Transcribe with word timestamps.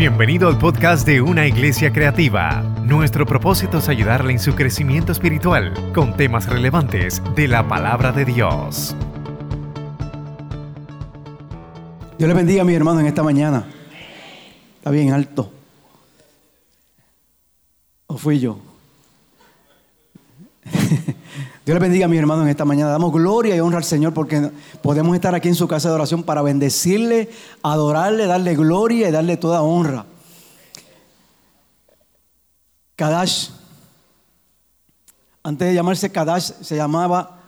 Bienvenido 0.00 0.48
al 0.48 0.56
podcast 0.56 1.06
de 1.06 1.20
Una 1.20 1.46
Iglesia 1.46 1.92
Creativa. 1.92 2.62
Nuestro 2.86 3.26
propósito 3.26 3.76
es 3.76 3.88
ayudarle 3.90 4.32
en 4.32 4.38
su 4.38 4.54
crecimiento 4.54 5.12
espiritual 5.12 5.74
con 5.92 6.16
temas 6.16 6.48
relevantes 6.48 7.22
de 7.36 7.46
la 7.46 7.68
palabra 7.68 8.10
de 8.10 8.24
Dios. 8.24 8.96
Dios 12.16 12.28
le 12.28 12.32
bendiga 12.32 12.62
a 12.62 12.64
mi 12.64 12.72
hermano 12.72 13.00
en 13.00 13.08
esta 13.08 13.22
mañana. 13.22 13.66
Está 14.78 14.90
bien 14.90 15.12
alto. 15.12 15.52
¿O 18.06 18.16
fui 18.16 18.40
yo? 18.40 18.58
Dios 21.64 21.74
le 21.74 21.80
bendiga 21.80 22.06
a 22.06 22.08
mi 22.08 22.16
hermano 22.16 22.42
en 22.42 22.48
esta 22.48 22.64
mañana. 22.64 22.90
Damos 22.90 23.12
gloria 23.12 23.54
y 23.54 23.60
honra 23.60 23.78
al 23.78 23.84
Señor 23.84 24.14
porque 24.14 24.50
podemos 24.82 25.14
estar 25.14 25.34
aquí 25.34 25.48
en 25.48 25.54
su 25.54 25.68
casa 25.68 25.90
de 25.90 25.94
oración 25.94 26.22
para 26.22 26.40
bendecirle, 26.40 27.30
adorarle, 27.62 28.26
darle 28.26 28.56
gloria 28.56 29.08
y 29.08 29.12
darle 29.12 29.36
toda 29.36 29.60
honra. 29.60 30.06
Kadash, 32.96 33.50
antes 35.42 35.68
de 35.68 35.74
llamarse 35.74 36.10
Kadash, 36.10 36.52
se 36.62 36.76
llamaba 36.76 37.40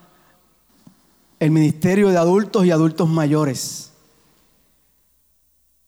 el 1.41 1.51
Ministerio 1.51 2.11
de 2.11 2.19
Adultos 2.19 2.67
y 2.67 2.71
Adultos 2.71 3.09
Mayores. 3.09 3.93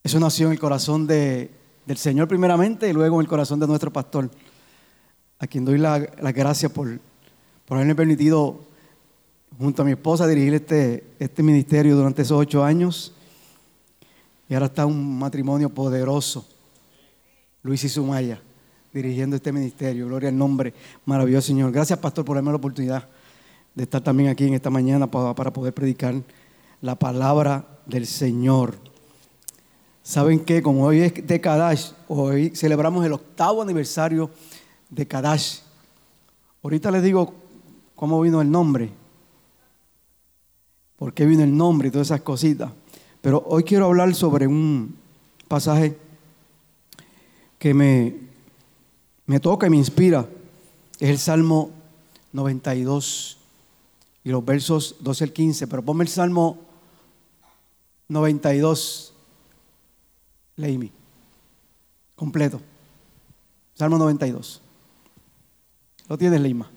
Eso 0.02 0.18
nació 0.18 0.46
en 0.46 0.52
el 0.52 0.58
corazón 0.58 1.06
de, 1.06 1.50
del 1.84 1.98
Señor 1.98 2.26
primeramente 2.26 2.88
y 2.88 2.94
luego 2.94 3.16
en 3.16 3.22
el 3.22 3.28
corazón 3.28 3.60
de 3.60 3.66
nuestro 3.66 3.92
pastor, 3.92 4.30
a 5.38 5.46
quien 5.46 5.64
doy 5.66 5.78
las 5.78 6.02
la 6.20 6.32
gracias 6.32 6.72
por 6.72 6.98
por 7.66 7.76
haberme 7.76 7.94
permitido, 7.94 8.60
junto 9.58 9.82
a 9.82 9.84
mi 9.84 9.92
esposa, 9.92 10.26
dirigir 10.26 10.54
este, 10.54 11.04
este 11.18 11.42
ministerio 11.42 11.96
durante 11.96 12.22
esos 12.22 12.38
ocho 12.38 12.62
años. 12.62 13.12
Y 14.48 14.54
ahora 14.54 14.66
está 14.66 14.84
un 14.84 15.18
matrimonio 15.18 15.70
poderoso, 15.70 16.46
Luis 17.62 17.82
y 17.84 17.88
Sumaya, 17.88 18.40
dirigiendo 18.92 19.36
este 19.36 19.52
ministerio. 19.52 20.06
Gloria 20.06 20.28
al 20.28 20.36
nombre 20.36 20.74
maravilloso, 21.06 21.46
Señor. 21.46 21.72
Gracias, 21.72 21.98
Pastor, 21.98 22.24
por 22.24 22.36
darme 22.36 22.50
la 22.50 22.56
oportunidad 22.56 23.08
de 23.74 23.82
estar 23.82 24.02
también 24.02 24.28
aquí 24.28 24.46
en 24.46 24.54
esta 24.54 24.70
mañana 24.70 25.10
para, 25.10 25.34
para 25.34 25.52
poder 25.52 25.72
predicar 25.72 26.14
la 26.82 26.94
palabra 26.96 27.66
del 27.86 28.06
Señor. 28.06 28.74
¿Saben 30.02 30.40
qué? 30.40 30.62
Como 30.62 30.84
hoy 30.84 31.00
es 31.00 31.26
de 31.26 31.40
Kadash, 31.40 31.92
hoy 32.08 32.50
celebramos 32.50 33.06
el 33.06 33.14
octavo 33.14 33.62
aniversario 33.62 34.30
de 34.90 35.06
Kadash. 35.06 35.60
Ahorita 36.62 36.90
les 36.90 37.02
digo 37.02 37.43
cómo 38.04 38.20
vino 38.20 38.42
el 38.42 38.50
nombre, 38.50 38.90
por 40.98 41.14
qué 41.14 41.24
vino 41.24 41.42
el 41.42 41.56
nombre 41.56 41.88
y 41.88 41.90
todas 41.90 42.08
esas 42.08 42.20
cositas. 42.20 42.70
Pero 43.22 43.42
hoy 43.46 43.64
quiero 43.64 43.86
hablar 43.86 44.14
sobre 44.14 44.46
un 44.46 44.94
pasaje 45.48 45.96
que 47.58 47.72
me, 47.72 48.14
me 49.24 49.40
toca 49.40 49.68
y 49.68 49.70
me 49.70 49.78
inspira. 49.78 50.28
Es 51.00 51.08
el 51.08 51.18
Salmo 51.18 51.70
92 52.34 53.38
y 54.22 54.28
los 54.28 54.44
versos 54.44 54.96
12 55.00 55.24
al 55.24 55.32
15. 55.32 55.66
Pero 55.66 55.82
ponme 55.82 56.04
el 56.04 56.10
Salmo 56.10 56.58
92, 58.08 59.14
Leimi, 60.56 60.92
completo. 62.16 62.60
Salmo 63.72 63.96
92. 63.96 64.60
¿Lo 66.06 66.18
tienes, 66.18 66.42
Leima? 66.42 66.73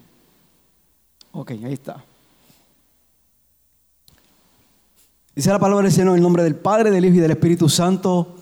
Ok, 1.39 1.51
ahí 1.51 1.73
está. 1.73 2.03
Dice 5.35 5.51
la 5.51 5.59
palabra 5.59 5.83
del 5.83 5.91
Señor 5.91 6.09
en 6.09 6.15
el 6.15 6.23
nombre 6.23 6.41
del 6.41 6.55
Padre, 6.55 6.89
del 6.89 7.05
Hijo 7.05 7.17
y 7.17 7.19
del 7.19 7.29
Espíritu 7.29 7.69
Santo. 7.69 8.37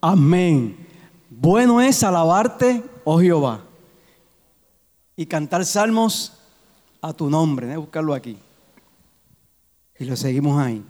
Amén. 0.00 0.86
Bueno 1.30 1.80
es 1.80 2.04
alabarte, 2.04 2.84
oh 3.02 3.18
Jehová, 3.18 3.64
y 5.16 5.26
cantar 5.26 5.66
salmos 5.66 6.32
a 7.02 7.12
tu 7.12 7.28
nombre. 7.28 7.66
Voy 7.66 7.76
buscarlo 7.76 8.14
aquí. 8.14 8.38
Y 9.98 10.04
lo 10.04 10.14
seguimos 10.14 10.62
ahí. 10.62 10.84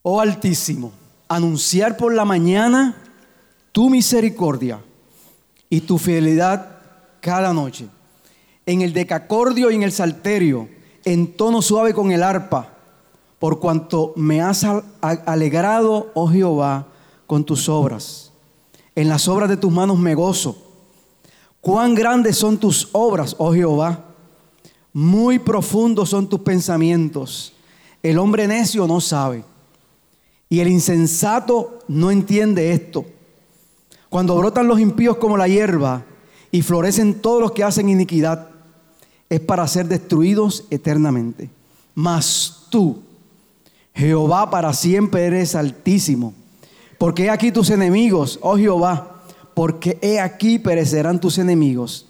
Oh 0.00 0.18
Altísimo 0.18 1.03
anunciar 1.28 1.96
por 1.96 2.14
la 2.14 2.24
mañana 2.24 2.96
tu 3.72 3.90
misericordia 3.90 4.80
y 5.68 5.80
tu 5.80 5.98
fidelidad 5.98 6.78
cada 7.20 7.52
noche. 7.52 7.88
En 8.66 8.82
el 8.82 8.92
decacordio 8.92 9.70
y 9.70 9.74
en 9.74 9.82
el 9.82 9.92
salterio, 9.92 10.68
en 11.04 11.36
tono 11.36 11.60
suave 11.62 11.92
con 11.92 12.10
el 12.12 12.22
arpa, 12.22 12.70
por 13.38 13.60
cuanto 13.60 14.12
me 14.16 14.40
has 14.40 14.64
alegrado, 15.00 16.10
oh 16.14 16.28
Jehová, 16.28 16.86
con 17.26 17.44
tus 17.44 17.68
obras. 17.68 18.32
En 18.94 19.08
las 19.08 19.28
obras 19.28 19.48
de 19.48 19.56
tus 19.56 19.72
manos 19.72 19.98
me 19.98 20.14
gozo. 20.14 20.56
Cuán 21.60 21.94
grandes 21.94 22.36
son 22.36 22.58
tus 22.58 22.88
obras, 22.92 23.34
oh 23.38 23.52
Jehová. 23.52 24.04
Muy 24.92 25.38
profundos 25.38 26.10
son 26.10 26.28
tus 26.28 26.40
pensamientos. 26.40 27.52
El 28.02 28.18
hombre 28.18 28.46
necio 28.46 28.86
no 28.86 29.00
sabe. 29.00 29.44
Y 30.54 30.60
el 30.60 30.68
insensato 30.68 31.80
no 31.88 32.12
entiende 32.12 32.70
esto. 32.70 33.04
Cuando 34.08 34.36
brotan 34.36 34.68
los 34.68 34.78
impíos 34.78 35.16
como 35.16 35.36
la 35.36 35.48
hierba 35.48 36.04
y 36.52 36.62
florecen 36.62 37.14
todos 37.14 37.40
los 37.40 37.50
que 37.50 37.64
hacen 37.64 37.88
iniquidad, 37.88 38.50
es 39.28 39.40
para 39.40 39.66
ser 39.66 39.88
destruidos 39.88 40.62
eternamente. 40.70 41.50
Mas 41.96 42.66
tú, 42.70 43.02
Jehová, 43.96 44.48
para 44.48 44.72
siempre 44.74 45.24
eres 45.24 45.56
altísimo. 45.56 46.32
Porque 46.98 47.24
he 47.24 47.30
aquí 47.30 47.50
tus 47.50 47.70
enemigos, 47.70 48.38
oh 48.40 48.56
Jehová, 48.56 49.24
porque 49.54 49.98
he 50.02 50.20
aquí 50.20 50.60
perecerán 50.60 51.20
tus 51.20 51.38
enemigos. 51.38 52.06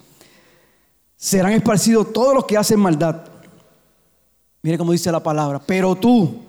Serán 1.17 1.53
esparcidos 1.53 2.13
todos 2.13 2.35
los 2.35 2.45
que 2.45 2.57
hacen 2.57 2.79
maldad. 2.79 3.23
Mire 4.61 4.77
cómo 4.77 4.91
dice 4.91 5.11
la 5.11 5.23
palabra. 5.23 5.59
Pero 5.65 5.95
tú, 5.95 6.44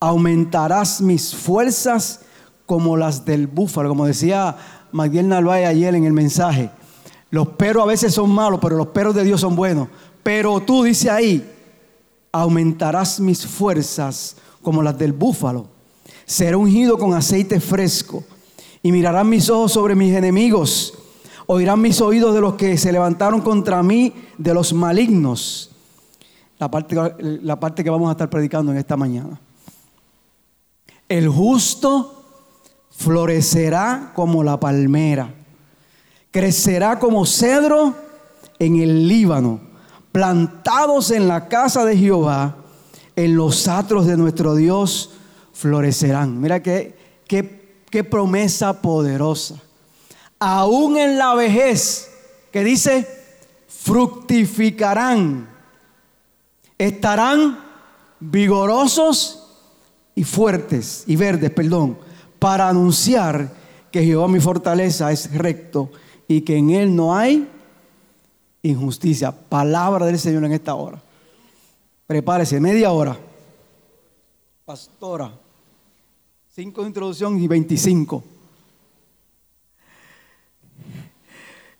aumentarás 0.00 1.00
mis 1.00 1.34
fuerzas 1.34 2.20
como 2.66 2.96
las 2.96 3.24
del 3.24 3.46
búfalo, 3.46 3.88
como 3.88 4.06
decía 4.06 4.56
Magdiel 4.92 5.28
Narváez 5.28 5.68
ayer 5.68 5.94
en 5.94 6.04
el 6.04 6.12
mensaje. 6.12 6.70
Los 7.30 7.48
perros 7.48 7.84
a 7.84 7.86
veces 7.86 8.14
son 8.14 8.30
malos, 8.30 8.60
pero 8.60 8.76
los 8.76 8.88
perros 8.88 9.14
de 9.14 9.24
Dios 9.24 9.40
son 9.40 9.56
buenos. 9.56 9.88
Pero 10.22 10.60
tú, 10.60 10.82
dice 10.82 11.10
ahí, 11.10 11.48
aumentarás 12.32 13.20
mis 13.20 13.46
fuerzas 13.46 14.36
como 14.62 14.82
las 14.82 14.98
del 14.98 15.12
búfalo. 15.12 15.68
Seré 16.24 16.56
ungido 16.56 16.98
con 16.98 17.14
aceite 17.14 17.60
fresco 17.60 18.24
y 18.82 18.90
mirarán 18.90 19.28
mis 19.28 19.48
ojos 19.48 19.72
sobre 19.72 19.94
mis 19.94 20.14
enemigos. 20.14 20.94
Oirán 21.46 21.80
mis 21.80 22.00
oídos 22.00 22.34
de 22.34 22.40
los 22.40 22.54
que 22.54 22.76
se 22.76 22.90
levantaron 22.90 23.40
contra 23.40 23.82
mí, 23.82 24.12
de 24.36 24.52
los 24.52 24.72
malignos. 24.72 25.70
La 26.58 26.70
parte, 26.70 26.96
la 27.20 27.60
parte 27.60 27.84
que 27.84 27.90
vamos 27.90 28.08
a 28.08 28.12
estar 28.12 28.28
predicando 28.28 28.72
en 28.72 28.78
esta 28.78 28.96
mañana. 28.96 29.40
El 31.08 31.28
justo 31.28 32.24
florecerá 32.90 34.12
como 34.14 34.42
la 34.42 34.58
palmera, 34.58 35.34
crecerá 36.30 36.98
como 36.98 37.26
cedro 37.26 37.94
en 38.58 38.76
el 38.80 39.06
Líbano, 39.06 39.60
plantados 40.12 41.10
en 41.10 41.28
la 41.28 41.48
casa 41.48 41.84
de 41.84 41.96
Jehová, 41.96 42.56
en 43.14 43.36
los 43.36 43.68
atros 43.68 44.06
de 44.06 44.16
nuestro 44.16 44.54
Dios 44.54 45.10
florecerán. 45.52 46.40
Mira 46.40 46.62
qué, 46.62 46.96
qué, 47.26 47.82
qué 47.90 48.02
promesa 48.02 48.82
poderosa. 48.82 49.62
Aún 50.38 50.98
en 50.98 51.18
la 51.18 51.34
vejez, 51.34 52.10
que 52.50 52.64
dice, 52.64 53.06
fructificarán, 53.68 55.48
estarán 56.78 57.58
vigorosos 58.20 59.45
y 60.16 60.24
fuertes 60.24 61.04
y 61.06 61.14
verdes, 61.14 61.50
perdón, 61.50 61.98
para 62.40 62.68
anunciar 62.68 63.52
que 63.92 64.02
Jehová 64.02 64.26
mi 64.26 64.40
fortaleza 64.40 65.12
es 65.12 65.32
recto 65.32 65.92
y 66.26 66.40
que 66.40 66.56
en 66.56 66.70
él 66.70 66.96
no 66.96 67.14
hay 67.14 67.48
injusticia. 68.62 69.30
Palabra 69.30 70.06
del 70.06 70.18
Señor 70.18 70.44
en 70.44 70.52
esta 70.52 70.74
hora. 70.74 71.00
Prepárese, 72.06 72.58
media 72.60 72.90
hora. 72.90 73.16
Pastora, 74.64 75.30
cinco 76.52 76.80
de 76.80 76.88
introducción 76.88 77.38
y 77.38 77.46
veinticinco. 77.46 78.24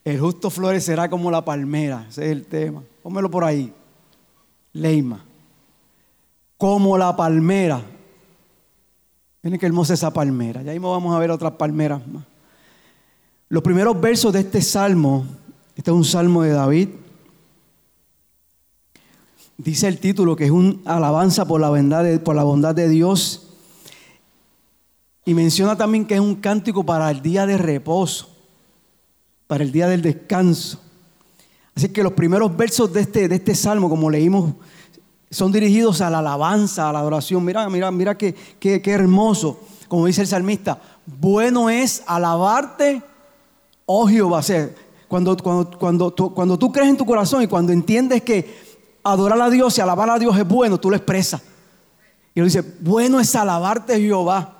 El 0.05 0.19
justo 0.19 0.49
florecerá 0.49 1.09
como 1.09 1.29
la 1.29 1.43
palmera. 1.43 2.05
Ese 2.07 2.25
es 2.25 2.31
el 2.31 2.45
tema. 2.45 2.81
Pónmelo 3.03 3.29
por 3.29 3.43
ahí. 3.43 3.73
Leima. 4.71 5.25
Como 6.57 6.97
la 6.97 7.13
palmera. 7.13 7.81
Miren 9.43 9.59
qué 9.59 9.65
hermosa 9.65 9.93
esa 9.93 10.11
palmera. 10.11 10.61
Ya 10.63 10.71
mismo 10.71 10.91
vamos 10.91 11.15
a 11.15 11.19
ver 11.19 11.31
otras 11.31 11.53
palmeras 11.53 12.05
más. 12.07 12.25
Los 13.49 13.63
primeros 13.63 13.99
versos 13.99 14.33
de 14.33 14.41
este 14.41 14.61
salmo, 14.61 15.25
este 15.75 15.91
es 15.91 15.95
un 15.95 16.03
salmo 16.03 16.41
de 16.41 16.51
David. 16.51 16.89
Dice 19.57 19.87
el 19.87 19.99
título 19.99 20.35
que 20.35 20.45
es 20.45 20.51
un 20.51 20.81
alabanza 20.85 21.45
por 21.45 21.61
la 21.61 21.69
bondad 21.69 22.75
de, 22.75 22.89
Dios. 22.89 23.47
Y 25.23 25.33
menciona 25.33 25.77
también 25.77 26.05
que 26.05 26.15
es 26.15 26.19
un 26.19 26.35
cántico 26.35 26.85
para 26.85 27.09
el 27.09 27.21
día 27.21 27.45
de 27.45 27.57
reposo, 27.57 28.29
para 29.47 29.63
el 29.63 29.71
día 29.71 29.87
del 29.87 30.01
descanso. 30.01 30.81
Así 31.73 31.89
que 31.89 32.03
los 32.03 32.13
primeros 32.13 32.55
versos 32.55 32.91
de 32.91 33.01
este, 33.01 33.27
de 33.27 33.35
este 33.35 33.55
salmo, 33.55 33.89
como 33.89 34.09
leímos, 34.09 34.55
son 35.29 35.51
dirigidos 35.51 36.01
a 36.01 36.09
la 36.09 36.19
alabanza, 36.19 36.89
a 36.89 36.93
la 36.93 36.99
adoración. 36.99 37.43
Mira, 37.43 37.69
mira, 37.69 37.91
mira 37.91 38.17
qué, 38.17 38.33
qué, 38.59 38.81
qué 38.81 38.91
hermoso. 38.91 39.59
Como 39.87 40.05
dice 40.05 40.21
el 40.21 40.27
salmista, 40.27 40.79
bueno 41.05 41.69
es 41.69 42.03
alabarte, 42.05 43.01
oh 43.85 44.07
Jehová. 44.07 44.41
cuando, 45.07 45.37
cuando, 45.37 45.77
cuando, 45.77 46.11
tú, 46.11 46.33
cuando 46.33 46.57
tú 46.57 46.71
crees 46.71 46.89
en 46.89 46.97
tu 46.97 47.05
corazón 47.05 47.43
y 47.43 47.47
cuando 47.47 47.71
entiendes 47.71 48.21
que 48.21 48.67
adorar 49.03 49.41
a 49.41 49.49
Dios 49.49 49.77
y 49.77 49.81
alabar 49.81 50.09
a 50.09 50.19
Dios 50.19 50.37
es 50.37 50.47
bueno, 50.47 50.77
tú 50.77 50.89
lo 50.89 50.95
expresas. 50.95 51.41
Y 52.33 52.39
él 52.39 52.45
dice, 52.45 52.63
bueno 52.81 53.19
es 53.19 53.35
alabarte 53.35 53.99
Jehová. 53.99 54.53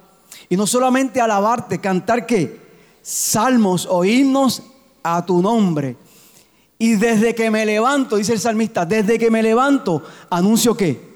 Y 0.50 0.56
no 0.56 0.66
solamente 0.66 1.20
alabarte, 1.20 1.80
cantar 1.80 2.26
qué? 2.26 2.60
Salmos 3.02 3.88
o 3.90 4.04
himnos 4.06 4.64
a 5.04 5.26
tu 5.26 5.42
nombre. 5.42 5.98
Y 6.80 6.96
desde 6.96 7.34
que 7.34 7.50
me 7.50 7.66
levanto, 7.66 8.18
dice 8.18 8.34
el 8.34 8.40
salmista, 8.40 8.86
desde 8.86 9.18
que 9.18 9.32
me 9.32 9.42
levanto, 9.42 10.04
anuncio 10.30 10.76
que 10.78 11.08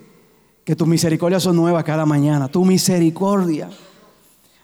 que 0.64 0.76
tus 0.76 0.88
misericordias 0.88 1.44
son 1.44 1.56
nuevas 1.56 1.84
cada 1.84 2.06
mañana. 2.06 2.48
Tu 2.48 2.64
misericordia. 2.66 3.70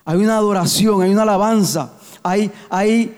Hay 0.04 0.18
una 0.18 0.36
adoración, 0.36 1.02
hay 1.02 1.10
una 1.10 1.22
alabanza, 1.22 1.94
hay, 2.22 2.50
hay 2.70 3.14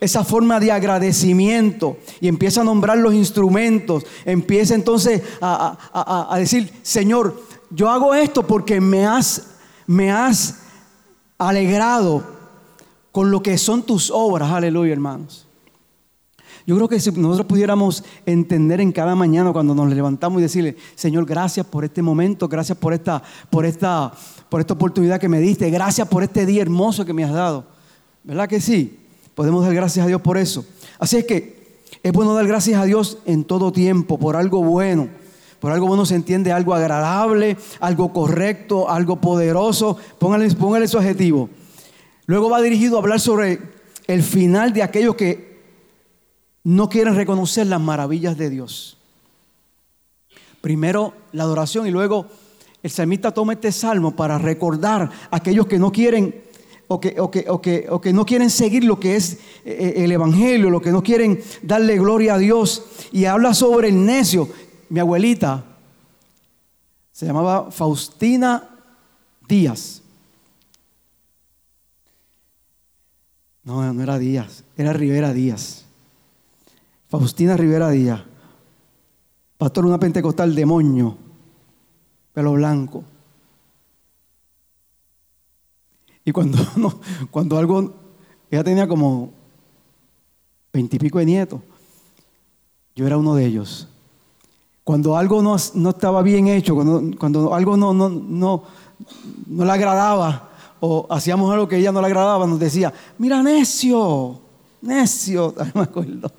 esa 0.00 0.24
forma 0.24 0.58
de 0.58 0.72
agradecimiento 0.72 1.98
y 2.20 2.26
empieza 2.26 2.62
a 2.62 2.64
nombrar 2.64 2.98
los 2.98 3.14
instrumentos, 3.14 4.04
empieza 4.24 4.74
entonces 4.74 5.22
a, 5.40 6.34
decir, 6.36 6.72
Señor, 6.82 7.40
yo 7.70 7.88
hago 7.88 8.12
esto 8.12 8.44
porque 8.44 8.80
me 8.80 9.06
has, 9.06 9.50
me 9.86 10.10
has 10.10 10.62
alegrado 11.38 12.24
con 13.12 13.30
lo 13.30 13.40
que 13.40 13.56
son 13.56 13.84
tus 13.84 14.10
obras, 14.10 14.50
aleluya 14.50 14.92
hermanos. 14.92 15.46
Yo 16.66 16.76
creo 16.76 16.88
que 16.88 17.00
si 17.00 17.10
nosotros 17.12 17.46
pudiéramos 17.46 18.04
entender 18.24 18.80
en 18.80 18.92
cada 18.92 19.14
mañana 19.14 19.52
cuando 19.52 19.74
nos 19.74 19.92
levantamos 19.92 20.38
y 20.40 20.42
decirle, 20.42 20.76
Señor, 20.94 21.26
gracias 21.26 21.66
por 21.66 21.84
este 21.84 22.02
momento, 22.02 22.48
gracias 22.48 22.78
por 22.78 22.92
esta, 22.92 23.22
por 23.50 23.66
esta, 23.66 24.12
por 24.48 24.60
esta 24.60 24.74
oportunidad 24.74 25.18
que 25.18 25.28
me 25.28 25.40
diste, 25.40 25.68
gracias 25.70 26.06
por 26.06 26.22
este 26.22 26.46
día 26.46 26.62
hermoso 26.62 27.04
que 27.04 27.12
me 27.12 27.24
has 27.24 27.32
dado. 27.32 27.66
¿Verdad 28.22 28.48
que 28.48 28.60
sí? 28.60 28.98
Podemos 29.34 29.64
dar 29.64 29.74
gracias 29.74 30.04
a 30.04 30.06
Dios 30.06 30.20
por 30.20 30.38
eso. 30.38 30.64
Así 30.98 31.16
es 31.16 31.24
que 31.24 31.62
es 32.02 32.12
bueno 32.12 32.34
dar 32.34 32.46
gracias 32.46 32.80
a 32.80 32.84
Dios 32.84 33.18
en 33.24 33.44
todo 33.44 33.72
tiempo, 33.72 34.18
por 34.18 34.36
algo 34.36 34.62
bueno. 34.62 35.08
Por 35.58 35.70
algo 35.70 35.86
bueno 35.86 36.04
se 36.06 36.16
entiende 36.16 36.50
algo 36.52 36.74
agradable, 36.74 37.56
algo 37.80 38.12
correcto, 38.12 38.90
algo 38.90 39.20
poderoso. 39.20 39.96
Póngale, 40.18 40.48
póngale 40.54 40.88
su 40.88 40.98
adjetivo. 40.98 41.48
Luego 42.26 42.50
va 42.50 42.60
dirigido 42.60 42.96
a 42.96 43.00
hablar 43.00 43.20
sobre 43.20 43.60
el 44.06 44.22
final 44.22 44.72
de 44.72 44.82
aquellos 44.82 45.14
que 45.14 45.51
no 46.64 46.88
quieren 46.88 47.14
reconocer 47.14 47.66
las 47.66 47.80
maravillas 47.80 48.36
de 48.36 48.50
Dios. 48.50 48.96
Primero 50.60 51.14
la 51.32 51.42
adoración 51.42 51.86
y 51.86 51.90
luego 51.90 52.26
el 52.82 52.90
salmista 52.90 53.32
toma 53.32 53.54
este 53.54 53.72
salmo 53.72 54.14
para 54.14 54.38
recordar 54.38 55.10
a 55.30 55.36
aquellos 55.36 55.66
que 55.66 55.78
no 55.78 55.90
quieren 55.90 56.42
o 56.88 57.00
que, 57.00 57.14
o 57.18 58.00
que, 58.00 58.12
no 58.12 58.26
quieren 58.26 58.50
seguir 58.50 58.84
lo 58.84 59.00
que 59.00 59.16
es 59.16 59.34
eh, 59.34 59.38
eh, 59.64 60.04
el 60.04 60.12
Evangelio, 60.12 60.68
lo 60.68 60.82
que 60.82 60.90
no 60.90 61.02
quieren 61.02 61.42
darle 61.62 61.96
gloria 61.96 62.34
a 62.34 62.38
Dios. 62.38 62.84
Y 63.12 63.24
habla 63.24 63.54
sobre 63.54 63.88
el 63.88 64.04
necio. 64.04 64.48
Mi 64.90 65.00
abuelita 65.00 65.64
se 67.12 67.26
llamaba 67.26 67.70
Faustina 67.70 68.68
Díaz. 69.48 70.02
No, 73.64 73.92
no 73.92 74.02
era 74.02 74.18
Díaz, 74.18 74.64
era 74.76 74.92
Rivera 74.92 75.32
Díaz. 75.32 75.81
Faustina 77.12 77.58
Rivera 77.58 77.90
Díaz. 77.90 78.22
Pastor, 79.58 79.84
una 79.84 79.98
pentecostal 79.98 80.54
demonio, 80.54 81.14
pelo 82.32 82.52
blanco. 82.54 83.04
Y 86.24 86.32
cuando, 86.32 86.56
cuando 87.30 87.58
algo, 87.58 87.92
ella 88.50 88.64
tenía 88.64 88.88
como 88.88 89.30
veintipico 90.72 91.18
de 91.18 91.26
nietos, 91.26 91.60
yo 92.96 93.06
era 93.06 93.18
uno 93.18 93.34
de 93.34 93.44
ellos. 93.44 93.88
Cuando 94.82 95.14
algo 95.14 95.42
no, 95.42 95.56
estaba 95.90 96.22
bien 96.22 96.48
hecho, 96.48 96.74
cuando, 96.74 97.02
cuando 97.18 97.54
algo 97.54 97.76
no, 97.76 97.92
no, 97.92 98.08
no, 98.08 98.62
no 99.48 99.64
le 99.66 99.70
agradaba, 99.70 100.48
o 100.80 101.06
hacíamos 101.10 101.52
algo 101.52 101.68
que 101.68 101.76
ella 101.76 101.92
no 101.92 102.00
le 102.00 102.06
agradaba, 102.06 102.46
nos 102.46 102.58
decía, 102.58 102.90
mira 103.18 103.42
necio, 103.42 104.40
necio, 104.80 105.54
no 105.58 105.72
me 105.74 105.82
acuerdo. 105.82 106.32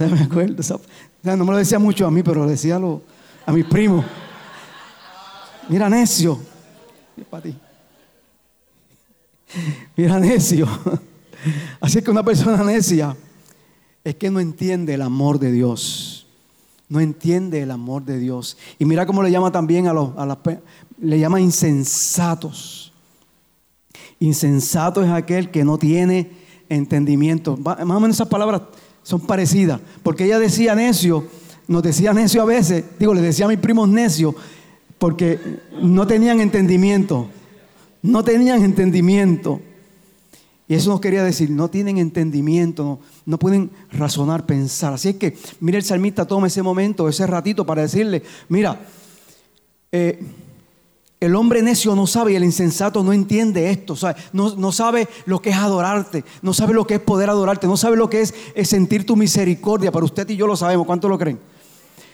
No 0.08 0.16
me 0.16 0.22
acuerdo. 0.22 0.80
No 1.22 1.44
me 1.44 1.52
lo 1.52 1.58
decía 1.58 1.78
mucho 1.78 2.06
a 2.06 2.10
mí, 2.10 2.22
pero 2.22 2.44
lo 2.44 2.50
decía 2.50 2.80
a, 3.46 3.52
mis 3.52 3.66
primos. 3.66 4.04
Mira 5.68 5.88
necio. 5.90 6.40
Mira, 9.96 10.18
necio. 10.18 10.66
Así 11.80 12.00
que 12.00 12.10
una 12.10 12.22
persona 12.22 12.64
necia 12.64 13.14
es 14.02 14.14
que 14.14 14.30
no 14.30 14.40
entiende 14.40 14.94
el 14.94 15.02
amor 15.02 15.38
de 15.38 15.52
Dios. 15.52 16.26
No 16.88 16.98
entiende 16.98 17.60
el 17.60 17.70
amor 17.70 18.04
de 18.04 18.18
Dios. 18.18 18.56
Y 18.78 18.86
mira 18.86 19.04
cómo 19.04 19.22
le 19.22 19.30
llama 19.30 19.52
también 19.52 19.86
a 19.86 19.92
los, 19.92 20.16
a 20.16 20.38
le 20.98 21.18
llama 21.18 21.40
insensatos. 21.40 22.92
Insensato 24.18 25.04
es 25.04 25.10
aquel 25.10 25.50
que 25.50 25.62
no 25.62 25.76
tiene 25.76 26.30
entendimiento. 26.68 27.56
Más 27.58 27.78
o 27.80 28.00
menos 28.00 28.16
esas 28.16 28.28
palabras 28.28 28.62
son 29.02 29.20
parecidas. 29.20 29.80
Porque 30.02 30.24
ella 30.24 30.38
decía 30.38 30.74
necio, 30.74 31.26
nos 31.68 31.82
decía 31.82 32.12
necio 32.12 32.42
a 32.42 32.44
veces, 32.44 32.84
digo, 32.98 33.14
le 33.14 33.20
decía 33.20 33.46
a 33.46 33.48
mis 33.48 33.58
primos 33.58 33.88
necio, 33.88 34.34
porque 34.98 35.38
no 35.80 36.06
tenían 36.06 36.40
entendimiento. 36.40 37.28
No 38.02 38.24
tenían 38.24 38.62
entendimiento. 38.62 39.60
Y 40.70 40.74
eso 40.74 40.90
nos 40.90 41.00
quería 41.00 41.24
decir, 41.24 41.50
no 41.50 41.68
tienen 41.68 41.98
entendimiento, 41.98 43.00
no, 43.26 43.38
pueden 43.40 43.72
razonar, 43.90 44.46
pensar. 44.46 44.92
Así 44.92 45.08
es 45.08 45.16
que, 45.16 45.36
mira, 45.58 45.78
el 45.78 45.84
salmista 45.84 46.26
toma 46.26 46.46
ese 46.46 46.62
momento, 46.62 47.08
ese 47.08 47.26
ratito 47.26 47.66
para 47.66 47.82
decirle, 47.82 48.22
mira, 48.48 48.80
eh, 49.90 50.22
el 51.20 51.36
hombre 51.36 51.60
necio 51.60 51.94
no 51.94 52.06
sabe 52.06 52.32
y 52.32 52.36
el 52.36 52.44
insensato 52.44 53.02
no 53.04 53.12
entiende 53.12 53.70
esto, 53.70 53.94
no, 54.32 54.56
no, 54.56 54.72
sabe 54.72 55.06
lo 55.26 55.42
que 55.42 55.50
es 55.50 55.56
adorarte, 55.56 56.24
no 56.40 56.54
sabe 56.54 56.72
lo 56.72 56.86
que 56.86 56.94
es 56.94 57.00
poder 57.00 57.28
adorarte, 57.28 57.66
no 57.66 57.76
sabe 57.76 57.96
lo 57.96 58.08
que 58.08 58.22
es, 58.22 58.34
sentir 58.66 59.04
tu 59.04 59.16
misericordia. 59.16 59.92
Para 59.92 60.06
usted 60.06 60.28
y 60.30 60.36
yo 60.36 60.46
lo 60.46 60.56
sabemos, 60.56 60.86
¿cuánto 60.86 61.10
lo 61.10 61.18
creen? 61.18 61.38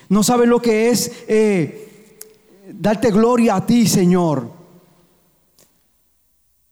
No 0.08 0.24
sabe 0.24 0.46
lo 0.46 0.60
que 0.60 0.88
es 0.88 1.24
eh, 1.28 2.18
darte 2.72 3.12
gloria 3.12 3.54
a 3.54 3.64
ti, 3.64 3.86
Señor. 3.86 4.50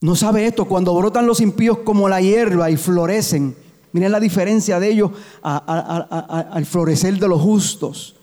No 0.01 0.17
sabe 0.17 0.47
esto, 0.47 0.65
cuando 0.65 0.95
brotan 0.95 1.27
los 1.27 1.41
impíos 1.41 1.79
como 1.79 2.09
la 2.09 2.21
hierba 2.21 2.69
y 2.69 2.77
florecen. 2.77 3.57
Miren 3.93 4.11
la 4.11 4.19
diferencia 4.19 4.81
de 4.81 4.91
ellos 4.91 5.13
al 5.41 6.67
florecer 6.67 7.17
de 7.17 7.29
los 7.29 7.41
justos. 7.41 8.14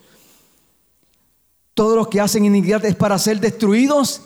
Todos 1.73 1.95
los 1.95 2.07
que 2.07 2.19
hacen 2.19 2.45
iniquidad 2.45 2.83
es 2.85 2.95
para 2.95 3.17
ser 3.17 3.39
destruidos 3.39 4.21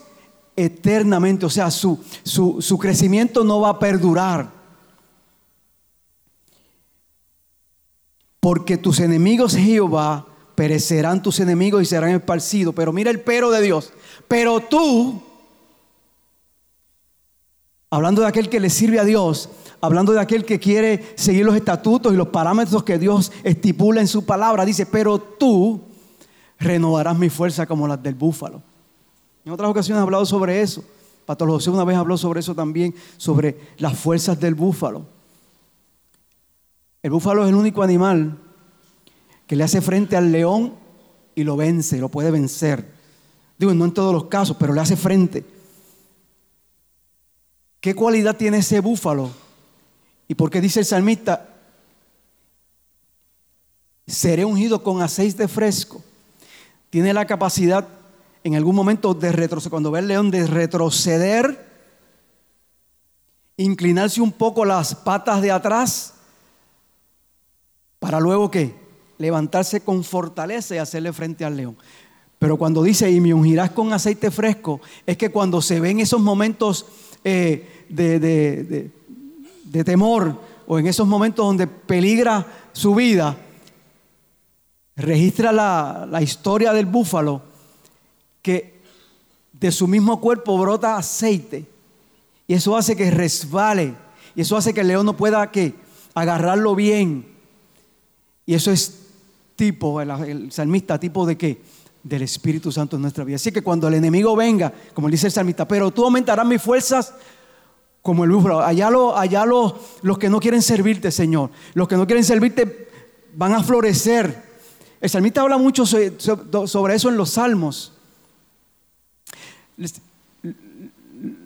eternamente. 0.55 1.45
O 1.45 1.49
sea, 1.49 1.69
su, 1.71 2.03
su, 2.23 2.77
crecimiento 2.77 3.43
no 3.43 3.61
va 3.61 3.69
a 3.69 3.79
perdurar. 3.79 4.51
Porque 8.39 8.77
tus 8.77 8.99
enemigos, 8.99 9.55
Jehová, 9.55 10.27
perecerán 10.55 11.21
tus 11.21 11.39
enemigos 11.39 11.81
y 11.81 11.85
serán 11.85 12.11
esparcidos. 12.11 12.73
Pero 12.75 12.93
mira 12.93 13.11
el 13.11 13.21
pero 13.21 13.51
de 13.51 13.61
Dios. 13.61 13.93
Pero 14.27 14.59
tú 14.61 15.21
hablando 17.89 18.21
de 18.21 18.27
aquel 18.27 18.49
que 18.49 18.59
le 18.59 18.69
sirve 18.69 18.99
a 18.99 19.05
Dios, 19.05 19.49
hablando 19.79 20.11
de 20.11 20.19
aquel 20.19 20.43
que 20.43 20.59
quiere 20.59 21.13
seguir 21.15 21.45
los 21.45 21.55
estatutos 21.55 22.13
y 22.13 22.17
los 22.17 22.27
parámetros 22.27 22.83
que 22.83 22.99
Dios 22.99 23.31
estipula 23.43 24.01
en 24.01 24.07
su 24.07 24.25
palabra, 24.25 24.65
dice, 24.65 24.85
pero 24.85 25.17
tú 25.17 25.81
renovarás 26.59 27.17
mi 27.17 27.29
fuerza 27.29 27.65
como 27.65 27.87
las 27.87 28.01
del 28.01 28.15
búfalo. 28.15 28.61
En 29.43 29.51
otras 29.51 29.69
ocasiones 29.69 29.99
he 29.99 30.03
hablado 30.03 30.25
sobre 30.25 30.61
eso. 30.61 30.83
Pastor 31.25 31.49
José 31.49 31.69
una 31.69 31.83
vez 31.83 31.97
habló 31.97 32.17
sobre 32.17 32.39
eso 32.39 32.53
también, 32.53 32.93
sobre 33.17 33.59
las 33.77 33.97
fuerzas 33.97 34.39
del 34.39 34.55
búfalo. 34.55 35.05
El 37.01 37.11
búfalo 37.11 37.43
es 37.43 37.49
el 37.49 37.55
único 37.55 37.83
animal 37.83 38.37
que 39.47 39.55
le 39.55 39.63
hace 39.63 39.81
frente 39.81 40.15
al 40.15 40.31
león 40.31 40.73
y 41.35 41.43
lo 41.43 41.55
vence, 41.55 41.99
lo 41.99 42.09
puede 42.09 42.31
vencer. 42.31 42.93
Digo, 43.57 43.73
no 43.73 43.85
en 43.85 43.93
todos 43.93 44.13
los 44.13 44.25
casos, 44.25 44.57
pero 44.59 44.73
le 44.73 44.81
hace 44.81 44.95
frente. 44.95 45.45
¿Qué 47.79 47.93
cualidad 47.93 48.35
tiene 48.35 48.57
ese 48.57 48.79
búfalo? 48.79 49.29
¿Y 50.27 50.35
por 50.35 50.49
qué 50.49 50.59
dice 50.61 50.79
el 50.79 50.85
salmista? 50.85 51.49
Seré 54.07 54.45
ungido 54.45 54.81
con 54.81 55.01
aceite 55.01 55.47
fresco. 55.47 56.03
Tiene 56.95 57.13
la 57.13 57.25
capacidad 57.25 57.85
en 58.41 58.55
algún 58.55 58.73
momento 58.73 59.13
de 59.13 59.33
retroceder, 59.33 59.69
cuando 59.69 59.91
ve 59.91 59.99
el 59.99 60.07
león, 60.07 60.31
de 60.31 60.47
retroceder, 60.47 61.69
inclinarse 63.57 64.21
un 64.21 64.31
poco 64.31 64.63
las 64.63 64.95
patas 64.95 65.41
de 65.41 65.51
atrás, 65.51 66.13
para 67.99 68.21
luego 68.21 68.49
que 68.49 68.73
levantarse 69.17 69.81
con 69.81 70.05
fortaleza 70.05 70.73
y 70.73 70.77
hacerle 70.77 71.11
frente 71.11 71.43
al 71.43 71.57
león. 71.57 71.75
Pero 72.39 72.55
cuando 72.55 72.81
dice, 72.81 73.11
y 73.11 73.19
me 73.19 73.33
ungirás 73.33 73.71
con 73.71 73.91
aceite 73.91 74.31
fresco, 74.31 74.79
es 75.05 75.17
que 75.17 75.31
cuando 75.31 75.61
se 75.61 75.81
ven 75.81 75.99
esos 75.99 76.21
momentos 76.21 76.85
eh, 77.25 77.87
de, 77.89 78.89
de 79.65 79.83
temor 79.83 80.39
o 80.65 80.79
en 80.79 80.87
esos 80.87 81.05
momentos 81.05 81.45
donde 81.45 81.67
peligra 81.67 82.47
su 82.71 82.95
vida, 82.95 83.35
registra 84.95 85.51
la, 85.51 86.21
historia 86.21 86.71
del 86.73 86.85
búfalo 86.85 87.41
que 88.41 88.81
de 89.53 89.71
su 89.71 89.87
mismo 89.87 90.19
cuerpo 90.21 90.57
brota 90.57 90.97
aceite. 90.97 91.65
Y 92.47 92.53
eso 92.53 92.77
hace 92.77 92.95
que 92.95 93.09
resbale. 93.11 93.95
Y 94.35 94.41
eso 94.41 94.55
hace 94.57 94.73
que 94.73 94.81
el 94.81 94.87
león 94.87 95.05
no 95.05 95.17
pueda 95.17 95.51
que 95.51 95.73
agarrarlo 96.13 96.75
bien. 96.75 97.25
Y 98.45 98.53
eso 98.53 98.71
es 98.71 98.99
tipo 99.55 100.01
el, 100.01 100.51
salmista 100.51 100.99
tipo 100.99 101.25
de 101.25 101.37
qué 101.37 101.61
del 102.03 102.21
Espíritu 102.21 102.71
Santo 102.71 102.97
en 102.97 103.01
nuestra 103.01 103.23
vida. 103.23 103.37
Así 103.37 103.51
que 103.51 103.63
cuando 103.63 103.87
el 103.87 103.95
enemigo 103.95 104.35
venga 104.35 104.71
como 104.93 105.09
dice 105.09 105.27
el 105.27 105.33
salmista 105.33 105.67
pero 105.67 105.89
tú 105.89 106.03
aumentarás 106.03 106.45
mis 106.45 106.61
fuerzas 106.61 107.13
como 108.01 108.25
el 108.25 108.31
búfalo 108.31 108.59
allá, 108.59 108.91
lo, 108.91 109.17
allá 109.17 109.43
los 109.45 110.17
que 110.19 110.29
no 110.29 110.39
quieren 110.39 110.61
servirte 110.61 111.09
Señor 111.09 111.49
los 111.73 111.87
que 111.87 111.95
no 111.95 112.05
quieren 112.05 112.23
servirte 112.23 112.89
van 113.33 113.53
a 113.53 113.63
florecer 113.63 114.54
el 115.01 115.09
salmista 115.09 115.41
habla 115.41 115.57
mucho 115.57 115.85
sobre 115.85 116.95
eso 116.95 117.09
en 117.09 117.17
los 117.17 117.29
salmos. 117.31 117.91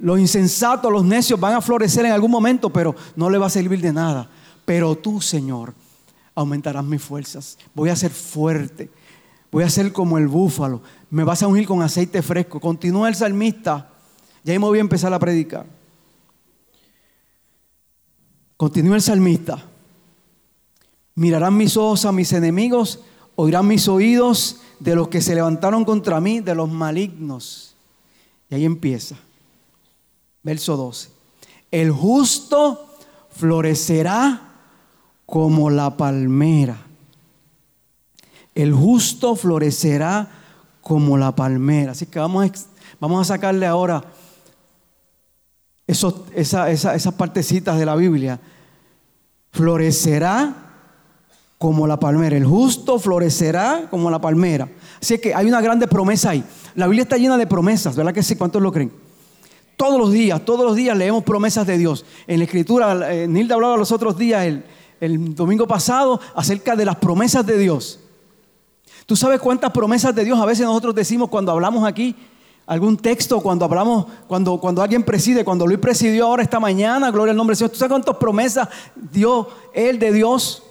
Los 0.02 0.20
insensatos, 0.20 0.92
los 0.92 1.04
necios 1.04 1.40
van 1.40 1.56
a 1.56 1.62
florecer 1.62 2.06
en 2.06 2.12
algún 2.12 2.32
momento, 2.32 2.70
pero 2.70 2.96
no 3.16 3.30
le 3.30 3.38
va 3.38 3.48
a 3.48 3.50
servir 3.50 3.82
de 3.82 3.94
nada. 3.94 4.30
Pero 4.66 4.96
tú, 4.96 5.20
Señor, 5.22 5.74
aumentarás 6.36 6.86
mis 6.86 7.02
fuerzas. 7.02 7.58
Voy 7.74 7.90
a 7.90 7.96
ser 7.96 8.12
fuerte. 8.12 8.90
Voy 9.52 9.64
a 9.64 9.70
ser 9.70 9.92
como 9.92 10.18
el 10.18 10.28
búfalo. 10.28 10.82
Me 11.10 11.24
vas 11.24 11.42
a 11.42 11.48
ungir 11.48 11.68
con 11.68 11.82
aceite 11.82 12.22
fresco. 12.22 12.60
Continúa 12.60 13.10
el 13.10 13.16
salmista. 13.16 13.90
Ya 14.44 14.54
me 14.54 14.60
voy 14.60 14.78
a 14.78 14.82
empezar 14.82 15.14
a 15.14 15.20
predicar. 15.20 15.66
Continúa 18.58 18.96
el 18.96 19.02
salmista. 19.02 19.66
Mirarán 21.16 21.58
mis 21.58 21.76
ojos 21.76 22.06
a 22.06 22.12
mis 22.12 22.32
enemigos 22.32 23.00
oirán 23.42 23.68
mis 23.68 23.88
oídos 23.88 24.58
de 24.80 24.96
los 24.96 25.08
que 25.08 25.22
se 25.22 25.34
levantaron 25.34 25.86
contra 25.86 26.20
mí, 26.20 26.42
de 26.42 26.54
los 26.54 26.70
malignos. 26.70 27.74
Y 28.50 28.56
ahí 28.56 28.66
empieza. 28.66 29.16
Verso 30.44 30.76
12. 30.76 31.10
El 31.72 31.90
justo 31.92 32.98
florecerá 33.32 34.42
como 35.26 35.70
la 35.70 35.96
palmera. 35.96 36.82
El 38.54 38.74
justo 38.74 39.38
florecerá 39.38 40.30
como 40.82 41.18
la 41.18 41.34
palmera. 41.34 41.94
Así 41.94 42.08
que 42.08 42.20
vamos 42.20 42.46
a, 42.46 42.52
vamos 43.00 43.22
a 43.22 43.36
sacarle 43.36 43.66
ahora 43.66 44.04
esas 45.88 47.14
partecitas 47.14 47.80
de 47.80 47.86
la 47.86 47.96
Biblia. 47.96 48.38
Florecerá 49.54 50.69
como 51.60 51.86
la 51.86 52.00
palmera. 52.00 52.38
El 52.38 52.46
justo 52.46 52.98
florecerá 52.98 53.88
como 53.92 54.10
la 54.10 54.20
palmera. 54.20 54.70
Así 55.00 55.20
que 55.20 55.36
hay 55.36 55.46
una 55.46 55.62
grande 55.62 55.88
promesa 55.88 56.32
ahí. 56.32 56.44
La 56.74 56.88
Biblia 56.88 57.04
está 57.04 57.18
llena 57.18 57.38
de 57.38 57.46
promesas, 57.46 57.96
¿verdad 57.96 58.14
que 58.14 58.24
sí? 58.24 58.36
¿Cuántos 58.36 58.62
lo 58.62 58.72
creen? 58.72 58.92
Todos 59.76 60.00
los 60.00 60.12
días, 60.12 60.44
todos 60.44 60.66
los 60.66 60.76
días 60.76 60.98
leemos 60.98 61.24
promesas 61.24 61.68
de 61.68 61.78
Dios. 61.78 62.06
En 62.28 62.40
la 62.40 62.46
escritura, 62.46 63.14
eh, 63.14 63.28
Nilda 63.28 63.56
hablaba 63.56 63.78
los 63.78 63.92
otros 63.92 64.18
días, 64.18 64.46
el, 65.02 65.36
domingo 65.36 65.68
pasado, 65.68 66.20
acerca 66.34 66.76
de 66.76 66.86
las 66.86 66.96
promesas 66.96 67.46
de 67.46 67.58
Dios. 67.58 68.00
¿Tú 69.06 69.16
sabes 69.16 69.40
cuántas 69.40 69.72
promesas 69.72 70.16
de 70.16 70.24
Dios 70.24 70.40
a 70.40 70.46
veces 70.46 70.66
nosotros 70.66 70.96
decimos 70.96 71.30
cuando 71.30 71.52
hablamos 71.52 71.86
aquí? 71.86 72.16
Algún 72.68 72.96
texto, 72.98 73.42
cuando 73.42 73.66
hablamos, 73.66 74.06
cuando, 74.28 74.60
cuando 74.60 74.82
alguien 74.82 75.04
preside, 75.04 75.44
cuando 75.44 75.66
Luis 75.66 75.80
presidió 75.80 76.28
ahora 76.28 76.44
esta 76.44 76.60
mañana, 76.60 77.10
gloria 77.10 77.32
al 77.32 77.38
nombre 77.38 77.54
del 77.54 77.58
Señor. 77.58 77.72
¿Tú 77.72 77.78
sabes 77.78 77.92
cuántas 77.92 78.16
promesas 78.18 78.68
dio 78.96 79.48
Él 79.74 79.98
de 79.98 80.14
Dios? 80.14 80.64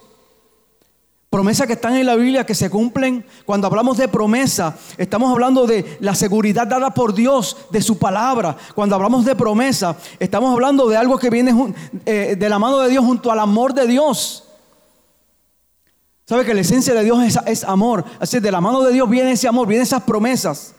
Promesas 1.29 1.67
que 1.67 1.73
están 1.73 1.95
en 1.95 2.07
la 2.07 2.15
Biblia 2.15 2.43
que 2.43 2.55
se 2.55 2.71
cumplen. 2.71 3.23
Cuando 3.45 3.67
hablamos 3.67 3.97
de 3.97 4.07
promesa, 4.07 4.75
estamos 4.97 5.31
hablando 5.31 5.67
de 5.67 5.97
la 5.99 6.15
seguridad 6.15 6.65
dada 6.65 6.91
por 6.91 7.13
Dios, 7.13 7.55
de 7.69 7.83
su 7.83 7.99
palabra. 7.99 8.57
Cuando 8.73 8.95
hablamos 8.95 9.25
de 9.25 9.35
promesa, 9.35 9.95
estamos 10.19 10.51
hablando 10.51 10.89
de 10.89 10.97
algo 10.97 11.19
que 11.19 11.29
viene 11.29 11.53
eh, 12.07 12.35
de 12.37 12.49
la 12.49 12.57
mano 12.57 12.79
de 12.79 12.89
Dios 12.89 13.05
junto 13.05 13.31
al 13.31 13.39
amor 13.39 13.75
de 13.75 13.85
Dios. 13.85 14.45
¿Sabe 16.25 16.45
que 16.45 16.55
la 16.55 16.61
esencia 16.61 16.95
de 16.95 17.03
Dios 17.03 17.23
es, 17.23 17.37
es 17.45 17.63
amor? 17.63 18.05
Así 18.19 18.39
de 18.39 18.51
la 18.51 18.59
mano 18.61 18.81
de 18.81 18.91
Dios 18.91 19.07
viene 19.07 19.33
ese 19.33 19.47
amor, 19.47 19.67
vienen 19.67 19.83
esas 19.83 20.01
promesas. 20.01 20.73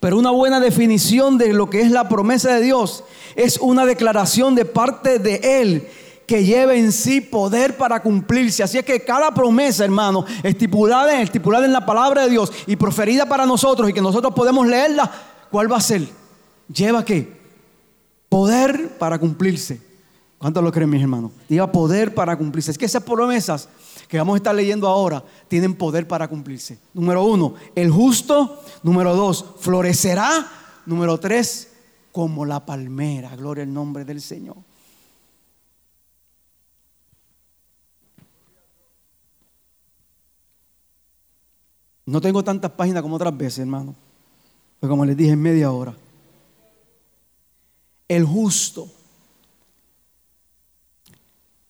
Pero 0.00 0.18
una 0.18 0.30
buena 0.30 0.60
definición 0.60 1.36
de 1.36 1.52
lo 1.52 1.68
que 1.68 1.82
es 1.82 1.90
la 1.90 2.08
promesa 2.08 2.54
de 2.54 2.62
Dios 2.62 3.04
es 3.34 3.58
una 3.58 3.84
declaración 3.84 4.54
de 4.54 4.64
parte 4.64 5.18
de 5.18 5.60
Él 5.60 5.88
que 6.26 6.44
lleve 6.44 6.78
en 6.78 6.92
sí 6.92 7.20
poder 7.20 7.76
para 7.76 8.02
cumplirse. 8.02 8.62
Así 8.62 8.78
es 8.78 8.84
que 8.84 9.04
cada 9.04 9.32
promesa, 9.32 9.84
hermano, 9.84 10.24
estipulada, 10.42 11.20
estipulada 11.22 11.66
en 11.66 11.72
la 11.72 11.86
palabra 11.86 12.24
de 12.24 12.30
Dios 12.30 12.52
y 12.66 12.76
proferida 12.76 13.26
para 13.26 13.46
nosotros 13.46 13.88
y 13.88 13.92
que 13.92 14.02
nosotros 14.02 14.34
podemos 14.34 14.66
leerla, 14.66 15.10
¿cuál 15.50 15.70
va 15.70 15.76
a 15.76 15.80
ser? 15.80 16.06
Lleva 16.72 17.04
qué? 17.04 17.36
Poder 18.28 18.98
para 18.98 19.18
cumplirse. 19.18 19.80
¿Cuántos 20.38 20.62
lo 20.62 20.70
creen, 20.70 20.90
mis 20.90 21.00
hermanos? 21.00 21.30
Lleva 21.48 21.70
poder 21.70 22.14
para 22.14 22.36
cumplirse. 22.36 22.70
Es 22.70 22.78
que 22.78 22.84
esas 22.84 23.02
promesas 23.02 23.68
que 24.08 24.18
vamos 24.18 24.34
a 24.34 24.36
estar 24.36 24.54
leyendo 24.54 24.86
ahora 24.86 25.24
tienen 25.48 25.74
poder 25.74 26.06
para 26.06 26.28
cumplirse. 26.28 26.78
Número 26.92 27.24
uno, 27.24 27.54
el 27.74 27.90
justo. 27.90 28.60
Número 28.82 29.14
dos, 29.14 29.44
florecerá. 29.60 30.46
Número 30.84 31.18
tres, 31.18 31.72
como 32.12 32.44
la 32.44 32.66
palmera. 32.66 33.34
Gloria 33.34 33.64
al 33.64 33.72
nombre 33.72 34.04
del 34.04 34.20
Señor. 34.20 34.56
No 42.06 42.20
tengo 42.20 42.44
tantas 42.44 42.70
páginas 42.70 43.02
como 43.02 43.16
otras 43.16 43.36
veces, 43.36 43.58
hermano. 43.58 43.94
Pero 44.80 44.90
como 44.90 45.04
les 45.04 45.16
dije, 45.16 45.32
en 45.32 45.42
media 45.42 45.72
hora. 45.72 45.94
El 48.08 48.24
justo. 48.24 48.88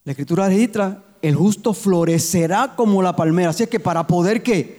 La 0.04 0.12
escritura 0.12 0.46
registra, 0.46 1.02
el 1.22 1.34
justo 1.34 1.72
florecerá 1.72 2.74
como 2.76 3.02
la 3.02 3.16
palmera. 3.16 3.50
Así 3.50 3.62
es 3.62 3.68
que 3.70 3.80
para 3.80 4.06
poder 4.06 4.42
qué? 4.42 4.78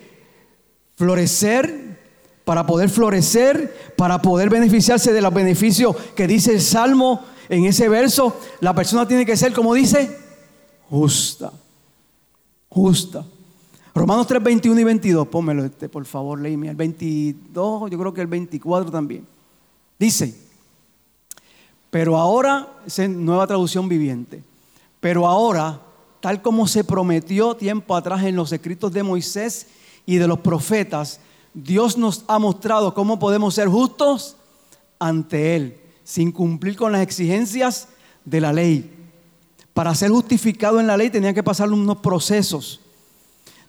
Florecer, 0.95 1.97
para 2.45 2.65
poder 2.65 2.89
florecer, 2.89 3.93
para 3.97 4.21
poder 4.21 4.49
beneficiarse 4.49 5.11
de 5.11 5.21
los 5.21 5.33
beneficios 5.33 5.95
que 6.15 6.27
dice 6.27 6.53
el 6.53 6.61
Salmo 6.61 7.25
en 7.49 7.65
ese 7.65 7.89
verso, 7.89 8.39
la 8.61 8.73
persona 8.73 9.07
tiene 9.07 9.25
que 9.25 9.35
ser, 9.35 9.53
como 9.53 9.73
dice, 9.73 10.17
justa. 10.89 11.51
Justa. 12.69 13.25
Romanos 13.97 14.27
3, 14.27 14.43
21 14.43 14.79
y 14.79 14.83
22, 14.83 15.27
pónmelo 15.27 15.65
este, 15.65 15.89
por 15.89 16.05
favor, 16.05 16.39
léeme. 16.39 16.69
El 16.69 16.75
22, 16.75 17.89
yo 17.89 17.97
creo 17.97 18.13
que 18.13 18.21
el 18.21 18.27
24 18.27 18.91
también. 18.91 19.25
Dice, 19.97 20.35
pero 21.89 22.15
ahora, 22.15 22.67
es 22.85 23.09
nueva 23.09 23.47
traducción 23.47 23.89
viviente, 23.89 24.43
pero 24.99 25.25
ahora, 25.25 25.81
tal 26.19 26.43
como 26.43 26.67
se 26.67 26.83
prometió 26.83 27.55
tiempo 27.55 27.95
atrás 27.95 28.23
en 28.23 28.35
los 28.35 28.51
escritos 28.51 28.93
de 28.93 29.01
Moisés 29.01 29.65
y 30.05 30.17
de 30.17 30.27
los 30.27 30.39
profetas, 30.39 31.19
Dios 31.55 31.97
nos 31.97 32.23
ha 32.27 32.37
mostrado 32.37 32.93
cómo 32.93 33.17
podemos 33.17 33.55
ser 33.55 33.67
justos 33.67 34.35
ante 34.99 35.55
Él, 35.55 35.81
sin 36.03 36.31
cumplir 36.31 36.75
con 36.75 36.91
las 36.91 37.01
exigencias 37.01 37.87
de 38.25 38.41
la 38.41 38.53
ley. 38.53 38.93
Para 39.73 39.95
ser 39.95 40.11
justificado 40.11 40.79
en 40.79 40.85
la 40.85 40.97
ley 40.97 41.09
tenía 41.09 41.33
que 41.33 41.41
pasar 41.41 41.71
unos 41.71 41.97
procesos 41.97 42.81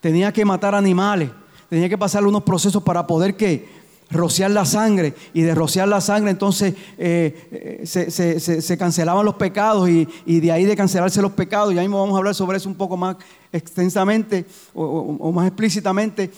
tenía 0.01 0.33
que 0.33 0.45
matar 0.45 0.75
animales, 0.75 1.31
tenía 1.69 1.89
que 1.89 1.99
pasar 1.99 2.27
unos 2.27 2.43
procesos 2.43 2.83
para 2.83 3.07
poder 3.07 3.37
que 3.37 3.79
rociar 4.11 4.51
la 4.51 4.65
sangre. 4.65 5.15
Y 5.33 5.43
de 5.43 5.55
rociar 5.55 5.89
la 5.89 6.01
sangre 6.01 6.31
entonces 6.31 6.75
eh, 6.97 7.83
eh, 7.85 8.61
se, 8.61 8.79
cancelaban 8.79 9.25
los 9.25 9.35
pecados 9.35 9.89
y, 9.89 10.07
de 10.41 10.53
ahí 10.53 10.65
de 10.65 10.77
cancelarse 10.77 11.23
los 11.23 11.33
pecados, 11.33 11.73
y 11.73 11.79
ahí 11.79 11.87
vamos 11.87 12.15
a 12.15 12.19
hablar 12.19 12.35
sobre 12.35 12.57
eso 12.57 12.69
un 12.69 12.75
poco 12.75 12.97
más 12.97 13.17
extensamente 13.53 14.45
o, 14.75 15.33
más 15.33 15.47
explícitamente, 15.47 16.31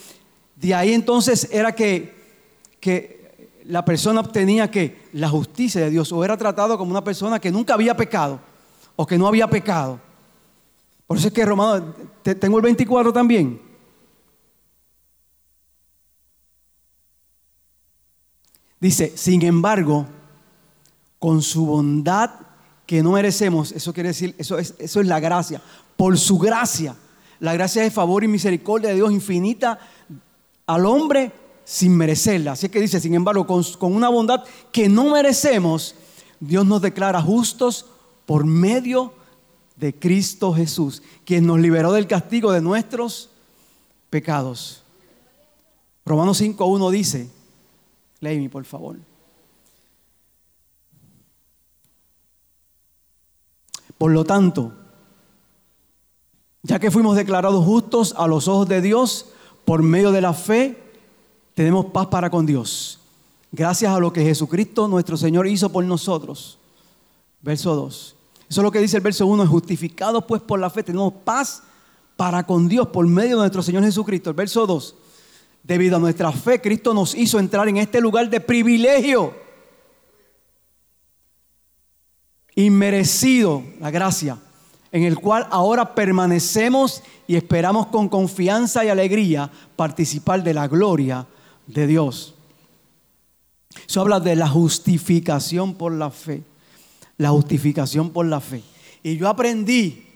de 0.57 0.75
ahí 0.75 0.93
entonces 0.93 1.49
era 1.51 1.75
que, 1.75 2.13
que 2.79 3.21
la 3.65 3.85
persona 3.85 4.21
obtenía 4.21 4.71
que 4.71 5.09
la 5.13 5.29
justicia 5.29 5.81
de 5.81 5.91
Dios 5.91 6.13
o 6.13 6.25
era 6.25 6.37
tratado 6.37 6.77
como 6.77 6.91
una 6.91 7.05
persona 7.05 7.39
que 7.39 7.51
nunca 7.51 7.75
había 7.75 7.97
pecado 7.97 8.41
o 8.97 9.07
que 9.07 9.17
no 9.17 9.27
había 9.27 9.49
pecado. 9.49 9.99
Por 11.11 11.17
eso 11.17 11.27
es 11.27 11.35
que 11.35 11.45
Romano, 11.45 11.93
tengo 12.23 12.59
el 12.59 12.63
24 12.63 13.13
también. 13.13 13.61
Dice, 18.79 19.15
sin 19.17 19.43
embargo, 19.43 20.07
con 21.19 21.43
su 21.43 21.67
bondad 21.67 22.31
que 22.87 23.03
no 23.03 23.11
merecemos, 23.11 23.73
eso 23.73 23.93
quiere 23.93 24.11
decir, 24.11 24.37
eso 24.39 24.57
es, 24.57 24.77
eso 24.79 25.01
es 25.01 25.07
la 25.09 25.19
gracia, 25.19 25.61
por 25.97 26.17
su 26.17 26.39
gracia, 26.39 26.95
la 27.41 27.55
gracia 27.55 27.83
de 27.83 27.91
favor 27.91 28.23
y 28.23 28.29
misericordia 28.29 28.91
de 28.91 28.95
Dios 28.95 29.11
infinita 29.11 29.81
al 30.65 30.87
hombre 30.87 31.33
sin 31.65 31.97
merecerla. 31.97 32.53
Así 32.53 32.69
que 32.69 32.81
dice, 32.81 33.01
sin 33.01 33.15
embargo, 33.15 33.49
con, 33.49 33.65
con 33.81 33.97
una 33.97 34.11
bondad 34.11 34.45
que 34.71 34.89
no 34.89 35.11
merecemos, 35.11 35.97
Dios 36.39 36.65
nos 36.65 36.81
declara 36.81 37.21
justos 37.21 37.87
por 38.27 38.45
medio 38.45 39.07
de 39.07 39.20
Cristo 39.99 40.53
Jesús, 40.53 41.03
quien 41.25 41.47
nos 41.47 41.59
liberó 41.59 41.93
del 41.93 42.07
castigo 42.07 42.53
de 42.53 42.61
nuestros 42.61 43.31
pecados. 44.11 44.83
Romanos 46.05 46.41
5.1 46.41 46.91
dice, 46.91 47.31
léeme 48.21 48.49
por 48.49 48.65
favor. 48.65 48.97
Por 53.97 54.13
lo 54.13 54.25
tanto, 54.25 54.73
ya 56.63 56.79
que 56.79 56.91
fuimos 56.91 57.17
declarados 57.17 57.65
justos 57.65 58.15
a 58.17 58.27
los 58.27 58.49
ojos 58.49 58.69
de 58.69 58.81
Dios 58.81 59.27
por 59.65 59.83
medio 59.83 60.13
de 60.13 60.21
la 60.21 60.35
fe, 60.35 60.83
tenemos 61.55 61.87
paz 61.87 62.07
para 62.07 62.31
con 62.31 62.47
Dios. 62.47 62.99
Gracias 63.53 63.93
a 63.93 63.99
lo 63.99 64.13
que 64.13 64.23
Jesucristo 64.23 64.89
nuestro 64.89 65.17
Señor 65.17 65.47
hizo 65.47 65.71
por 65.71 65.85
nosotros. 65.85 66.59
Verso 67.43 67.75
2. 67.75 68.17
Eso 68.51 68.63
es 68.63 68.65
lo 68.65 68.73
que 68.73 68.81
dice 68.81 68.97
el 68.97 69.03
verso 69.03 69.27
1. 69.27 69.47
Justificados 69.47 70.25
pues 70.25 70.43
por 70.43 70.59
la 70.59 70.69
fe 70.69 70.83
tenemos 70.83 71.13
paz 71.25 71.63
para 72.17 72.45
con 72.45 72.69
Dios 72.69 72.89
por 72.89 73.07
medio 73.07 73.37
de 73.37 73.43
nuestro 73.43 73.63
Señor 73.63 73.85
Jesucristo. 73.85 74.31
El 74.31 74.37
verso 74.37 74.67
2. 74.67 74.97
Debido 75.63 75.97
a 75.97 76.01
nuestra 76.01 76.33
fe, 76.33 76.61
Cristo 76.61 76.93
nos 76.93 77.15
hizo 77.15 77.39
entrar 77.39 77.69
en 77.69 77.77
este 77.77 78.01
lugar 78.01 78.29
de 78.29 78.41
privilegio. 78.41 79.33
Inmerecido, 82.57 83.63
la 83.79 83.93
gracia, 83.93 84.37
en 84.91 85.05
el 85.05 85.17
cual 85.17 85.47
ahora 85.51 85.95
permanecemos 85.95 87.05
y 87.29 87.37
esperamos 87.37 87.87
con 87.87 88.09
confianza 88.09 88.85
y 88.85 88.89
alegría 88.89 89.49
participar 89.77 90.43
de 90.43 90.55
la 90.55 90.67
gloria 90.67 91.25
de 91.69 91.87
Dios. 91.87 92.35
Eso 93.87 94.01
habla 94.01 94.19
de 94.19 94.35
la 94.35 94.49
justificación 94.49 95.75
por 95.75 95.93
la 95.93 96.11
fe. 96.11 96.43
La 97.21 97.29
justificación 97.29 98.09
por 98.11 98.25
la 98.25 98.41
fe. 98.41 98.63
Y 99.03 99.19
yo 99.19 99.29
aprendí 99.29 100.07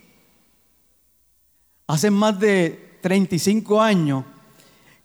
hace 1.86 2.10
más 2.10 2.40
de 2.40 2.96
35 3.02 3.82
años 3.82 4.24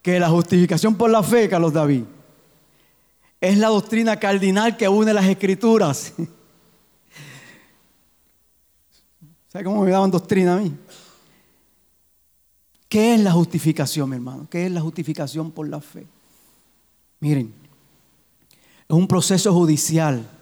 que 0.02 0.18
la 0.18 0.30
justificación 0.30 0.96
por 0.96 1.10
la 1.10 1.22
fe, 1.22 1.50
Carlos 1.50 1.74
David, 1.74 2.04
es 3.42 3.58
la 3.58 3.68
doctrina 3.68 4.16
cardinal 4.18 4.78
que 4.78 4.88
une 4.88 5.14
las 5.14 5.26
escrituras. 5.26 6.14
¿Sabe 9.50 9.66
cómo 9.66 9.84
me 9.84 9.92
daban 9.92 10.10
doctrina 10.10 10.56
a 10.56 10.60
mí? 10.60 10.74
¿Qué 12.88 13.16
es 13.16 13.20
la 13.20 13.34
justificación, 13.34 14.10
mi 14.10 14.16
hermano? 14.16 14.48
¿Qué 14.50 14.68
es 14.68 14.72
la 14.72 14.80
justificación 14.80 15.52
por 15.52 15.68
la 15.68 15.82
fe? 15.82 16.08
Miren, 17.20 17.54
es 18.88 18.96
un 18.96 19.06
proceso 19.06 19.54
judicial. 19.54 20.39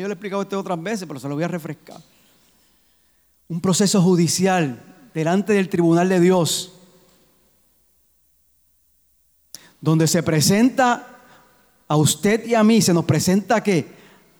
Yo 0.00 0.08
le 0.08 0.12
he 0.12 0.12
explicado 0.14 0.42
esto 0.42 0.58
otras 0.58 0.82
veces, 0.82 1.06
pero 1.06 1.20
se 1.20 1.28
lo 1.28 1.34
voy 1.36 1.44
a 1.44 1.48
refrescar. 1.48 2.00
Un 3.48 3.60
proceso 3.60 4.02
judicial 4.02 4.82
delante 5.14 5.52
del 5.52 5.68
tribunal 5.68 6.08
de 6.08 6.18
Dios, 6.18 6.72
donde 9.80 10.08
se 10.08 10.22
presenta 10.24 11.20
a 11.86 11.96
usted 11.96 12.44
y 12.44 12.54
a 12.54 12.64
mí, 12.64 12.82
se 12.82 12.92
nos 12.92 13.04
presenta 13.04 13.62
que 13.62 13.86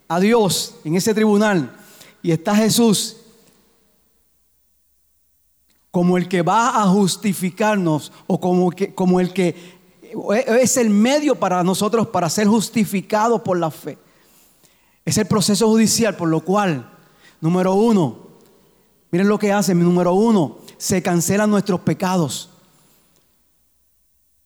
a 0.09 0.18
Dios 0.18 0.74
en 0.85 0.96
ese 0.96 1.14
tribunal 1.14 1.76
y 2.20 2.33
está 2.33 2.57
Jesús 2.57 3.18
como 5.92 6.16
el 6.16 6.28
que 6.28 6.42
va 6.42 6.83
a 6.83 6.88
justificarnos 6.88 8.11
o 8.26 8.40
como, 8.40 8.72
que, 8.72 8.92
como 8.92 9.20
el 9.20 9.33
que 9.33 9.55
es 10.59 10.76
el 10.76 10.90
medio 10.90 11.37
para 11.37 11.62
nosotros 11.62 12.09
para 12.09 12.28
ser 12.28 12.48
justificados 12.48 13.42
por 13.42 13.57
la 13.57 13.70
fe. 13.70 13.96
Es 15.04 15.18
el 15.18 15.26
proceso 15.26 15.68
judicial 15.68 16.16
por 16.16 16.28
lo 16.28 16.40
cual, 16.40 16.90
número 17.40 17.74
uno, 17.74 18.18
miren 19.10 19.28
lo 19.28 19.38
que 19.38 19.52
hace, 19.52 19.74
número 19.74 20.14
uno, 20.14 20.58
se 20.78 21.02
cancelan 21.02 21.50
nuestros 21.50 21.80
pecados. 21.80 22.50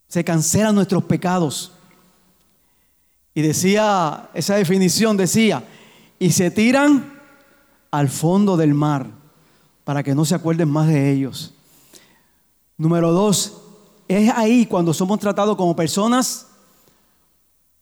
Se 0.08 0.24
cancelan 0.24 0.74
nuestros 0.74 1.04
pecados. 1.04 1.72
Y 3.34 3.42
decía, 3.42 4.30
esa 4.34 4.56
definición 4.56 5.16
decía, 5.16 5.64
y 6.18 6.32
se 6.32 6.50
tiran 6.50 7.20
al 7.90 8.08
fondo 8.08 8.56
del 8.56 8.74
mar 8.74 9.06
para 9.84 10.02
que 10.02 10.14
no 10.14 10.24
se 10.24 10.34
acuerden 10.34 10.68
más 10.68 10.88
de 10.88 11.12
ellos. 11.12 11.54
Número 12.76 13.12
dos, 13.12 13.62
es 14.08 14.30
ahí 14.34 14.66
cuando 14.66 14.92
somos 14.92 15.20
tratados 15.20 15.56
como 15.56 15.76
personas 15.76 16.47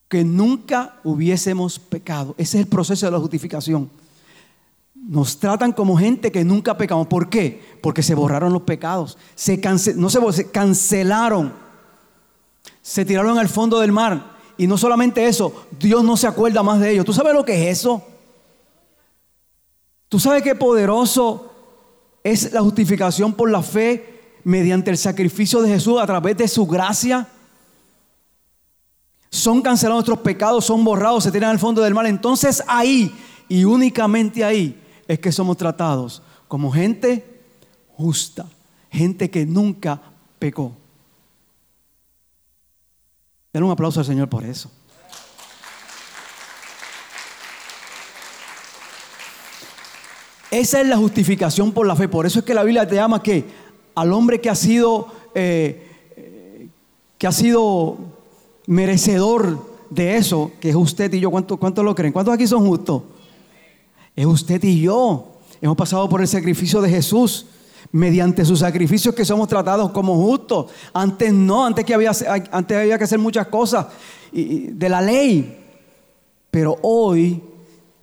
que 0.09 0.25
nunca 0.25 1.01
hubiésemos 1.05 1.79
pecado. 1.79 2.35
Ese 2.38 2.59
es 2.59 2.64
el 2.64 2.69
proceso 2.69 3.07
de 3.07 3.12
la 3.12 3.19
justificación. 3.19 3.90
Nos 4.95 5.38
tratan 5.38 5.73
como 5.73 5.97
gente 5.97 6.33
que 6.33 6.45
nunca 6.45 6.77
pecamos. 6.77 7.07
¿Por 7.07 7.29
qué? 7.29 7.62
Porque 7.83 8.03
se 8.03 8.14
borraron 8.14 8.53
los 8.53 8.62
pecados. 8.62 9.19
Se 9.35 9.61
no 9.97 10.09
se, 10.09 10.33
se 10.33 10.51
cancelaron. 10.51 11.53
Se 12.83 13.05
tiraron 13.05 13.38
al 13.38 13.49
fondo 13.49 13.81
del 13.81 13.92
mar. 13.92 14.37
Y 14.59 14.66
no 14.66 14.79
solamente 14.79 15.27
eso, 15.27 15.66
Dios 15.79 16.03
no 16.03 16.16
se 16.16 16.27
acuerda 16.27 16.62
más 16.62 16.81
de 16.81 16.92
ellos. 16.92 17.05
¿Tú 17.05 17.12
sabes 17.12 17.35
lo 17.35 17.45
que 17.45 17.71
es 17.71 17.79
eso? 17.79 18.03
¿Tú 20.09 20.19
sabes 20.19 20.42
qué 20.42 20.55
poderoso 20.55 21.53
es 22.27 22.53
la 22.53 22.61
justificación 22.61 23.35
por 23.35 23.51
la 23.51 23.62
fe 23.62 24.16
mediante 24.42 24.90
el 24.90 24.99
sacrificio 24.99 25.62
de 25.62 25.69
Jesús 25.69 26.01
a 26.01 26.07
través 26.07 26.37
de 26.37 26.49
su 26.49 26.66
gracia. 26.66 27.29
Son 29.37 29.61
cancelados 29.61 29.99
nuestros 29.99 30.20
pecados, 30.20 30.64
son 30.64 30.83
borrados, 30.83 31.25
se 31.25 31.31
tiran 31.31 31.51
al 31.51 31.59
fondo 31.59 31.83
del 31.83 31.92
mal. 31.92 32.07
Entonces 32.07 32.62
ahí 32.66 33.14
y 33.49 33.64
únicamente 33.64 34.42
ahí 34.42 34.83
es 35.07 35.18
que 35.18 35.31
somos 35.31 35.59
tratados 35.59 36.22
como 36.49 36.72
gente 36.72 37.42
justa, 37.96 38.46
gente 38.90 39.31
que 39.31 39.44
nunca 39.44 40.01
pecó. 40.38 40.72
Denle 43.53 43.66
un 43.66 43.72
aplauso 43.72 44.01
al 44.01 44.07
Señor 44.07 44.29
por 44.31 44.42
eso. 44.42 44.70
Esa 50.51 50.81
es 50.81 50.88
la 50.88 50.96
justificación 50.96 51.72
por 51.72 51.87
la 51.87 51.94
fe. 51.94 52.09
Por 52.09 52.25
eso 52.25 52.38
es 52.38 52.44
que 52.46 52.55
la 52.55 52.64
Biblia 52.64 52.88
te 52.88 52.94
llama 52.94 53.22
que 53.22 53.44
al 53.94 54.14
hombre 54.14 54.40
que 54.40 54.49
ha 54.49 54.55
sido, 54.55 55.12
eh, 55.35 56.70
que 57.18 57.27
ha 57.27 57.33
sido 57.33 58.15
merecedor 58.66 59.76
de 59.90 60.16
eso, 60.16 60.52
que 60.61 60.70
es 60.70 60.74
usted 60.74 61.12
y 61.12 61.20
yo. 61.20 61.31
¿Cuántos 61.31 61.59
cuánto 61.59 61.83
lo 61.83 61.94
creen? 61.94 62.12
¿Cuántos 62.12 62.35
aquí 62.35 62.46
son 62.46 62.66
justos? 62.66 63.02
Es 64.14 64.26
usted 64.26 64.62
y 64.64 64.81
yo. 64.81 65.33
Hemos 65.61 65.76
pasado 65.76 66.09
por 66.09 66.20
el 66.20 66.29
sacrificio 66.29 66.81
de 66.81 66.90
Jesús. 66.90 67.46
Mediante 67.92 68.44
sus 68.44 68.59
sacrificios 68.59 69.14
que 69.14 69.24
somos 69.24 69.46
tratados 69.46 69.92
como 69.92 70.16
justos. 70.16 70.72
Antes 70.92 71.33
no, 71.33 71.64
antes, 71.64 71.85
que 71.85 71.94
había, 71.94 72.11
antes 72.50 72.76
había 72.76 72.98
que 72.98 73.05
hacer 73.05 73.18
muchas 73.18 73.46
cosas 73.46 73.87
de 74.33 74.88
la 74.88 75.00
ley. 75.00 75.57
Pero 76.50 76.79
hoy 76.83 77.42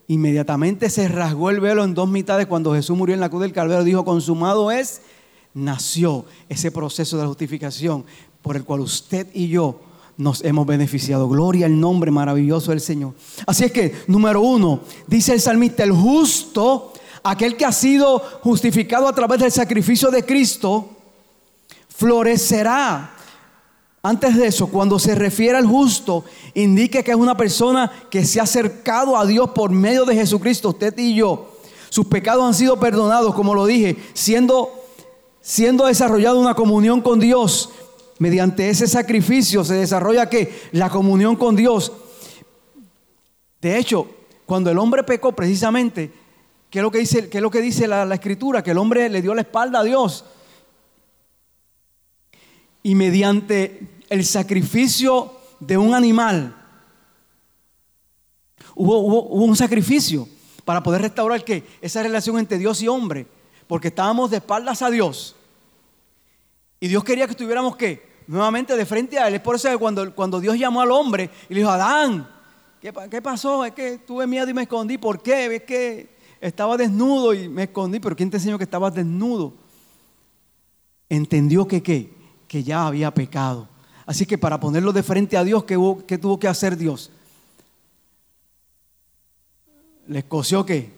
inmediatamente 0.07 0.89
se 0.89 1.07
rasgó 1.09 1.49
el 1.49 1.59
velo 1.59 1.83
en 1.83 1.93
dos 1.93 2.07
mitades 2.07 2.47
cuando 2.47 2.73
Jesús 2.73 2.97
murió 2.97 3.13
en 3.13 3.19
la 3.19 3.29
cruz 3.29 3.41
del 3.41 3.51
Calvario. 3.51 3.83
Dijo, 3.83 4.05
consumado 4.05 4.71
es 4.71 5.01
nació 5.53 6.25
ese 6.49 6.71
proceso 6.71 7.17
de 7.17 7.27
justificación 7.27 8.05
por 8.41 8.55
el 8.55 8.63
cual 8.63 8.79
usted 8.79 9.27
y 9.33 9.49
yo 9.49 9.79
nos 10.17 10.43
hemos 10.43 10.65
beneficiado. 10.65 11.27
Gloria 11.27 11.65
al 11.65 11.79
nombre 11.79 12.11
maravilloso 12.11 12.71
del 12.71 12.81
Señor. 12.81 13.13
Así 13.45 13.65
es 13.65 13.71
que, 13.71 13.93
número 14.07 14.41
uno, 14.41 14.81
dice 15.07 15.33
el 15.33 15.41
salmista, 15.41 15.83
el 15.83 15.91
justo, 15.91 16.93
aquel 17.23 17.57
que 17.57 17.65
ha 17.65 17.71
sido 17.71 18.19
justificado 18.41 19.07
a 19.07 19.15
través 19.15 19.39
del 19.39 19.51
sacrificio 19.51 20.11
de 20.11 20.25
Cristo, 20.25 20.89
florecerá. 21.89 23.11
Antes 24.05 24.35
de 24.35 24.47
eso, 24.47 24.67
cuando 24.67 24.99
se 24.99 25.15
refiere 25.15 25.57
al 25.57 25.65
justo, 25.65 26.25
indique 26.53 27.03
que 27.03 27.11
es 27.11 27.17
una 27.17 27.37
persona 27.37 27.89
que 28.09 28.25
se 28.25 28.39
ha 28.39 28.43
acercado 28.43 29.17
a 29.17 29.25
Dios 29.25 29.51
por 29.51 29.71
medio 29.71 30.03
de 30.03 30.15
Jesucristo, 30.15 30.69
usted 30.69 30.97
y 30.97 31.15
yo. 31.15 31.53
Sus 31.89 32.07
pecados 32.07 32.43
han 32.43 32.53
sido 32.53 32.77
perdonados, 32.79 33.33
como 33.33 33.53
lo 33.55 33.65
dije, 33.65 33.95
siendo 34.13 34.83
siendo 35.43 35.85
desarrollada 35.85 36.39
una 36.39 36.55
comunión 36.55 37.01
con 37.01 37.19
Dios, 37.19 37.69
mediante 38.19 38.69
ese 38.69 38.87
sacrificio 38.87 39.63
se 39.63 39.75
desarrolla 39.75 40.29
que 40.29 40.69
la 40.71 40.89
comunión 40.89 41.35
con 41.35 41.55
Dios. 41.55 41.91
De 43.61 43.77
hecho, 43.77 44.07
cuando 44.45 44.69
el 44.69 44.77
hombre 44.77 45.03
pecó 45.03 45.31
precisamente, 45.31 46.11
¿qué 46.69 46.79
es 46.79 46.83
lo 46.83 46.91
que 46.91 46.99
dice, 46.99 47.29
qué 47.29 47.37
es 47.37 47.41
lo 47.41 47.51
que 47.51 47.61
dice 47.61 47.87
la, 47.87 48.05
la 48.05 48.15
escritura? 48.15 48.63
Que 48.63 48.71
el 48.71 48.77
hombre 48.77 49.09
le 49.09 49.21
dio 49.21 49.33
la 49.33 49.41
espalda 49.41 49.79
a 49.79 49.83
Dios. 49.83 50.25
Y 52.83 52.95
mediante 52.95 54.01
el 54.09 54.25
sacrificio 54.25 55.33
de 55.59 55.77
un 55.77 55.93
animal, 55.93 56.63
Hubo, 58.75 58.97
hubo, 58.99 59.45
un 59.45 59.55
sacrificio 59.55 60.27
para 60.65 60.81
poder 60.81 61.01
restaurar 61.01 61.43
¿qué? 61.43 61.63
esa 61.81 62.01
relación 62.01 62.39
entre 62.39 62.57
Dios 62.57 62.81
y 62.81 62.87
hombre, 62.87 63.27
porque 63.67 63.89
estábamos 63.89 64.31
de 64.31 64.37
espaldas 64.37 64.81
a 64.81 64.89
Dios. 64.89 65.35
Y 66.83 66.89
Dios 66.89 67.01
quería 67.05 67.25
que 67.27 67.31
estuviéramos 67.31 67.77
qué? 67.77 68.05
Nuevamente 68.27 68.75
de 68.75 68.85
frente 68.85 69.17
a 69.17 69.29
Él. 69.29 69.35
Es 69.35 69.39
por 69.39 69.55
eso 69.55 69.69
que 69.69 69.77
cuando, 69.77 70.13
cuando 70.13 70.41
Dios 70.41 70.59
llamó 70.59 70.81
al 70.81 70.91
hombre 70.91 71.29
y 71.47 71.53
le 71.53 71.61
dijo, 71.61 71.71
Adán, 71.71 72.29
¿qué, 72.81 72.93
¿qué, 73.09 73.21
pasó? 73.21 73.63
Es 73.63 73.71
que 73.71 73.99
tuve 73.99 74.27
miedo 74.27 74.49
y 74.49 74.53
me 74.53 74.63
escondí. 74.63 74.97
¿Por 74.97 75.23
qué? 75.23 75.55
Es 75.55 75.63
que 75.63 76.13
estaba 76.41 76.75
desnudo 76.75 77.33
y 77.33 77.47
me 77.47 77.63
escondí. 77.63 78.01
Pero 78.01 78.17
¿quién 78.17 78.29
te 78.29 78.35
enseñó 78.35 78.57
que 78.57 78.65
estabas 78.65 78.93
desnudo? 78.93 79.53
Entendió 81.07 81.65
que 81.65 81.81
qué? 81.81 82.13
Que 82.49 82.65
ya 82.65 82.85
había 82.85 83.13
pecado. 83.13 83.69
Así 84.05 84.25
que 84.25 84.37
para 84.37 84.59
ponerlo 84.59 84.91
de 84.91 85.03
frente 85.03 85.37
a 85.37 85.45
Dios, 85.45 85.63
¿qué, 85.63 85.79
qué 86.05 86.17
tuvo 86.17 86.37
que 86.37 86.49
hacer 86.49 86.75
Dios? 86.75 87.11
Le 90.05 90.19
escoció 90.19 90.65
qué? 90.65 90.91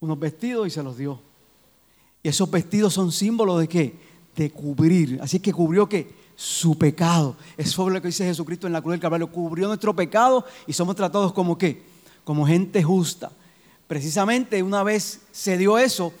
Unos 0.00 0.18
vestidos 0.18 0.66
y 0.66 0.70
se 0.70 0.82
los 0.82 0.96
dio. 0.96 1.20
Y 2.22 2.28
esos 2.30 2.50
vestidos 2.50 2.94
son 2.94 3.12
símbolos 3.12 3.60
de 3.60 3.68
qué? 3.68 4.13
De 4.34 4.50
cubrir. 4.50 5.18
Así 5.22 5.40
que 5.40 5.52
cubrió 5.52 5.88
que 5.88 6.24
su 6.36 6.76
pecado. 6.76 7.36
Es 7.56 7.70
sobre 7.70 7.94
lo 7.94 8.02
que 8.02 8.08
dice 8.08 8.24
Jesucristo 8.24 8.66
en 8.66 8.72
la 8.72 8.80
cruz 8.80 8.92
del 8.92 9.00
Calvario. 9.00 9.30
Cubrió 9.30 9.68
nuestro 9.68 9.94
pecado 9.94 10.44
y 10.66 10.72
somos 10.72 10.96
tratados 10.96 11.32
como 11.32 11.56
qué? 11.56 11.82
Como 12.24 12.46
gente 12.46 12.82
justa. 12.82 13.30
Precisamente 13.86 14.62
una 14.62 14.82
vez 14.82 15.20
se 15.30 15.58
dio 15.58 15.78
eso, 15.78 16.12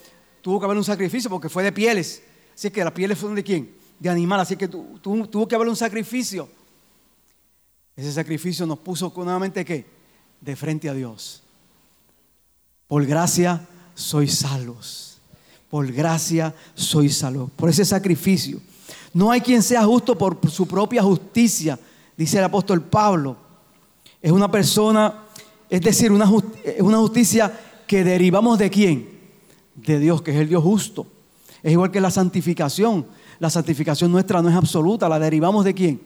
tuvo 0.42 0.60
que 0.60 0.66
haber 0.66 0.76
un 0.76 0.84
sacrificio 0.84 1.30
porque 1.30 1.48
fue 1.48 1.62
de 1.62 1.72
pieles. 1.72 2.22
Así 2.54 2.70
que 2.70 2.84
las 2.84 2.92
pieles 2.92 3.18
fueron 3.18 3.34
de 3.36 3.42
quién? 3.42 3.74
De 3.98 4.08
animal. 4.08 4.40
Así 4.40 4.56
que 4.56 4.68
tuvo 4.68 5.48
que 5.48 5.54
haber 5.54 5.68
un 5.68 5.76
sacrificio. 5.76 6.48
Ese 7.96 8.12
sacrificio 8.12 8.66
nos 8.66 8.78
puso 8.78 9.12
nuevamente 9.16 9.64
qué? 9.64 9.86
De 10.40 10.56
frente 10.56 10.88
a 10.88 10.94
Dios. 10.94 11.42
Por 12.86 13.06
gracia 13.06 13.66
sois 13.94 14.38
salvos. 14.38 15.13
Por 15.74 15.90
gracia 15.90 16.54
sois 16.72 17.16
salvos. 17.16 17.50
Por 17.50 17.68
ese 17.68 17.84
sacrificio. 17.84 18.60
No 19.12 19.32
hay 19.32 19.40
quien 19.40 19.60
sea 19.60 19.82
justo 19.82 20.16
por 20.16 20.38
su 20.48 20.68
propia 20.68 21.02
justicia, 21.02 21.76
dice 22.16 22.38
el 22.38 22.44
apóstol 22.44 22.80
Pablo. 22.80 23.36
Es 24.22 24.30
una 24.30 24.48
persona, 24.48 25.24
es 25.68 25.80
decir, 25.80 26.12
una, 26.12 26.30
una 26.78 26.98
justicia 26.98 27.52
que 27.88 28.04
derivamos 28.04 28.56
de 28.56 28.70
quién? 28.70 29.08
De 29.74 29.98
Dios, 29.98 30.22
que 30.22 30.30
es 30.30 30.36
el 30.36 30.48
Dios 30.48 30.62
justo. 30.62 31.08
Es 31.60 31.72
igual 31.72 31.90
que 31.90 32.00
la 32.00 32.12
santificación. 32.12 33.04
La 33.40 33.50
santificación 33.50 34.12
nuestra 34.12 34.40
no 34.42 34.50
es 34.50 34.54
absoluta, 34.54 35.08
la 35.08 35.18
derivamos 35.18 35.64
de 35.64 35.74
quién? 35.74 36.00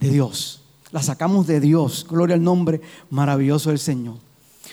De 0.00 0.10
Dios. 0.10 0.64
La 0.90 1.04
sacamos 1.04 1.46
de 1.46 1.60
Dios. 1.60 2.04
Gloria 2.10 2.34
al 2.34 2.42
nombre 2.42 2.80
maravilloso 3.10 3.70
del 3.70 3.78
Señor. 3.78 4.27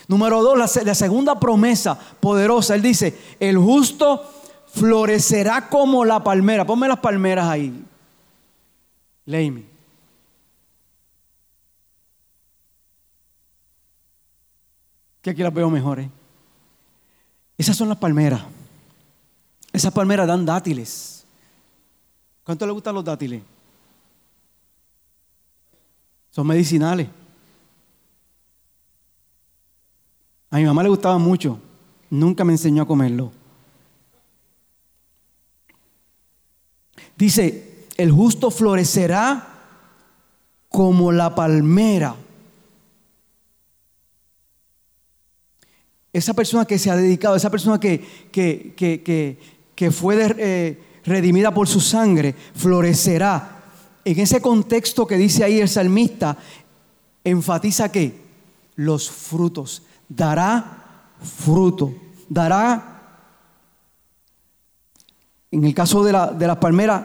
Número 0.08 0.42
dos, 0.42 0.56
la, 0.84 0.94
segunda 0.94 1.40
promesa 1.40 1.98
poderosa. 2.20 2.74
Él 2.74 2.82
dice, 2.82 3.18
el 3.40 3.58
justo 3.58 4.22
florecerá 4.72 5.68
como 5.68 6.04
la 6.04 6.22
palmera. 6.22 6.64
Ponme 6.64 6.86
las 6.86 7.00
palmeras 7.00 7.46
ahí. 7.48 7.84
Léeme. 9.24 9.64
Que 15.22 15.30
aquí 15.30 15.42
las 15.42 15.52
veo 15.52 15.68
mejores. 15.68 16.08
Esas 17.58 17.76
son 17.76 17.88
las 17.88 17.98
palmeras. 17.98 18.42
Esas 19.72 19.92
palmeras 19.92 20.28
dan 20.28 20.46
dátiles. 20.46 21.24
¿Cuánto 22.44 22.64
le 22.64 22.72
gustan 22.72 22.94
los 22.94 23.04
dátiles? 23.04 23.42
Son 26.30 26.46
medicinales. 26.46 27.08
A 30.56 30.58
mi 30.58 30.64
mamá 30.64 30.82
le 30.82 30.88
gustaba 30.88 31.18
mucho. 31.18 31.58
Nunca 32.08 32.42
me 32.42 32.54
enseñó 32.54 32.84
a 32.84 32.86
comerlo. 32.86 33.30
Dice, 37.14 37.84
el 37.98 38.10
justo 38.10 38.50
florecerá 38.50 39.48
como 40.70 41.12
la 41.12 41.34
palmera. 41.34 42.16
Esa 46.10 46.32
persona 46.32 46.64
que 46.64 46.78
se 46.78 46.90
ha 46.90 46.96
dedicado, 46.96 47.36
esa 47.36 47.50
persona 47.50 47.78
que, 47.78 48.02
que, 48.32 49.90
fue 49.90 50.34
eh, 50.38 50.82
redimida 51.04 51.52
por 51.52 51.68
su 51.68 51.82
sangre, 51.82 52.34
florecerá. 52.54 53.62
En 54.06 54.18
ese 54.18 54.40
contexto 54.40 55.06
que 55.06 55.18
dice 55.18 55.44
ahí 55.44 55.60
el 55.60 55.68
salmista, 55.68 56.38
enfatiza 57.24 57.92
que 57.92 58.14
los 58.76 59.10
frutos, 59.10 59.82
dará 60.08 61.14
fruto, 61.20 61.94
dará, 62.28 62.92
en 65.50 65.64
el 65.64 65.74
caso 65.74 66.04
de, 66.04 66.12
la, 66.12 66.28
de 66.28 66.46
las 66.46 66.58
palmeras, 66.58 67.02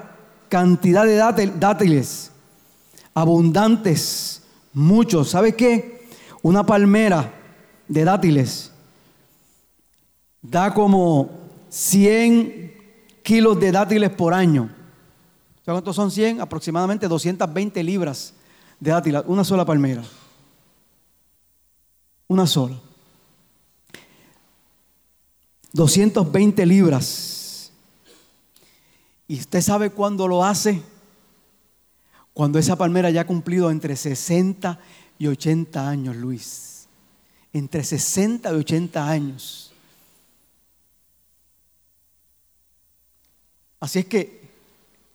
cantidad 0.49 1.05
de 1.05 1.15
dátiles, 1.15 2.31
abundantes, 3.13 4.43
muchos. 4.73 5.29
¿Sabe 5.29 5.55
qué? 5.55 6.09
Una 6.41 6.65
palmera 6.65 7.33
de 7.87 8.03
dátiles 8.03 8.71
da 10.41 10.73
como 10.73 11.29
100 11.69 12.73
kilos 13.23 13.59
de 13.59 13.71
dátiles 13.71 14.09
por 14.09 14.33
año. 14.33 14.69
¿Sabe 15.65 15.75
cuántos 15.75 15.95
son 15.95 16.11
100? 16.11 16.41
Aproximadamente 16.41 17.07
220 17.07 17.83
libras 17.83 18.33
de 18.79 18.91
dátiles, 18.91 19.23
una 19.27 19.43
sola 19.43 19.63
palmera. 19.63 20.03
Una 22.27 22.47
sola. 22.47 22.75
220 25.73 26.65
libras. 26.65 27.71
¿Y 29.27 29.39
usted 29.39 29.61
sabe 29.61 29.89
cuándo 29.89 30.27
lo 30.27 30.43
hace? 30.43 30.81
Cuando 32.33 32.59
esa 32.59 32.75
palmera 32.75 33.09
ya 33.09 33.21
ha 33.21 33.27
cumplido 33.27 33.71
entre 33.71 33.95
60 33.95 34.79
y 35.19 35.27
80 35.27 35.87
años, 35.87 36.15
Luis. 36.15 36.87
Entre 37.53 37.83
60 37.83 38.51
y 38.51 38.55
80 38.55 39.09
años. 39.09 39.73
Así 43.79 43.99
es 43.99 44.05
que 44.05 44.41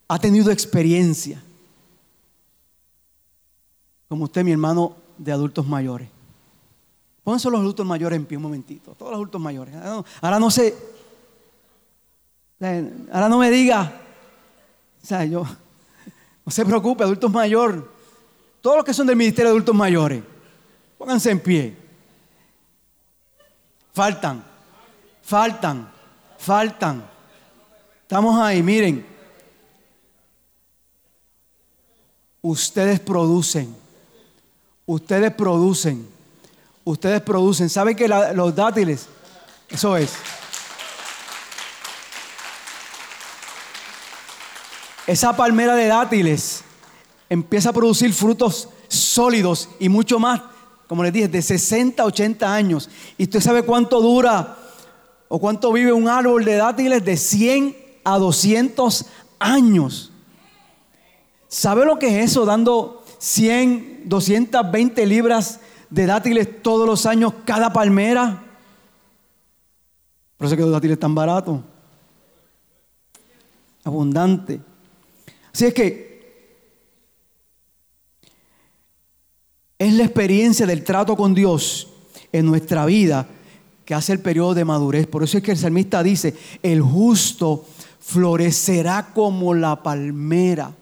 ha 0.09 0.19
tenido 0.19 0.51
experiencia. 0.51 1.43
Como 4.09 4.25
usted, 4.25 4.45
mi 4.45 4.53
hermano 4.53 4.97
de 5.19 5.33
adultos 5.33 5.67
mayores. 5.67 6.16
Pónganse 7.27 7.51
los 7.51 7.59
adultos 7.59 7.85
mayores 7.85 8.17
en 8.19 8.25
pie 8.25 8.37
un 8.37 8.45
momentito. 8.45 8.95
Todos 8.95 9.11
los 9.11 9.17
adultos 9.17 9.41
mayores. 9.41 9.75
Ahora 10.21 10.39
no, 10.39 10.49
sé. 10.49 10.73
Ahora 13.13 13.29
no 13.29 13.39
me 13.39 13.51
diga. 13.51 14.01
O 15.03 15.05
sea, 15.05 15.25
yo. 15.25 15.45
No 16.45 16.53
se 16.53 16.65
preocupe, 16.65 17.03
adultos 17.03 17.29
mayores. 17.29 17.83
Todos 18.61 18.77
los 18.77 18.85
que 18.85 18.95
son 18.95 19.09
del 19.09 19.17
Ministerio 19.17 19.49
de 19.49 19.57
Adultos 19.57 19.75
Mayores. 19.75 20.23
Pónganse 20.97 21.33
en 21.33 21.41
pie. 21.41 21.77
Faltan. 23.93 24.45
Faltan. 25.21 25.91
Faltan. 26.39 27.05
Estamos 28.03 28.41
ahí, 28.41 28.63
miren. 28.63 29.05
Ustedes 32.41 33.01
producen. 33.01 33.75
Ustedes 34.87 35.35
producen 35.35 36.15
ustedes 36.87 37.21
producen. 37.21 37.69
¿Saben 37.69 37.97
que 37.97 38.09
los 38.09 38.55
dátiles? 38.55 39.07
Eso 39.69 39.97
es. 39.97 40.13
Esa 45.07 45.37
palmera 45.37 45.75
de 45.75 45.89
dátiles 45.89 46.63
empieza 47.29 47.71
a 47.71 47.73
producir 47.73 48.13
frutos 48.15 48.69
sólidos 48.89 49.69
y 49.79 49.89
mucho 49.89 50.19
más, 50.19 50.41
como 50.87 51.03
les 51.03 51.13
dije, 51.13 51.29
de 51.29 51.43
60 51.43 52.03
a 52.03 52.07
80 52.07 52.55
años. 52.55 52.89
¿Y 53.19 53.25
usted 53.25 53.41
sabe 53.41 53.63
cuánto 53.63 54.01
dura 54.01 54.57
o 55.29 55.39
cuánto 55.41 55.73
vive 55.73 55.93
un 55.93 56.09
árbol 56.09 56.45
de 56.45 56.55
dátiles? 56.55 57.05
De 57.05 57.17
100 57.17 57.77
a 58.05 58.19
200 58.19 59.07
años. 59.41 60.13
¿Sabe 61.49 61.85
lo 61.85 61.99
que 61.99 62.21
es 62.21 62.31
eso? 62.31 62.45
Dando 62.45 63.05
100, 63.19 64.03
220 64.05 65.07
libras 65.07 65.61
de 65.91 66.07
dátiles 66.07 66.63
todos 66.63 66.87
los 66.87 67.07
años 67.07 67.33
cada 67.45 67.73
palmera. 67.73 68.43
Por 70.37 70.47
eso 70.47 70.57
que 70.57 70.63
los 70.63 70.73
dátiles 70.73 70.99
tan 70.99 71.15
baratos. 71.15 71.61
Abundante. 73.85 74.61
Así 75.53 75.67
es 75.67 75.75
que 75.75 76.07
es 79.79 79.93
la 79.95 80.05
experiencia 80.05 80.67
del 80.67 80.85
trato 80.85 81.17
con 81.17 81.35
Dios 81.35 81.89
en 82.33 82.47
nuestra 82.47 82.87
vida 82.87 83.29
que 83.85 83.95
hace 83.95 84.13
el 84.13 84.21
periodo 84.21 84.55
de 84.55 84.65
madurez. 84.65 85.07
Por 85.07 85.23
eso 85.23 85.39
es 85.39 85.45
que 85.45 85.53
el 85.53 85.57
salmista 85.57 86.03
dice, 86.03 86.35
el 86.63 86.83
justo 86.83 87.65
florecerá 88.01 89.13
como 89.15 89.55
la 89.55 89.83
palmera. 89.83 90.73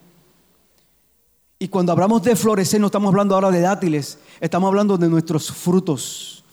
Y 1.57 1.69
cuando 1.69 1.91
hablamos 1.91 2.21
de 2.23 2.35
florecer, 2.35 2.81
no 2.81 2.87
estamos 2.87 3.09
hablando 3.09 3.35
ahora 3.35 3.51
de 3.51 3.61
dátiles, 3.61 4.19
estamos 4.41 4.67
hablando 4.67 4.97
de 4.97 5.07
nuestros 5.07 5.51
frutos, 5.51 6.43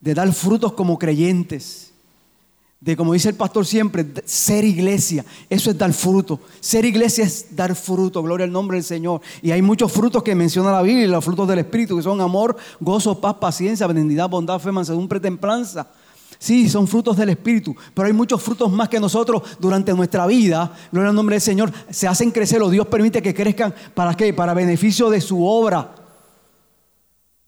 de 0.00 0.14
dar 0.14 0.32
frutos 0.32 0.72
como 0.72 0.98
creyentes, 0.98 1.92
de 2.80 2.96
como 2.96 3.14
dice 3.14 3.30
el 3.30 3.36
pastor 3.36 3.64
siempre, 3.64 4.04
ser 4.24 4.64
iglesia, 4.64 5.24
eso 5.48 5.70
es 5.70 5.78
dar 5.78 5.92
fruto. 5.92 6.40
Ser 6.60 6.84
iglesia 6.84 7.24
es 7.24 7.56
dar 7.56 7.74
fruto, 7.74 8.22
gloria 8.22 8.44
al 8.44 8.52
nombre 8.52 8.76
del 8.76 8.84
Señor. 8.84 9.20
Y 9.42 9.50
hay 9.50 9.62
muchos 9.62 9.90
frutos 9.92 10.22
que 10.22 10.34
menciona 10.34 10.72
la 10.72 10.82
Biblia, 10.82 11.06
los 11.08 11.24
frutos 11.24 11.48
del 11.48 11.60
Espíritu, 11.60 11.96
que 11.96 12.02
son 12.02 12.20
amor, 12.20 12.56
gozo, 12.80 13.20
paz, 13.20 13.36
paciencia, 13.40 13.86
benignidad, 13.86 14.28
bondad, 14.28 14.58
fe, 14.58 14.72
mansedumbre, 14.72 15.20
templanza. 15.20 15.90
Sí, 16.38 16.68
son 16.68 16.86
frutos 16.86 17.16
del 17.16 17.30
Espíritu, 17.30 17.74
pero 17.94 18.06
hay 18.06 18.12
muchos 18.12 18.42
frutos 18.42 18.70
más 18.70 18.88
que 18.88 19.00
nosotros 19.00 19.42
durante 19.58 19.92
nuestra 19.94 20.26
vida, 20.26 20.72
gloria 20.92 21.10
al 21.10 21.16
nombre 21.16 21.34
del 21.34 21.40
Señor, 21.40 21.72
se 21.90 22.06
hacen 22.06 22.30
crecer 22.30 22.62
o 22.62 22.70
Dios 22.70 22.86
permite 22.86 23.22
que 23.22 23.34
crezcan. 23.34 23.74
¿Para 23.94 24.14
qué? 24.14 24.32
Para 24.34 24.54
beneficio 24.54 25.08
de 25.08 25.20
su 25.20 25.44
obra. 25.44 25.94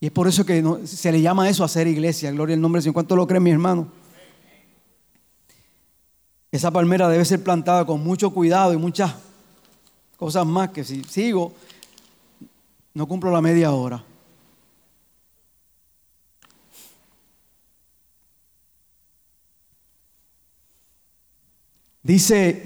Y 0.00 0.06
es 0.06 0.12
por 0.12 0.28
eso 0.28 0.46
que 0.46 0.64
se 0.84 1.12
le 1.12 1.20
llama 1.20 1.48
eso 1.48 1.64
a 1.64 1.68
ser 1.68 1.86
iglesia, 1.86 2.30
gloria 2.30 2.54
al 2.54 2.60
nombre 2.60 2.78
del 2.78 2.84
Señor. 2.84 2.94
¿Cuánto 2.94 3.16
lo 3.16 3.26
creen, 3.26 3.42
mi 3.42 3.50
hermano? 3.50 3.88
Esa 6.50 6.70
palmera 6.70 7.08
debe 7.08 7.24
ser 7.24 7.42
plantada 7.42 7.84
con 7.84 8.02
mucho 8.02 8.30
cuidado 8.30 8.72
y 8.72 8.78
muchas 8.78 9.14
cosas 10.16 10.46
más 10.46 10.70
que 10.70 10.82
si 10.82 11.04
sigo, 11.04 11.52
no 12.94 13.06
cumplo 13.06 13.30
la 13.30 13.42
media 13.42 13.70
hora. 13.72 14.02
Dice, 22.02 22.64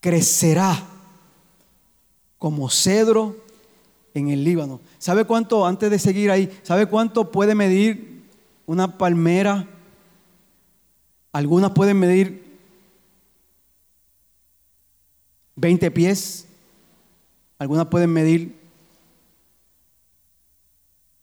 crecerá 0.00 0.86
como 2.38 2.68
cedro 2.68 3.36
en 4.12 4.28
el 4.28 4.44
Líbano. 4.44 4.80
¿Sabe 4.98 5.24
cuánto, 5.24 5.66
antes 5.66 5.90
de 5.90 5.98
seguir 5.98 6.30
ahí, 6.30 6.54
sabe 6.62 6.86
cuánto 6.86 7.30
puede 7.30 7.54
medir 7.54 8.22
una 8.66 8.98
palmera? 8.98 9.68
Algunas 11.32 11.72
pueden 11.72 11.98
medir 11.98 12.44
20 15.56 15.90
pies, 15.90 16.46
algunas 17.58 17.86
pueden 17.86 18.12
medir 18.12 18.56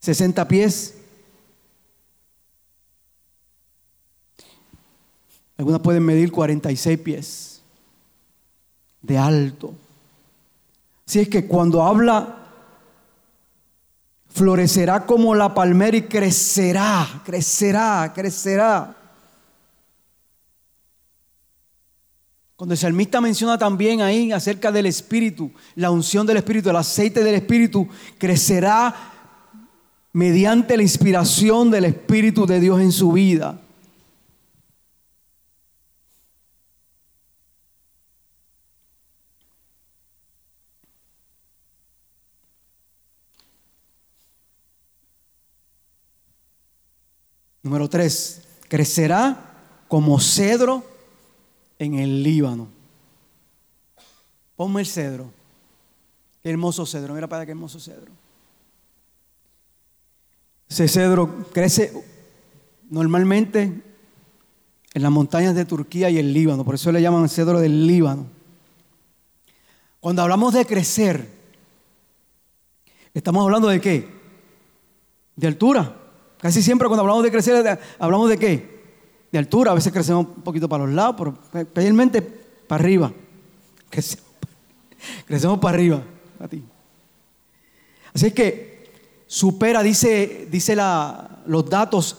60 0.00 0.48
pies, 0.48 1.01
algunas 5.62 5.80
pueden 5.80 6.04
medir 6.04 6.32
46 6.32 6.98
pies 6.98 7.62
de 9.00 9.16
alto. 9.16 9.72
Si 11.06 11.20
es 11.20 11.28
que 11.28 11.46
cuando 11.46 11.84
habla, 11.84 12.36
florecerá 14.28 15.06
como 15.06 15.36
la 15.36 15.54
palmera 15.54 15.96
y 15.96 16.02
crecerá, 16.02 17.22
crecerá, 17.24 18.12
crecerá. 18.12 18.96
Cuando 22.56 22.74
el 22.74 22.78
salmista 22.78 23.20
menciona 23.20 23.56
también 23.56 24.00
ahí 24.00 24.32
acerca 24.32 24.72
del 24.72 24.86
Espíritu, 24.86 25.52
la 25.76 25.92
unción 25.92 26.26
del 26.26 26.38
Espíritu, 26.38 26.70
el 26.70 26.76
aceite 26.76 27.22
del 27.22 27.36
Espíritu, 27.36 27.86
crecerá 28.18 28.92
mediante 30.12 30.76
la 30.76 30.82
inspiración 30.82 31.70
del 31.70 31.84
Espíritu 31.84 32.46
de 32.46 32.58
Dios 32.58 32.80
en 32.80 32.90
su 32.90 33.12
vida. 33.12 33.61
Número 47.62 47.88
tres, 47.88 48.42
crecerá 48.68 49.84
como 49.88 50.18
cedro 50.18 50.84
en 51.78 51.94
el 51.94 52.22
Líbano. 52.22 52.68
Ponme 54.56 54.80
el 54.80 54.86
cedro. 54.86 55.30
Qué 56.42 56.50
hermoso 56.50 56.86
cedro. 56.86 57.14
Mira 57.14 57.28
para 57.28 57.44
qué 57.44 57.52
hermoso 57.52 57.78
cedro. 57.78 58.10
Ese 60.68 60.88
cedro 60.88 61.46
crece 61.52 61.92
normalmente 62.90 63.82
en 64.94 65.02
las 65.02 65.12
montañas 65.12 65.54
de 65.54 65.64
Turquía 65.64 66.10
y 66.10 66.18
el 66.18 66.32
Líbano. 66.32 66.64
Por 66.64 66.74
eso 66.74 66.90
le 66.90 67.02
llaman 67.02 67.28
cedro 67.28 67.60
del 67.60 67.86
Líbano. 67.86 68.26
Cuando 70.00 70.22
hablamos 70.22 70.54
de 70.54 70.66
crecer, 70.66 71.28
estamos 73.14 73.44
hablando 73.44 73.68
de 73.68 73.80
qué? 73.80 74.08
De 75.36 75.46
altura. 75.46 76.01
Casi 76.42 76.62
siempre 76.62 76.88
cuando 76.88 77.00
hablamos 77.00 77.22
de 77.22 77.30
crecer, 77.30 77.80
hablamos 77.98 78.28
de 78.28 78.36
qué? 78.36 78.82
de 79.32 79.38
altura, 79.38 79.70
a 79.72 79.74
veces 79.74 79.90
crecemos 79.92 80.26
un 80.26 80.42
poquito 80.42 80.68
para 80.68 80.84
los 80.84 80.94
lados, 80.94 81.16
pero 81.18 81.62
especialmente 81.62 82.20
para 82.20 82.84
arriba. 82.84 83.12
Crecemos, 85.26 85.58
para 85.58 85.74
arriba. 85.74 86.02
Así 88.14 88.26
es 88.26 88.34
que 88.34 88.90
supera, 89.26 89.82
dice, 89.82 90.46
dice 90.50 90.76
la, 90.76 91.42
los 91.46 91.68
datos, 91.68 92.18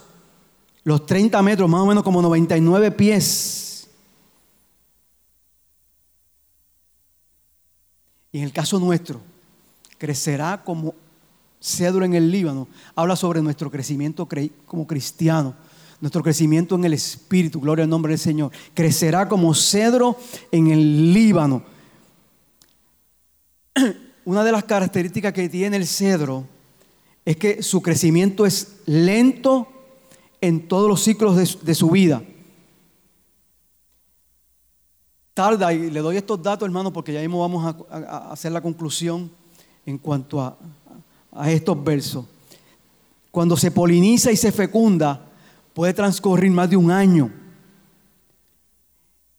los 0.83 1.05
30 1.05 1.41
metros, 1.43 1.69
más 1.69 1.81
o 1.81 1.85
menos 1.85 2.03
como 2.03 2.21
99 2.21 2.91
pies. 2.91 3.87
Y 8.31 8.39
en 8.39 8.45
el 8.45 8.51
caso 8.51 8.79
nuestro, 8.79 9.21
crecerá 9.99 10.63
como 10.63 10.95
cedro 11.63 12.03
en 12.03 12.13
el 12.13 12.29
Líbano. 12.29 12.67
Habla 12.95 13.15
sobre 13.15 13.41
nuestro 13.41 13.71
crecimiento 13.71 14.27
como 14.65 14.85
cristiano 14.85 15.55
nuestro 16.03 16.21
crecimiento 16.21 16.75
en 16.75 16.83
el 16.83 16.91
Espíritu, 16.91 17.61
gloria 17.61 17.83
al 17.83 17.89
nombre 17.89 18.11
del 18.11 18.19
Señor, 18.19 18.51
crecerá 18.73 19.29
como 19.29 19.55
cedro 19.55 20.17
en 20.51 20.67
el 20.67 21.13
Líbano. 21.13 21.63
Una 24.25 24.43
de 24.43 24.51
las 24.51 24.65
características 24.65 25.31
que 25.31 25.47
tiene 25.47 25.77
el 25.77 25.87
cedro 25.87 26.45
es 27.23 27.37
que 27.37 27.63
su 27.63 27.81
crecimiento 27.81 28.45
es 28.45 28.81
lento 28.85 29.65
en 30.41 30.67
todos 30.67 30.89
los 30.89 31.01
ciclos 31.01 31.37
de, 31.63 31.73
su 31.73 31.89
vida. 31.89 32.21
Tarda, 35.33 35.71
y 35.71 35.89
le 35.89 36.01
doy 36.01 36.17
estos 36.17 36.43
datos, 36.43 36.65
hermano, 36.65 36.91
porque 36.91 37.13
ya 37.13 37.21
mismo 37.21 37.39
vamos 37.39 37.75
a, 37.89 38.31
hacer 38.33 38.51
la 38.51 38.59
conclusión 38.59 39.31
en 39.85 39.97
cuanto 39.97 40.41
a, 40.41 40.57
a 41.35 41.51
estos 41.51 41.83
versos. 41.83 42.25
Cuando 43.31 43.57
se 43.57 43.71
poliniza 43.71 44.31
y 44.31 44.37
se 44.37 44.51
fecunda, 44.51 45.31
puede 45.73 45.93
transcurrir 45.93 46.51
más 46.51 46.69
de 46.69 46.77
un 46.77 46.91
año. 46.91 47.31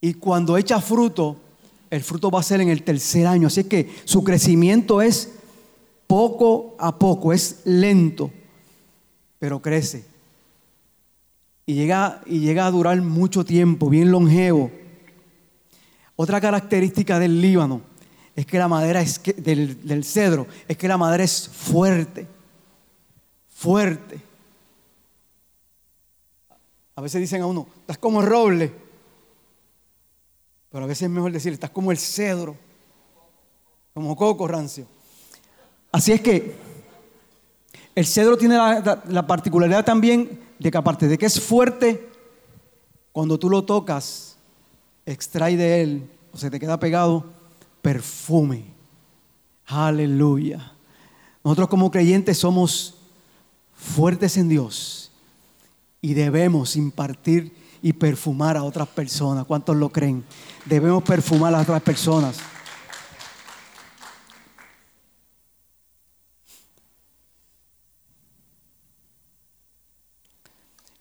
Y 0.01 0.15
cuando 0.15 0.57
echa 0.57 0.81
fruto, 0.81 1.37
el 1.89 2.03
fruto 2.03 2.29
va 2.29 2.41
a 2.41 2.43
ser 2.43 2.61
en 2.61 2.69
el 2.69 2.83
tercer 2.83 3.25
año. 3.25 3.47
Así 3.47 3.63
que 3.63 3.89
su 4.03 4.23
crecimiento 4.23 5.01
es 5.01 5.31
poco 6.07 6.75
a 6.77 6.99
poco, 6.99 7.31
es 7.33 7.61
lento, 7.63 8.31
pero 9.39 9.61
crece. 9.61 10.05
Y 11.65 11.73
llega, 11.73 12.21
y 12.25 12.39
llega 12.39 12.67
a 12.67 12.71
durar 12.71 13.01
mucho 13.01 13.43
tiempo, 13.45 13.89
bien 13.89 14.11
longevo. 14.11 14.71
Otra 16.15 16.39
característica 16.39 17.17
del 17.17 17.41
Líbano 17.41 17.81
es 18.35 18.45
que 18.45 18.57
la 18.57 18.67
madera 18.67 19.01
es 19.01 19.21
del, 19.37 19.87
del 19.87 20.03
cedro 20.03 20.47
es 20.67 20.77
que 20.77 20.87
la 20.87 20.97
madera 20.97 21.23
es 21.23 21.47
fuerte, 21.47 22.27
fuerte. 23.49 24.21
A 26.95 27.01
veces 27.01 27.21
dicen 27.21 27.41
a 27.41 27.45
uno, 27.45 27.67
estás 27.81 27.97
como 27.97 28.21
el 28.21 28.27
roble. 28.27 28.71
Pero 30.69 30.85
a 30.85 30.87
veces 30.87 31.03
es 31.03 31.09
mejor 31.09 31.31
decir, 31.31 31.53
estás 31.53 31.69
como 31.69 31.91
el 31.91 31.97
cedro. 31.97 32.55
Como 33.93 34.15
coco 34.15 34.47
rancio. 34.47 34.85
Así 35.91 36.11
es 36.11 36.21
que 36.21 36.55
el 37.95 38.05
cedro 38.05 38.37
tiene 38.37 38.57
la, 38.57 39.25
particularidad 39.25 39.85
también 39.85 40.41
de 40.59 40.69
que 40.69 40.77
aparte 40.77 41.07
de 41.07 41.17
que 41.17 41.25
es 41.25 41.39
fuerte, 41.39 42.09
cuando 43.13 43.39
tú 43.39 43.49
lo 43.49 43.63
tocas, 43.63 44.35
extrae 45.05 45.55
de 45.55 45.81
él, 45.81 46.09
o 46.33 46.37
se 46.37 46.51
te 46.51 46.59
queda 46.59 46.77
pegado, 46.77 47.25
perfume. 47.85 48.65
Aleluya. 49.67 50.71
Nosotros 51.43 51.69
como 51.69 51.91
creyentes 51.91 52.39
somos 52.39 52.95
fuertes 53.75 54.37
en 54.37 54.49
Dios 54.49 55.11
y 56.01 56.15
debemos 56.15 56.75
impartir 56.77 57.55
y 57.83 57.93
perfumar 57.93 58.57
a 58.57 58.63
otras 58.63 58.87
personas. 58.87 59.45
¿Cuántos 59.45 59.75
lo 59.75 59.89
creen? 59.89 60.23
Debemos 60.65 61.03
perfumar 61.03 61.53
a 61.53 61.61
otras 61.61 61.79
personas. 61.83 62.37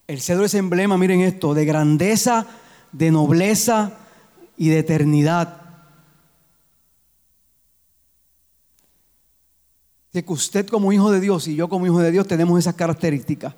El 0.06 0.20
cedro 0.20 0.44
es 0.44 0.52
emblema, 0.52 0.98
miren 0.98 1.22
esto, 1.22 1.54
de 1.54 1.64
grandeza, 1.64 2.46
de 2.92 3.10
nobleza 3.10 4.00
y 4.58 4.68
de 4.68 4.80
eternidad. 4.80 5.63
De 10.14 10.24
que 10.24 10.32
usted 10.32 10.68
como 10.68 10.92
hijo 10.92 11.10
de 11.10 11.18
Dios 11.18 11.48
y 11.48 11.56
yo 11.56 11.68
como 11.68 11.86
hijo 11.86 11.98
de 11.98 12.12
Dios 12.12 12.28
tenemos 12.28 12.56
esas 12.56 12.76
características. 12.76 13.52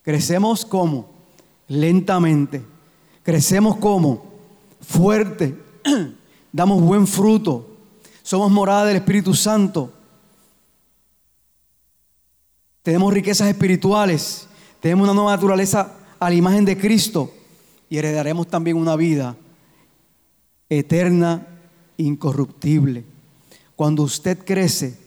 Crecemos 0.00 0.64
como 0.64 1.10
lentamente. 1.68 2.64
Crecemos 3.22 3.76
como 3.76 4.24
fuerte. 4.80 5.54
Damos 6.52 6.80
buen 6.80 7.06
fruto. 7.06 7.76
Somos 8.22 8.50
morada 8.50 8.86
del 8.86 8.96
Espíritu 8.96 9.34
Santo. 9.34 9.92
Tenemos 12.82 13.12
riquezas 13.12 13.48
espirituales. 13.48 14.48
Tenemos 14.80 15.04
una 15.04 15.12
nueva 15.12 15.32
naturaleza 15.32 15.92
a 16.18 16.30
la 16.30 16.34
imagen 16.34 16.64
de 16.64 16.78
Cristo. 16.78 17.30
Y 17.90 17.98
heredaremos 17.98 18.46
también 18.46 18.78
una 18.78 18.96
vida 18.96 19.36
eterna, 20.70 21.46
incorruptible. 21.98 23.04
Cuando 23.76 24.02
usted 24.02 24.38
crece, 24.46 25.03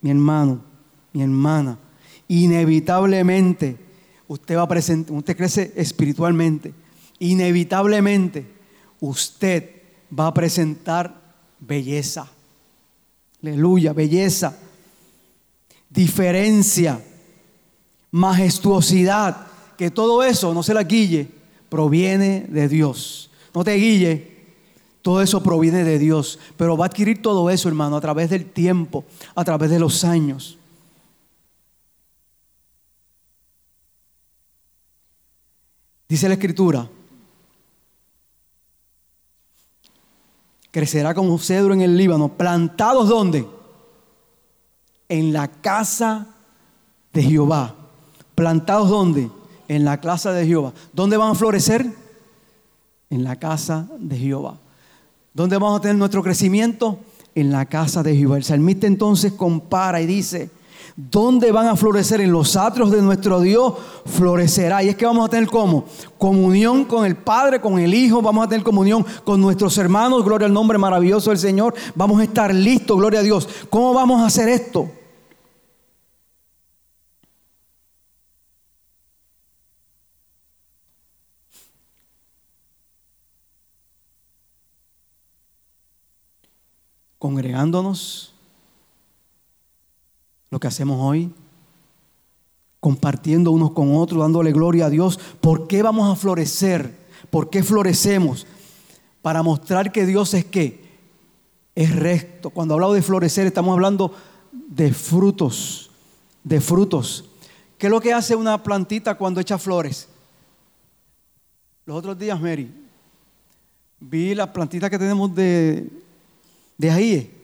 mi 0.00 0.10
hermano, 0.10 0.60
mi 1.12 1.22
hermana, 1.22 1.78
inevitablemente 2.28 3.76
usted 4.26 4.56
va 4.56 4.62
a 4.62 4.68
presentar, 4.68 5.16
usted 5.16 5.36
crece 5.36 5.72
espiritualmente, 5.76 6.72
inevitablemente 7.18 8.46
usted 9.00 9.70
va 10.16 10.28
a 10.28 10.34
presentar 10.34 11.20
belleza. 11.60 12.30
Aleluya, 13.42 13.92
belleza, 13.92 14.56
diferencia, 15.88 17.00
majestuosidad, 18.10 19.46
que 19.76 19.90
todo 19.90 20.22
eso, 20.22 20.52
no 20.52 20.62
se 20.62 20.74
la 20.74 20.82
guille, 20.82 21.28
proviene 21.68 22.46
de 22.48 22.68
Dios. 22.68 23.30
No 23.54 23.64
te 23.64 23.74
guille, 23.74 24.37
todo 25.08 25.22
eso 25.22 25.42
proviene 25.42 25.84
de 25.84 25.98
Dios, 25.98 26.38
pero 26.58 26.76
va 26.76 26.84
a 26.84 26.88
adquirir 26.88 27.22
todo 27.22 27.48
eso, 27.48 27.66
hermano, 27.66 27.96
a 27.96 28.00
través 28.02 28.28
del 28.28 28.44
tiempo, 28.44 29.06
a 29.34 29.42
través 29.42 29.70
de 29.70 29.78
los 29.78 30.04
años. 30.04 30.58
Dice 36.10 36.28
la 36.28 36.34
escritura, 36.34 36.90
crecerá 40.70 41.14
como 41.14 41.38
cedro 41.38 41.72
en 41.72 41.80
el 41.80 41.96
Líbano, 41.96 42.28
plantados 42.28 43.08
donde? 43.08 43.48
En 45.08 45.32
la 45.32 45.48
casa 45.48 46.26
de 47.14 47.22
Jehová. 47.22 47.74
¿Plantados 48.34 48.90
donde? 48.90 49.30
En 49.68 49.86
la 49.86 50.02
casa 50.02 50.32
de 50.32 50.46
Jehová. 50.46 50.74
¿Dónde 50.92 51.16
van 51.16 51.30
a 51.30 51.34
florecer? 51.34 51.94
En 53.08 53.24
la 53.24 53.36
casa 53.36 53.88
de 53.98 54.18
Jehová. 54.18 54.58
¿Dónde 55.38 55.56
vamos 55.56 55.78
a 55.78 55.82
tener 55.82 55.96
nuestro 55.96 56.20
crecimiento? 56.20 56.98
En 57.32 57.52
la 57.52 57.64
casa 57.64 58.02
de 58.02 58.16
Jehová. 58.16 58.38
El 58.38 58.42
salmista 58.42 58.88
entonces 58.88 59.34
compara 59.34 60.00
y 60.00 60.06
dice, 60.06 60.50
¿dónde 60.96 61.52
van 61.52 61.68
a 61.68 61.76
florecer? 61.76 62.20
En 62.20 62.32
los 62.32 62.56
atrios 62.56 62.90
de 62.90 63.00
nuestro 63.00 63.40
Dios 63.40 63.74
florecerá. 64.04 64.82
Y 64.82 64.88
es 64.88 64.96
que 64.96 65.06
vamos 65.06 65.24
a 65.24 65.30
tener 65.30 65.48
como 65.48 65.84
comunión 66.18 66.84
con 66.86 67.06
el 67.06 67.14
Padre, 67.14 67.60
con 67.60 67.78
el 67.78 67.94
Hijo, 67.94 68.20
vamos 68.20 68.44
a 68.44 68.48
tener 68.48 68.64
comunión 68.64 69.06
con 69.22 69.40
nuestros 69.40 69.78
hermanos, 69.78 70.24
gloria 70.24 70.46
al 70.48 70.52
nombre 70.52 70.76
maravilloso 70.76 71.30
del 71.30 71.38
Señor. 71.38 71.72
Vamos 71.94 72.18
a 72.20 72.24
estar 72.24 72.52
listos, 72.52 72.96
gloria 72.96 73.20
a 73.20 73.22
Dios. 73.22 73.48
¿Cómo 73.70 73.94
vamos 73.94 74.20
a 74.20 74.26
hacer 74.26 74.48
esto? 74.48 74.90
Congregándonos, 87.18 88.32
lo 90.50 90.60
que 90.60 90.66
hacemos 90.66 90.98
hoy, 91.00 91.32
compartiendo 92.80 93.50
unos 93.50 93.72
con 93.72 93.94
otros, 93.96 94.20
dándole 94.20 94.52
gloria 94.52 94.86
a 94.86 94.90
Dios. 94.90 95.18
¿Por 95.40 95.66
qué 95.66 95.82
vamos 95.82 96.10
a 96.10 96.16
florecer? 96.16 96.96
¿Por 97.30 97.50
qué 97.50 97.62
florecemos? 97.62 98.46
Para 99.20 99.42
mostrar 99.42 99.92
que 99.92 100.06
Dios 100.06 100.32
es 100.34 100.44
que 100.44 100.88
es 101.74 101.94
recto. 101.94 102.50
Cuando 102.50 102.74
hablamos 102.74 102.96
de 102.96 103.02
florecer, 103.02 103.46
estamos 103.46 103.72
hablando 103.72 104.14
de 104.52 104.92
frutos, 104.92 105.90
de 106.44 106.60
frutos. 106.60 107.24
¿Qué 107.76 107.86
es 107.86 107.90
lo 107.90 108.00
que 108.00 108.12
hace 108.12 108.34
una 108.34 108.62
plantita 108.62 109.16
cuando 109.16 109.40
echa 109.40 109.58
flores? 109.58 110.08
Los 111.84 111.96
otros 111.96 112.18
días, 112.18 112.40
Mary, 112.40 112.70
vi 114.00 114.34
las 114.34 114.48
plantitas 114.48 114.90
que 114.90 114.98
tenemos 114.98 115.34
de 115.34 115.88
de 116.78 116.90
ahí 116.90 117.34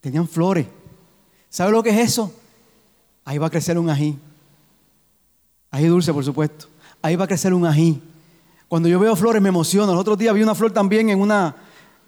tenían 0.00 0.28
flores. 0.28 0.66
¿Sabe 1.48 1.72
lo 1.72 1.82
que 1.82 1.90
es 1.90 2.10
eso? 2.10 2.32
Ahí 3.24 3.38
va 3.38 3.46
a 3.46 3.50
crecer 3.50 3.78
un 3.78 3.88
ají. 3.88 4.18
Ají 5.70 5.86
dulce, 5.86 6.12
por 6.12 6.24
supuesto. 6.24 6.66
Ahí 7.00 7.16
va 7.16 7.24
a 7.24 7.28
crecer 7.28 7.54
un 7.54 7.66
ají. 7.66 8.00
Cuando 8.68 8.88
yo 8.88 8.98
veo 8.98 9.16
flores 9.16 9.42
me 9.42 9.48
emociona. 9.48 9.92
El 9.92 9.98
otro 9.98 10.14
día 10.14 10.32
vi 10.32 10.42
una 10.42 10.54
flor 10.54 10.72
también 10.72 11.08
en 11.08 11.20
una, 11.20 11.56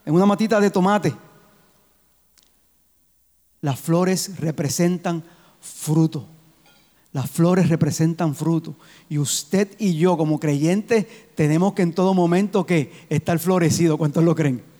en 0.04 0.14
una 0.14 0.26
matita 0.26 0.60
de 0.60 0.70
tomate. 0.70 1.14
Las 3.62 3.80
flores 3.80 4.38
representan 4.38 5.24
fruto. 5.60 6.26
Las 7.12 7.30
flores 7.30 7.70
representan 7.70 8.34
fruto. 8.34 8.74
Y 9.08 9.18
usted 9.18 9.74
y 9.78 9.96
yo 9.96 10.18
como 10.18 10.38
creyentes 10.38 11.06
tenemos 11.34 11.72
que 11.72 11.82
en 11.82 11.94
todo 11.94 12.12
momento 12.12 12.66
que 12.66 12.92
estar 13.08 13.38
florecido. 13.38 13.96
¿Cuántos 13.96 14.22
lo 14.22 14.34
creen? 14.34 14.75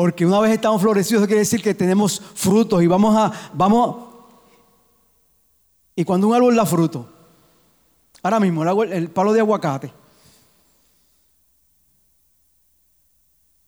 Porque 0.00 0.24
una 0.24 0.40
vez 0.40 0.52
estamos 0.52 0.80
florecidos, 0.80 1.26
quiere 1.26 1.40
decir 1.40 1.62
que 1.62 1.74
tenemos 1.74 2.22
frutos 2.34 2.82
y 2.82 2.86
vamos 2.86 3.14
a, 3.14 3.30
vamos, 3.52 4.08
y 5.94 6.06
cuando 6.06 6.26
un 6.26 6.34
árbol 6.34 6.56
da 6.56 6.64
fruto, 6.64 7.06
ahora 8.22 8.40
mismo 8.40 8.64
el, 8.64 9.10
palo 9.10 9.34
de 9.34 9.40
aguacate, 9.40 9.92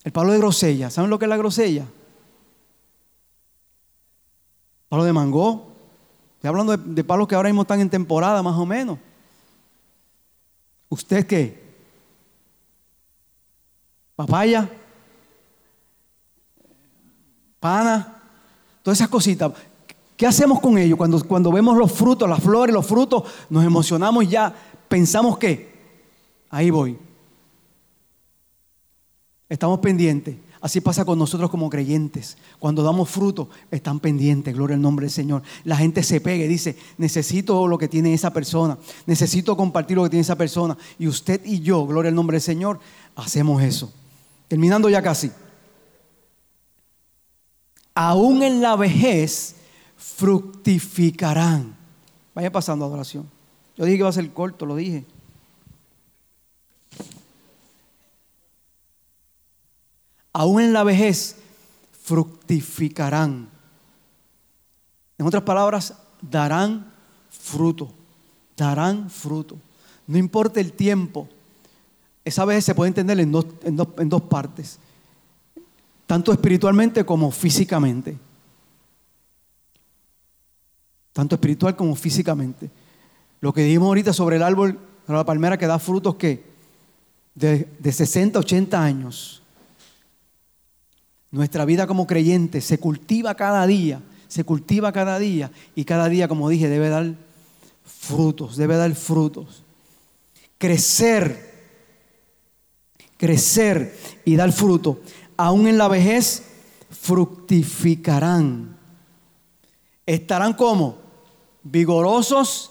el 0.04 0.10
palo 0.10 0.32
de 0.32 0.38
grosella, 0.38 0.88
¿saben 0.88 1.10
lo 1.10 1.18
que 1.18 1.26
es 1.26 1.28
la 1.28 1.36
grosella? 1.36 1.84
Palo 4.88 5.04
de 5.04 5.12
mango, 5.12 5.70
estoy 6.36 6.48
hablando 6.48 6.78
de, 6.78 6.94
de 6.94 7.04
palos 7.04 7.28
que 7.28 7.34
ahora 7.34 7.50
mismo 7.50 7.60
están 7.60 7.80
en 7.82 7.90
temporada 7.90 8.42
más 8.42 8.56
o 8.56 8.64
menos. 8.64 8.98
¿Usted 10.88 11.26
qué? 11.26 11.62
Papaya 14.16 14.78
pana, 17.62 18.20
todas 18.82 18.98
esas 18.98 19.08
cositas. 19.08 19.52
¿Qué 20.16 20.26
hacemos 20.26 20.60
con 20.60 20.76
ellos? 20.76 20.98
Cuando, 20.98 21.22
cuando 21.24 21.52
vemos 21.52 21.78
los 21.78 21.92
frutos, 21.92 22.28
las 22.28 22.42
flores, 22.42 22.74
los 22.74 22.84
frutos, 22.84 23.22
nos 23.48 23.64
emocionamos 23.64 24.28
ya, 24.28 24.52
pensamos 24.88 25.38
que 25.38 25.72
ahí 26.50 26.70
voy. 26.70 26.98
Estamos 29.48 29.78
pendientes. 29.78 30.34
Así 30.60 30.80
pasa 30.80 31.04
con 31.04 31.18
nosotros 31.18 31.50
como 31.50 31.70
creyentes. 31.70 32.36
Cuando 32.58 32.82
damos 32.82 33.08
fruto, 33.08 33.48
están 33.70 34.00
pendientes, 34.00 34.52
gloria 34.54 34.74
al 34.74 34.82
nombre 34.82 35.04
del 35.04 35.12
Señor. 35.12 35.42
La 35.62 35.76
gente 35.76 36.02
se 36.02 36.20
pega 36.20 36.44
y 36.44 36.48
dice, 36.48 36.76
necesito 36.98 37.68
lo 37.68 37.78
que 37.78 37.86
tiene 37.86 38.12
esa 38.12 38.32
persona, 38.32 38.76
necesito 39.06 39.56
compartir 39.56 39.96
lo 39.96 40.02
que 40.02 40.10
tiene 40.10 40.22
esa 40.22 40.36
persona. 40.36 40.76
Y 40.98 41.06
usted 41.06 41.40
y 41.44 41.60
yo, 41.60 41.86
gloria 41.86 42.08
al 42.08 42.14
nombre 42.16 42.36
del 42.36 42.42
Señor, 42.42 42.80
hacemos 43.14 43.62
eso. 43.62 43.92
Terminando 44.48 44.88
ya 44.88 45.00
casi 45.00 45.30
aún 47.94 48.42
en 48.42 48.60
la 48.60 48.76
vejez 48.76 49.56
fructificarán. 49.96 51.76
Vaya 52.34 52.50
pasando 52.50 52.84
adoración. 52.84 53.28
Yo 53.76 53.84
dije 53.84 53.96
que 53.96 54.00
iba 54.00 54.08
a 54.08 54.12
ser 54.12 54.32
corto, 54.32 54.66
lo 54.66 54.76
dije. 54.76 55.04
Aún 60.32 60.62
en 60.62 60.72
la 60.72 60.82
vejez 60.82 61.36
fructificarán. 62.02 63.48
En 65.18 65.26
otras 65.26 65.42
palabras, 65.42 65.94
darán 66.22 66.90
fruto. 67.30 67.92
Darán 68.56 69.10
fruto. 69.10 69.56
No 70.06 70.18
importa 70.18 70.60
el 70.60 70.72
tiempo. 70.72 71.28
Esa 72.24 72.44
vejez 72.44 72.64
se 72.64 72.74
puede 72.74 72.88
entender 72.88 73.20
en 73.20 73.30
dos, 73.30 73.46
en 73.62 73.76
dos, 73.76 73.88
en 73.98 74.08
dos 74.08 74.22
partes 74.22 74.78
tanto 76.12 76.30
espiritualmente 76.30 77.06
como 77.06 77.30
físicamente. 77.30 78.18
Tanto 81.10 81.36
espiritual 81.36 81.74
como 81.74 81.96
físicamente. 81.96 82.70
Lo 83.40 83.50
que 83.54 83.62
dijimos 83.62 83.86
ahorita 83.86 84.12
sobre 84.12 84.36
el 84.36 84.42
árbol, 84.42 84.78
la 85.06 85.24
palmera 85.24 85.56
que 85.56 85.66
da 85.66 85.78
frutos 85.78 86.16
que 86.16 86.44
de, 87.34 87.66
de 87.78 87.92
60, 87.92 88.38
80 88.38 88.84
años. 88.84 89.42
Nuestra 91.30 91.64
vida 91.64 91.86
como 91.86 92.06
creyente 92.06 92.60
se 92.60 92.76
cultiva 92.76 93.34
cada 93.34 93.66
día, 93.66 94.02
se 94.28 94.44
cultiva 94.44 94.92
cada 94.92 95.18
día 95.18 95.50
y 95.74 95.86
cada 95.86 96.10
día, 96.10 96.28
como 96.28 96.50
dije, 96.50 96.68
debe 96.68 96.90
dar 96.90 97.14
frutos, 97.86 98.58
debe 98.58 98.76
dar 98.76 98.94
frutos. 98.94 99.64
Crecer, 100.58 101.54
crecer 103.16 103.96
y 104.26 104.36
dar 104.36 104.52
fruto 104.52 105.00
aún 105.42 105.66
en 105.66 105.76
la 105.76 105.88
vejez, 105.88 106.44
fructificarán. 106.90 108.78
estarán 110.06 110.52
como 110.52 110.98
vigorosos 111.64 112.70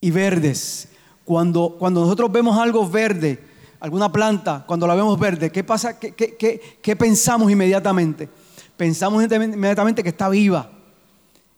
y 0.00 0.10
verdes. 0.10 0.88
Cuando, 1.24 1.76
cuando 1.78 2.00
nosotros 2.00 2.32
vemos 2.32 2.58
algo 2.58 2.88
verde, 2.88 3.38
alguna 3.78 4.10
planta, 4.10 4.64
cuando 4.66 4.84
la 4.88 4.96
vemos 4.96 5.16
verde, 5.16 5.52
¿qué 5.52 5.62
pasa? 5.62 5.96
¿Qué, 6.00 6.80
qué 6.82 6.96
pensamos 6.96 7.48
inmediatamente? 7.48 8.28
Pensamos 8.76 9.22
inmediatamente 9.22 10.02
que 10.02 10.08
está 10.08 10.28
viva, 10.28 10.72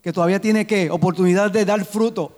que 0.03 0.13
todavía 0.13 0.41
tiene 0.41 0.67
¿qué? 0.67 0.91
oportunidad 0.91 1.51
de 1.51 1.65
dar 1.65 1.83
fruto. 1.87 2.37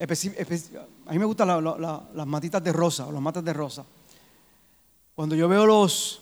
A 0.00 1.12
mí 1.12 1.18
me 1.20 1.26
gustan 1.26 1.62
las 1.62 2.26
matitas 2.26 2.64
de 2.64 2.72
rosa, 2.72 3.06
o 3.06 3.12
las 3.12 3.22
matas 3.22 3.44
de 3.44 3.52
rosa. 3.52 3.84
Cuando 5.14 5.34
yo 5.34 5.46
veo 5.48 5.66
los, 5.66 6.20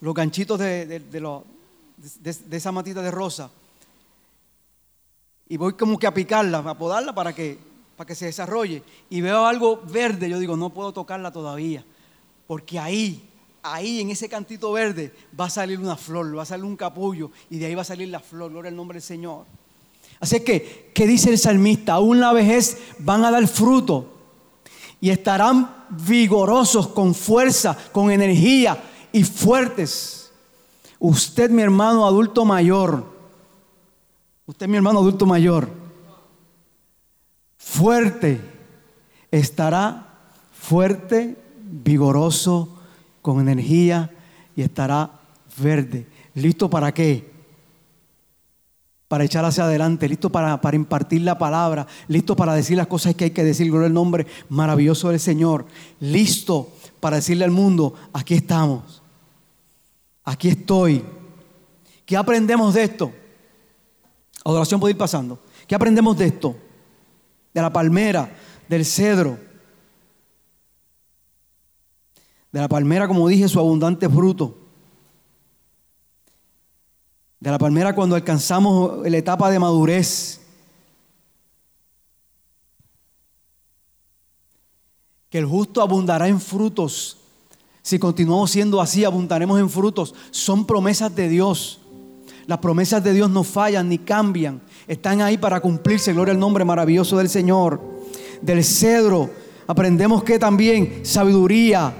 los 0.00 0.14
ganchitos 0.14 0.58
de, 0.58 0.86
de, 0.86 2.56
esa 2.56 2.72
matita 2.72 3.02
de 3.02 3.10
rosa, 3.10 3.50
y 5.48 5.56
voy 5.56 5.74
como 5.74 5.98
que 5.98 6.06
a 6.06 6.14
picarla, 6.14 6.58
a 6.58 6.78
podarla 6.78 7.14
para 7.14 7.34
que, 7.34 7.58
para 7.96 8.06
que 8.06 8.14
se 8.14 8.26
desarrolle, 8.26 8.82
y 9.10 9.20
veo 9.20 9.44
algo 9.44 9.82
verde, 9.82 10.30
yo 10.30 10.38
digo, 10.38 10.56
no 10.56 10.70
puedo 10.70 10.92
tocarla 10.92 11.30
todavía, 11.30 11.84
porque 12.46 12.78
ahí, 12.78 13.28
ahí 13.62 14.00
en 14.00 14.10
ese 14.10 14.28
cantito 14.28 14.72
verde 14.72 15.12
va 15.38 15.46
a 15.46 15.50
salir 15.50 15.78
una 15.78 15.96
flor, 15.96 16.36
va 16.36 16.42
a 16.42 16.46
salir 16.46 16.64
un 16.64 16.76
capullo, 16.76 17.30
y 17.50 17.58
de 17.58 17.66
ahí 17.66 17.74
va 17.74 17.82
a 17.82 17.84
salir 17.84 18.08
la 18.08 18.20
flor, 18.20 18.50
gloria 18.50 18.70
al 18.70 18.76
nombre 18.76 18.96
del 18.96 19.02
Señor. 19.02 19.44
Así 20.18 20.40
que, 20.40 20.90
¿qué 20.94 21.06
dice 21.06 21.30
el 21.30 21.38
salmista? 21.38 21.94
Aún 21.94 22.20
la 22.20 22.32
vejez 22.32 22.78
van 22.98 23.24
a 23.24 23.30
dar 23.30 23.46
fruto 23.46 24.17
y 25.00 25.10
estarán 25.10 25.86
vigorosos, 25.90 26.88
con 26.88 27.14
fuerza, 27.14 27.76
con 27.92 28.10
energía 28.10 28.82
y 29.12 29.24
fuertes. 29.24 30.30
Usted, 30.98 31.50
mi 31.50 31.62
hermano 31.62 32.06
adulto 32.06 32.44
mayor, 32.44 33.04
usted, 34.46 34.66
mi 34.66 34.76
hermano 34.76 34.98
adulto 34.98 35.26
mayor, 35.26 35.68
fuerte, 37.56 38.40
estará 39.30 40.08
fuerte, 40.52 41.36
vigoroso, 41.62 42.76
con 43.22 43.40
energía 43.40 44.10
y 44.56 44.62
estará 44.62 45.10
verde. 45.56 46.06
¿Listo 46.34 46.68
para 46.68 46.92
qué? 46.92 47.37
Para 49.08 49.24
echar 49.24 49.44
hacia 49.44 49.64
adelante, 49.64 50.06
listo 50.06 50.30
para, 50.30 50.60
para, 50.60 50.76
impartir 50.76 51.22
la 51.22 51.38
palabra, 51.38 51.86
listo 52.08 52.36
para 52.36 52.54
decir 52.54 52.76
las 52.76 52.86
cosas 52.86 53.14
que 53.14 53.24
hay 53.24 53.30
que 53.30 53.42
decir, 53.42 53.68
gloria 53.68 53.86
al 53.86 53.94
nombre 53.94 54.26
maravilloso 54.50 55.08
del 55.08 55.18
Señor, 55.18 55.64
listo 55.98 56.68
para 57.00 57.16
decirle 57.16 57.44
al 57.44 57.50
mundo, 57.50 57.94
aquí 58.12 58.34
estamos, 58.34 59.02
aquí 60.24 60.48
estoy. 60.48 61.02
¿Qué 62.04 62.16
aprendemos 62.16 62.74
de 62.74 62.82
esto? 62.84 63.12
Adoración 64.44 64.78
puede 64.78 64.92
ir 64.92 64.98
pasando. 64.98 65.38
¿Qué 65.66 65.74
aprendemos 65.74 66.16
de 66.16 66.26
esto? 66.26 66.56
De 67.52 67.62
la 67.62 67.72
palmera, 67.72 68.30
del 68.68 68.84
cedro. 68.84 69.38
De 72.52 72.60
la 72.60 72.68
palmera, 72.68 73.08
como 73.08 73.28
dije, 73.28 73.48
su 73.48 73.58
abundante 73.58 74.08
fruto 74.08 74.67
de 77.40 77.50
la 77.50 77.58
palmera 77.58 77.94
cuando 77.94 78.16
alcanzamos 78.16 79.08
la 79.08 79.16
etapa 79.16 79.50
de 79.50 79.58
madurez. 79.58 80.40
Que 85.30 85.38
el 85.38 85.46
justo 85.46 85.82
abundará 85.82 86.26
en 86.28 86.40
frutos. 86.40 87.18
Si 87.82 87.98
continuamos 87.98 88.50
siendo 88.50 88.80
así, 88.80 89.04
abundaremos 89.04 89.60
en 89.60 89.70
frutos. 89.70 90.14
Son 90.30 90.66
promesas 90.66 91.14
de 91.14 91.28
Dios. 91.28 91.80
Las 92.46 92.58
promesas 92.58 93.04
de 93.04 93.12
Dios 93.12 93.30
no 93.30 93.44
fallan 93.44 93.88
ni 93.88 93.98
cambian. 93.98 94.60
Están 94.86 95.20
ahí 95.20 95.36
para 95.36 95.60
cumplirse. 95.60 96.14
Gloria 96.14 96.32
al 96.32 96.40
nombre 96.40 96.64
maravilloso 96.64 97.18
del 97.18 97.28
Señor. 97.28 97.80
Del 98.40 98.64
cedro 98.64 99.30
aprendemos 99.66 100.24
que 100.24 100.38
también 100.38 101.04
sabiduría. 101.04 101.94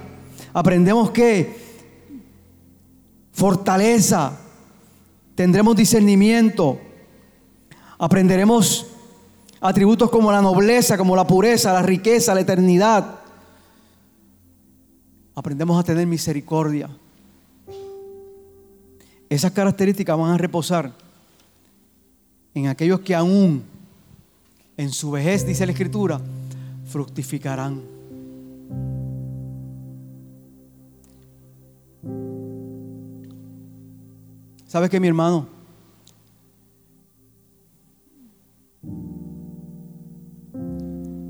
Aprendemos 0.53 1.11
que 1.11 1.55
fortaleza 3.31 4.37
tendremos 5.39 5.73
discernimiento, 5.73 6.77
aprenderemos 7.97 8.87
atributos 9.61 10.09
como 10.09 10.33
la 10.33 10.41
nobleza, 10.41 10.97
como 10.97 11.15
la 11.15 11.25
pureza, 11.25 11.71
la 11.71 11.81
riqueza, 11.81 12.33
la 12.35 12.41
eternidad. 12.41 13.21
Aprendemos 15.33 15.79
a 15.79 15.83
tener 15.83 16.05
misericordia. 16.07 16.89
Esas 19.29 19.53
características 19.53 20.17
van 20.17 20.31
a 20.31 20.37
reposar 20.37 20.91
en 22.53 22.67
aquellos 22.67 22.99
que 22.99 23.15
aún 23.15 23.63
en 24.75 24.91
su 24.91 25.09
vejez, 25.09 25.47
dice 25.47 25.65
la 25.65 25.71
Escritura, 25.71 26.19
fructificarán. 26.85 27.98
¿Sabes 34.69 34.91
qué, 34.91 34.99
mi 34.99 35.07
hermano? 35.07 35.47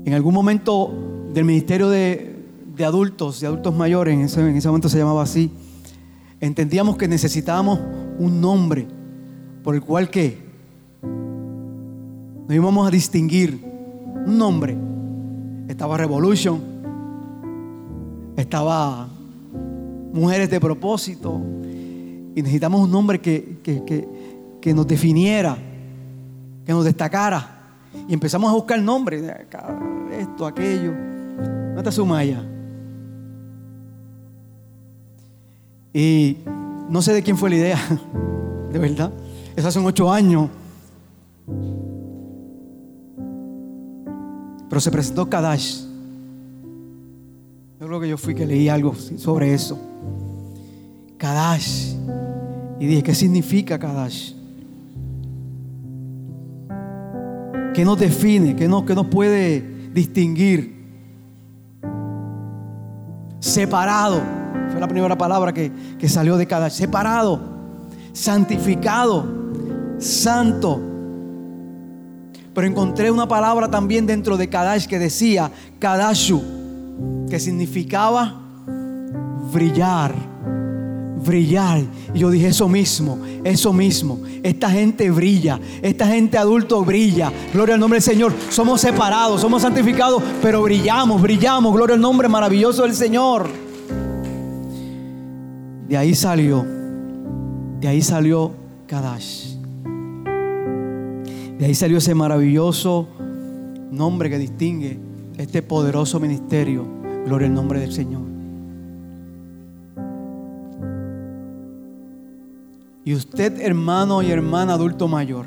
En 0.04 0.12
algún 0.12 0.34
momento 0.34 0.92
del 1.32 1.46
ministerio 1.46 1.88
de, 1.88 2.36
adultos, 2.84 3.40
de 3.40 3.46
adultos 3.46 3.74
mayores, 3.74 4.12
en 4.12 4.20
ese, 4.20 4.42
en 4.42 4.54
ese 4.54 4.68
momento 4.68 4.90
se 4.90 4.98
llamaba 4.98 5.22
así, 5.22 5.50
entendíamos 6.38 6.98
que 6.98 7.08
necesitábamos 7.08 7.80
un 8.18 8.42
nombre 8.42 8.86
por 9.64 9.74
el 9.74 9.80
cual 9.80 10.10
que 10.10 10.36
nos 12.46 12.54
íbamos 12.54 12.86
a 12.86 12.90
distinguir. 12.90 13.58
Un 14.26 14.36
nombre. 14.36 14.76
Estaba 15.66 15.96
Revolution, 15.96 16.60
estaba 18.36 19.08
Mujeres 20.12 20.50
de 20.50 20.60
propósito, 20.60 21.40
y 22.34 22.42
necesitamos 22.42 22.80
un 22.80 22.90
nombre 22.90 23.20
que, 23.20 23.58
que, 24.60 24.74
nos 24.74 24.86
definiera, 24.86 25.56
que 26.64 26.72
nos 26.72 26.84
destacara. 26.84 27.58
Y 28.08 28.14
empezamos 28.14 28.50
a 28.50 28.54
buscar 28.54 28.80
nombres, 28.80 29.22
esto, 30.12 30.46
aquello. 30.46 30.92
¿Dónde 30.92 31.78
está 31.78 31.90
Sumaya? 31.90 32.44
Y 35.92 36.38
no 36.88 37.02
sé 37.02 37.12
de 37.12 37.22
quién 37.22 37.36
fue 37.36 37.50
la 37.50 37.56
idea, 37.56 37.78
de 38.72 38.78
verdad. 38.78 39.12
Eso 39.56 39.68
hace 39.68 39.78
ocho 39.80 40.12
años. 40.12 40.48
Pero 44.68 44.80
se 44.80 44.90
presentó 44.90 45.28
Kadash. 45.28 45.82
Yo 47.80 47.86
creo 47.86 48.00
que 48.00 48.08
yo 48.08 48.16
fui 48.16 48.34
que 48.34 48.46
leí 48.46 48.68
algo 48.68 48.94
sobre 48.94 49.52
eso. 49.52 49.78
Kadash. 51.18 51.96
Y 52.80 52.86
dije, 52.86 53.02
¿qué 53.02 53.14
significa 53.14 53.78
Kadash? 53.78 54.32
¿Qué 57.74 57.84
nos 57.84 57.98
define? 57.98 58.56
¿Qué 58.56 58.66
nos, 58.66 58.84
nos 58.86 59.06
puede 59.06 59.90
distinguir? 59.92 60.80
Separado. 63.38 64.22
Fue 64.70 64.80
la 64.80 64.88
primera 64.88 65.16
palabra 65.16 65.52
que, 65.52 65.70
que 65.98 66.08
salió 66.08 66.38
de 66.38 66.46
Kadash. 66.46 66.72
Separado. 66.72 67.38
Santificado. 68.14 69.26
Santo. 69.98 70.80
Pero 72.54 72.66
encontré 72.66 73.10
una 73.10 73.28
palabra 73.28 73.70
también 73.70 74.06
dentro 74.06 74.38
de 74.38 74.48
Kadash 74.48 74.86
que 74.86 74.98
decía 74.98 75.52
Kadashu, 75.78 76.42
que 77.28 77.38
significaba 77.38 78.40
brillar 79.52 80.29
brillar. 81.24 81.82
Y 82.14 82.20
yo 82.20 82.30
dije 82.30 82.48
eso 82.48 82.68
mismo, 82.68 83.18
eso 83.44 83.72
mismo. 83.72 84.20
Esta 84.42 84.70
gente 84.70 85.10
brilla, 85.10 85.60
esta 85.82 86.06
gente 86.06 86.38
adulto 86.38 86.84
brilla. 86.84 87.32
Gloria 87.52 87.74
al 87.74 87.80
nombre 87.80 87.96
del 87.96 88.02
Señor. 88.02 88.32
Somos 88.50 88.80
separados, 88.80 89.40
somos 89.40 89.62
santificados, 89.62 90.22
pero 90.42 90.62
brillamos, 90.62 91.20
brillamos. 91.20 91.74
Gloria 91.74 91.94
al 91.94 92.00
nombre 92.00 92.28
maravilloso 92.28 92.82
del 92.82 92.94
Señor. 92.94 93.48
De 95.88 95.96
ahí 95.96 96.14
salió, 96.14 96.64
de 97.80 97.88
ahí 97.88 98.00
salió 98.00 98.52
Kadash. 98.86 99.56
De 101.58 101.66
ahí 101.66 101.74
salió 101.74 101.98
ese 101.98 102.14
maravilloso 102.14 103.08
nombre 103.90 104.30
que 104.30 104.38
distingue 104.38 104.98
este 105.36 105.62
poderoso 105.62 106.20
ministerio. 106.20 106.86
Gloria 107.26 107.48
al 107.48 107.54
nombre 107.54 107.80
del 107.80 107.92
Señor. 107.92 108.39
Y 113.04 113.14
usted, 113.14 113.60
hermano 113.60 114.22
y 114.22 114.30
hermana 114.30 114.74
adulto 114.74 115.08
mayor, 115.08 115.46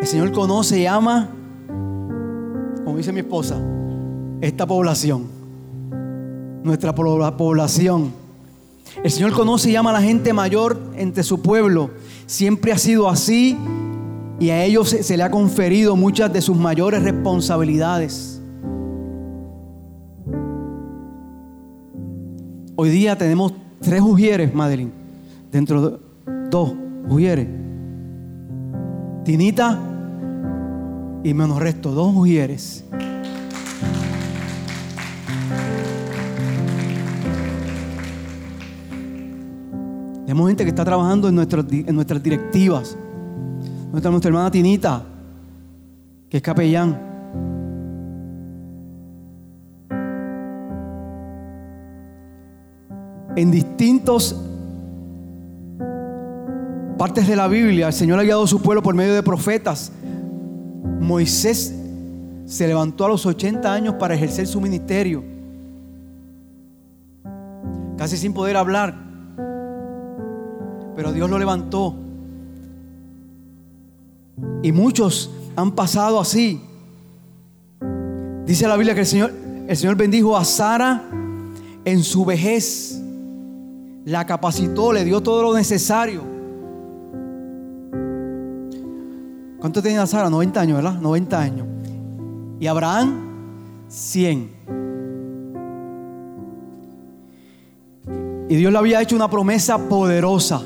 el 0.00 0.06
Señor 0.06 0.32
conoce 0.32 0.80
y 0.80 0.86
ama, 0.86 1.28
como 2.82 2.96
dice 2.96 3.12
mi 3.12 3.20
esposa, 3.20 3.58
esta 4.40 4.66
población, 4.66 5.26
nuestra 6.62 6.94
población. 6.94 8.12
El 9.02 9.10
Señor 9.10 9.32
conoce 9.32 9.70
y 9.70 9.76
ama 9.76 9.90
a 9.90 9.94
la 9.94 10.02
gente 10.02 10.32
mayor 10.32 10.78
entre 10.96 11.22
su 11.22 11.42
pueblo. 11.42 11.90
Siempre 12.26 12.72
ha 12.72 12.78
sido 12.78 13.08
así 13.08 13.58
y 14.40 14.48
a 14.48 14.64
ellos 14.64 14.88
se, 14.88 15.02
se 15.02 15.16
le 15.16 15.24
ha 15.24 15.30
conferido 15.30 15.94
muchas 15.94 16.32
de 16.32 16.40
sus 16.40 16.56
mayores 16.56 17.02
responsabilidades. 17.02 18.40
Hoy 22.76 22.88
día 22.88 23.16
tenemos 23.16 23.52
tres 23.80 24.00
ujieres, 24.00 24.54
Madeline. 24.54 25.03
Dentro 25.54 25.88
de 25.88 25.98
dos 26.50 26.74
ujieres. 27.08 27.46
Tinita 29.22 29.78
y 31.22 31.32
menos 31.32 31.60
resto, 31.60 31.92
dos 31.92 32.12
ujieres. 32.12 32.84
Tenemos 40.26 40.48
gente 40.48 40.64
que 40.64 40.70
está 40.70 40.84
trabajando 40.84 41.28
en, 41.28 41.36
nuestras 41.36 41.64
en 41.70 41.94
nuestras 41.94 42.20
directivas. 42.20 42.98
Nuestra 43.92 44.10
hermana 44.28 44.50
Tinita, 44.50 45.04
que 46.28 46.38
es 46.38 46.42
capellán. 46.42 46.98
En 53.36 53.52
distintos 53.52 54.50
partes 56.96 57.26
de 57.26 57.36
la 57.36 57.48
Biblia, 57.48 57.88
el 57.88 57.92
Señor 57.92 58.18
ha 58.18 58.22
guiado 58.22 58.44
a 58.44 58.46
su 58.46 58.60
pueblo 58.60 58.82
por 58.82 58.94
medio 58.94 59.14
de 59.14 59.22
profetas. 59.22 59.92
Moisés 61.00 61.74
se 62.46 62.66
levantó 62.66 63.06
a 63.06 63.08
los 63.08 63.26
80 63.26 63.72
años 63.72 63.94
para 63.98 64.14
ejercer 64.14 64.46
su 64.46 64.60
ministerio, 64.60 65.24
casi 67.96 68.16
sin 68.16 68.32
poder 68.32 68.56
hablar, 68.56 68.94
pero 70.94 71.12
Dios 71.12 71.28
lo 71.28 71.38
levantó. 71.38 71.96
Y 74.62 74.72
muchos 74.72 75.30
han 75.56 75.72
pasado 75.72 76.20
así. 76.20 76.60
Dice 78.46 78.68
la 78.68 78.76
Biblia 78.76 78.94
que 78.94 79.00
el 79.00 79.06
Señor, 79.06 79.32
el 79.66 79.76
Señor 79.76 79.96
bendijo 79.96 80.36
a 80.36 80.44
Sara 80.44 81.02
en 81.84 82.02
su 82.02 82.24
vejez, 82.24 83.00
la 84.04 84.26
capacitó, 84.26 84.92
le 84.92 85.04
dio 85.04 85.22
todo 85.22 85.42
lo 85.42 85.54
necesario. 85.54 86.33
¿Cuánto 89.64 89.80
tenía 89.80 90.06
Sara? 90.06 90.28
90 90.28 90.60
años, 90.60 90.76
¿verdad? 90.76 91.00
90 91.00 91.40
años. 91.40 91.66
Y 92.60 92.66
Abraham, 92.66 93.86
100. 93.88 94.50
Y 98.50 98.56
Dios 98.56 98.70
le 98.70 98.78
había 98.78 99.00
hecho 99.00 99.16
una 99.16 99.30
promesa 99.30 99.78
poderosa. 99.78 100.60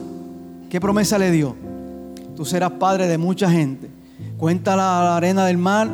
¿Qué 0.68 0.80
promesa 0.80 1.16
le 1.16 1.30
dio? 1.30 1.54
Tú 2.34 2.44
serás 2.44 2.72
padre 2.72 3.06
de 3.06 3.18
mucha 3.18 3.48
gente. 3.48 3.88
Cuenta 4.36 4.74
la, 4.74 5.16
arena 5.16 5.46
del 5.46 5.58
mar 5.58 5.88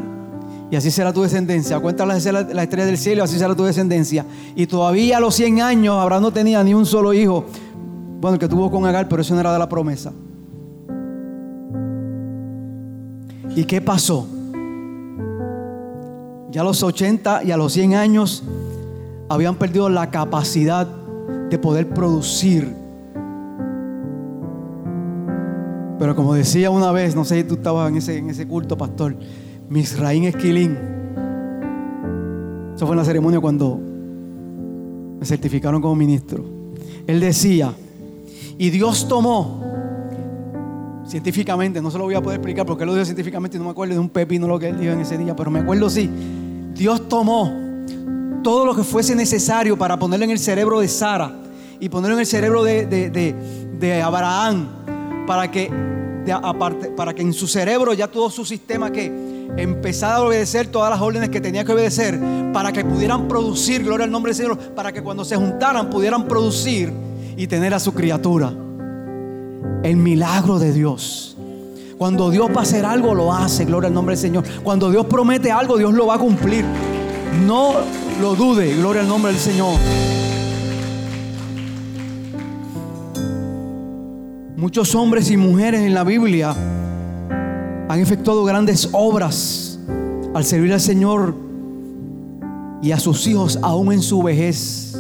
y 0.71 0.77
así 0.77 0.91
será 0.91 1.13
tu 1.13 1.21
descendencia. 1.21 1.79
Cuenta 1.81 2.07
la, 2.07 2.19
la, 2.19 2.41
la 2.41 2.63
estrella 2.63 2.87
del 2.87 2.97
cielo 2.97 3.21
y 3.21 3.25
así 3.25 3.39
será 3.39 3.55
tu 3.55 3.65
descendencia. 3.65 4.25
Y 4.57 4.67
todavía 4.67 5.19
a 5.19 5.21
los 5.21 5.35
100 5.35 5.61
años 5.61 5.95
Abraham 5.99 6.23
no 6.23 6.33
tenía 6.33 6.65
ni 6.65 6.73
un 6.73 6.87
solo 6.87 7.13
hijo. 7.13 7.45
Bueno, 8.19 8.37
el 8.37 8.41
que 8.41 8.49
tuvo 8.49 8.71
con 8.71 8.87
Agar, 8.87 9.11
pero 9.11 9.21
eso 9.21 9.35
no 9.35 9.41
era 9.41 9.53
de 9.53 9.59
la 9.59 9.69
promesa. 9.69 10.11
¿Y 13.57 13.65
qué 13.65 13.81
pasó? 13.81 14.27
Ya 16.51 16.61
a 16.61 16.65
los 16.65 16.83
80 16.83 17.45
y 17.45 17.51
a 17.51 17.57
los 17.57 17.73
100 17.73 17.95
años 17.95 18.43
habían 19.29 19.57
perdido 19.57 19.89
la 19.89 20.11
capacidad 20.11 20.87
de 21.51 21.59
poder 21.59 21.89
producir. 21.89 22.75
Pero 25.99 26.17
como 26.17 26.35
decía 26.35 26.71
una 26.71 26.93
vez, 26.93 27.15
no 27.15 27.25
sé 27.25 27.41
si 27.41 27.45
tú 27.45 27.55
estabas 27.55 27.89
en 27.89 27.97
ese, 27.97 28.19
en 28.19 28.31
ese 28.31 28.47
culto, 28.47 28.77
pastor, 28.77 29.17
Misraín 29.69 30.25
Esquilín. 30.25 30.77
Eso 32.75 32.87
fue 32.87 32.95
en 32.95 32.99
la 32.99 33.05
ceremonia 33.05 33.41
cuando 33.41 33.81
me 35.19 35.25
certificaron 35.25 35.81
como 35.81 35.95
ministro. 35.95 36.45
Él 37.07 37.21
decía, 37.21 37.73
y 38.59 38.71
Dios 38.71 39.09
tomó 39.09 39.64
científicamente, 41.07 41.81
no 41.81 41.91
se 41.91 41.99
lo 41.99 42.05
voy 42.05 42.15
a 42.15 42.23
poder 42.23 42.39
explicar 42.39 42.67
porque 42.67 42.85
lo 42.85 42.95
dijo 42.95 43.05
científicamente 43.05 43.59
no 43.59 43.65
me 43.65 43.71
acuerdo 43.71 43.95
de 43.95 44.01
un 44.01 44.09
pepino 44.09 44.47
lo 44.47 44.59
que 44.59 44.69
él 44.69 44.79
dijo 44.79 44.93
en 44.93 45.01
ese 45.01 45.19
día, 45.19 45.35
pero 45.37 45.51
me 45.51 45.61
acuerdo 45.61 45.91
sí. 45.91 46.11
Dios 46.75 47.09
tomó 47.09 47.53
todo 48.43 48.67
lo 48.67 48.75
que 48.75 48.83
fuese 48.83 49.15
necesario 49.15 49.77
para 49.77 49.99
ponerlo 49.99 50.25
en 50.25 50.31
el 50.31 50.39
cerebro 50.39 50.81
de 50.81 50.89
Sara 50.89 51.33
y 51.81 51.89
ponerlo 51.89 52.17
en 52.17 52.21
el 52.21 52.27
cerebro 52.27 52.63
de, 52.65 52.87
de, 52.87 53.11
de, 53.11 53.35
de 53.79 54.03
Abraham 54.03 54.69
para 55.27 55.51
que, 55.51 55.71
aparte, 56.31 56.89
para 56.89 57.15
que 57.15 57.23
en 57.23 57.33
su 57.33 57.47
cerebro 57.47 57.95
ya 57.95 58.09
todo 58.09 58.31
su 58.31 58.45
sistema 58.45 58.91
que 58.91 59.35
empezara 59.57 60.17
a 60.17 60.23
obedecer 60.23 60.67
todas 60.69 60.91
las 60.91 61.01
órdenes 61.01 61.29
que 61.31 61.41
tenía 61.41 61.65
que 61.65 61.73
obedecer 61.73 62.19
para 62.53 62.73
que 62.73 62.85
pudieran 62.85 63.29
producir, 63.29 63.85
gloria 63.85 64.05
al 64.05 64.11
nombre 64.11 64.31
del 64.31 64.37
Señor, 64.37 64.59
para 64.75 64.93
que 64.93 65.03
cuando 65.03 65.25
se 65.25 65.37
juntaran 65.37 65.91
pudieran 65.91 66.27
producir 66.27 66.93
y 67.37 67.47
tener 67.47 67.75
a 67.75 67.81
su 67.81 67.93
criatura. 67.93 68.53
El 69.83 69.97
milagro 69.97 70.59
de 70.59 70.73
Dios. 70.73 71.37
Cuando 71.99 72.31
Dios 72.31 72.49
va 72.51 72.61
a 72.61 72.62
hacer 72.62 72.85
algo, 72.85 73.15
lo 73.15 73.33
hace, 73.33 73.65
gloria 73.65 73.89
al 73.89 73.95
nombre 73.95 74.15
del 74.15 74.21
Señor. 74.21 74.45
Cuando 74.62 74.91
Dios 74.91 75.07
promete 75.07 75.53
algo, 75.53 75.79
Dios 75.79 75.95
lo 75.95 76.07
va 76.07 76.15
a 76.15 76.19
cumplir. 76.19 76.65
No 77.47 77.75
lo 78.21 78.35
dude, 78.35 78.77
gloria 78.77 79.03
al 79.03 79.09
nombre 79.09 79.33
del 79.33 79.41
Señor. 79.41 79.79
Muchos 84.57 84.95
hombres 84.95 85.31
y 85.31 85.37
mujeres 85.37 85.83
en 85.83 85.95
la 85.95 86.05
Biblia 86.05 86.55
han 87.89 88.01
efectuado 88.01 88.45
grandes 88.45 88.89
obras 88.93 89.79
al 90.35 90.45
servir 90.45 90.73
al 90.73 90.81
Señor 90.81 91.35
y 92.83 92.93
a 92.93 92.99
sus 92.99 93.27
hijos 93.27 93.59
aún 93.62 93.93
en 93.93 94.03
su 94.03 94.23
vejez. 94.23 94.94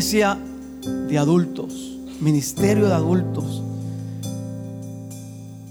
Iglesia 0.00 0.38
de 1.10 1.18
adultos, 1.18 1.98
ministerio 2.22 2.86
de 2.86 2.94
adultos. 2.94 3.62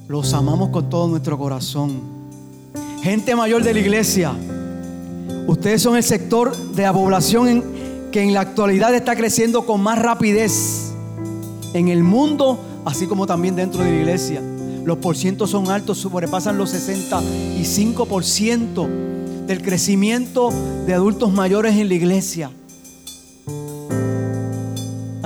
Los 0.07 0.36
amamos 0.36 0.69
con 0.69 0.88
todo 0.88 1.07
nuestro 1.07 1.36
corazón. 1.36 1.99
Gente 3.01 3.36
mayor 3.36 3.63
de 3.63 3.73
la 3.73 3.80
iglesia. 3.80 4.34
Ustedes 5.47 5.82
son 5.82 5.95
el 5.95 6.03
sector 6.03 6.55
de 6.55 6.84
la 6.84 6.93
población 6.93 7.63
que 8.11 8.21
en 8.21 8.36
la 8.36 8.41
actualidad 8.41 8.93
está 8.93 9.15
creciendo 9.15 9.65
con 9.65 9.82
más 9.82 9.97
rapidez 9.97 10.91
en 11.73 11.88
el 11.88 12.03
mundo, 12.03 12.59
así 12.86 13.07
como 13.07 13.25
también 13.25 13.55
dentro 13.55 13.84
de 13.84 13.89
la 13.89 13.97
iglesia. 13.97 14.43
Los 14.86 14.99
porcientos 14.99 15.49
son 15.49 15.71
altos, 15.71 15.97
sobrepasan 15.97 16.55
los 16.55 16.71
65% 16.71 18.88
del 19.47 19.63
crecimiento 19.63 20.51
de 20.86 20.93
adultos 20.93 21.34
mayores 21.34 21.77
en 21.77 21.88
la 21.88 21.95
iglesia. 21.95 22.51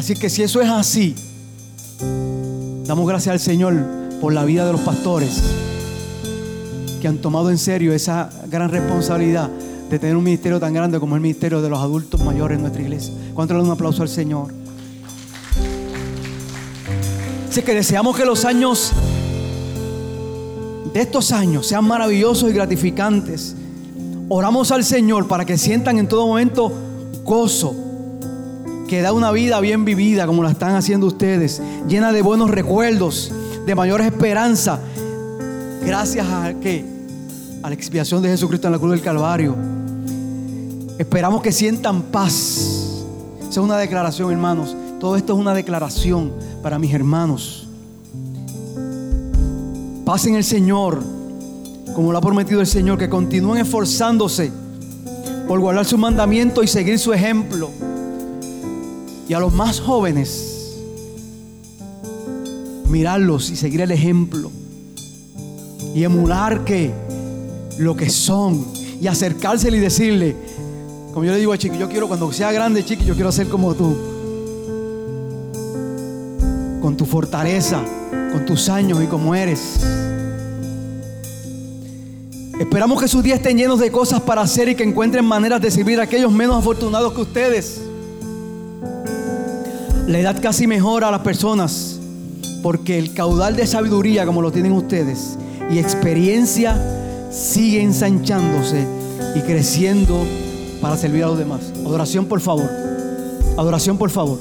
Así 0.04 0.16
que 0.16 0.30
si 0.30 0.44
eso 0.44 0.60
es 0.60 0.70
así, 0.70 1.16
damos 2.86 3.08
gracias 3.08 3.32
al 3.32 3.40
Señor 3.40 3.74
por 4.20 4.34
la 4.34 4.44
vida 4.44 4.66
de 4.66 4.74
los 4.74 4.82
pastores 4.82 5.42
que 7.02 7.08
han 7.08 7.20
tomado 7.20 7.50
en 7.50 7.58
serio 7.58 7.94
esa 7.94 8.30
gran 8.50 8.70
responsabilidad 8.70 9.50
de 9.90 10.00
tener 10.00 10.18
un 10.18 10.26
ministerio 10.26 10.60
tan 10.60 10.74
grande 10.74 11.00
como 11.00 11.16
el 11.16 11.22
ministerio 11.22 11.62
de 11.62 11.70
los 11.70 11.80
adultos 11.80 12.22
mayores 12.22 12.58
en 12.58 12.64
nuestra 12.64 12.82
iglesia. 12.82 13.14
¿Cuánto 13.34 13.54
le 13.54 13.62
dan 13.62 13.68
un 13.68 13.72
aplauso 13.72 14.02
al 14.02 14.10
Señor? 14.10 14.54
Así 17.50 17.62
que 17.62 17.74
deseamos 17.74 18.18
que 18.18 18.26
los 18.26 18.44
años 18.44 18.92
de 20.94 21.00
estos 21.00 21.32
años 21.32 21.66
sean 21.66 21.86
maravillosos 21.86 22.50
y 22.50 22.54
gratificantes. 22.54 23.56
Oramos 24.28 24.70
al 24.74 24.84
Señor 24.84 25.30
para 25.30 25.46
que 25.46 25.58
sientan 25.58 25.98
en 25.98 26.10
todo 26.10 26.28
momento 26.28 26.74
gozo, 27.24 27.83
que 28.88 29.02
da 29.02 29.14
una 29.14 29.32
vida 29.32 29.60
bien 29.60 29.86
vivida 29.86 30.26
como 30.28 30.44
la 30.44 30.52
están 30.52 30.76
haciendo 30.76 31.08
ustedes, 31.08 31.62
llena 31.88 32.12
de 32.12 32.22
buenos 32.22 32.50
recuerdos, 32.50 33.32
de 33.66 33.76
mayores 33.76 34.08
esperanzas, 34.08 34.80
gracias 35.86 36.28
a 36.28 36.54
que 36.56 36.86
a 37.62 37.70
la 37.70 37.76
expiación 37.76 38.22
de 38.22 38.30
Jesucristo 38.30 38.68
en 38.68 38.74
la 38.74 38.80
cruz 38.80 38.92
del 38.92 39.02
Calvario. 39.02 39.56
Esperamos 40.98 41.42
que 41.42 41.52
sientan 41.52 42.04
paz. 42.04 43.04
Esa 43.40 43.50
es 43.50 43.58
una 43.58 43.78
declaración, 43.78 44.32
hermanos. 44.32 44.76
Todo 45.00 45.16
esto 45.16 45.34
es 45.34 45.40
una 45.40 45.54
declaración 45.54 46.34
para 46.62 46.78
mis 46.78 46.94
hermanos. 46.94 47.68
Paz 50.06 50.26
en 50.26 50.36
el 50.36 50.44
Señor, 50.44 51.02
como 51.96 52.12
lo 52.12 52.18
ha 52.18 52.22
prometido 52.22 52.60
el 52.60 52.68
Señor, 52.68 52.98
que 52.98 53.10
continúen 53.10 53.62
esforzándose 53.62 54.52
por 55.48 55.60
guardar 55.60 55.86
su 55.86 55.98
mandamiento 55.98 56.64
y 56.64 56.68
seguir 56.68 57.00
su 57.00 57.14
ejemplo. 57.14 57.70
Y 59.28 59.34
a 59.34 59.40
los 59.40 59.54
más 59.54 59.80
jóvenes, 59.80 60.78
mirarlos 62.90 63.50
y 63.50 63.56
seguir 63.56 63.82
el 63.82 63.92
ejemplo. 63.92 64.52
y 65.96 66.04
emular 66.04 66.64
que 66.66 66.92
lo 67.78 67.96
que 67.96 68.10
son 68.10 68.66
y 69.00 69.06
acercársele 69.08 69.78
y 69.78 69.80
decirle, 69.80 70.36
como 71.14 71.26
yo 71.26 71.32
le 71.32 71.38
digo 71.38 71.54
a 71.54 71.58
Chiqui, 71.58 71.78
yo 71.78 71.88
quiero 71.88 72.08
cuando 72.08 72.32
sea 72.32 72.52
grande, 72.52 72.84
Chiqui, 72.84 73.06
yo 73.06 73.14
quiero 73.14 73.32
ser 73.32 73.48
como 73.48 73.76
tú. 73.76 73.96
Con 76.82 76.98
tu 76.98 77.06
fortaleza, 77.06 77.80
con 78.32 78.46
tus 78.46 78.70
años 78.70 79.04
y 79.04 79.06
como 79.06 79.36
eres. 79.36 79.82
Esperamos 82.60 83.00
que 83.00 83.08
sus 83.08 83.24
días 83.24 83.38
estén 83.38 83.58
llenos 83.58 83.80
de 83.80 83.92
cosas 83.92 84.22
para 84.22 84.42
hacer 84.42 84.70
y 84.70 84.76
que 84.76 84.84
encuentren 84.84 85.26
maneras 85.26 85.62
de 85.62 85.70
servir 85.70 86.00
a 86.00 86.04
aquellos 86.04 86.32
menos 86.32 86.58
afortunados 86.58 87.14
que 87.14 87.22
ustedes. 87.22 87.82
La 90.08 90.20
edad 90.20 90.42
casi 90.42 90.68
mejora 90.68 91.08
a 91.08 91.12
las 91.12 91.22
personas 91.22 91.98
porque 92.62 93.00
el 93.00 93.14
caudal 93.14 93.56
de 93.56 93.66
sabiduría 93.66 94.26
como 94.26 94.42
lo 94.42 94.52
tienen 94.52 94.74
ustedes 94.74 95.38
y 95.72 95.80
experiencia 95.80 97.30
sigue 97.32 97.82
ensanchándose 97.82 98.86
y 99.34 99.40
creciendo 99.42 100.26
para 100.82 100.98
servir 100.98 101.24
a 101.24 101.28
los 101.28 101.38
demás. 101.38 101.62
Adoración 101.86 102.26
por 102.26 102.42
favor. 102.42 102.70
Adoración 103.58 103.98
por 103.98 104.10
favor. 104.10 104.40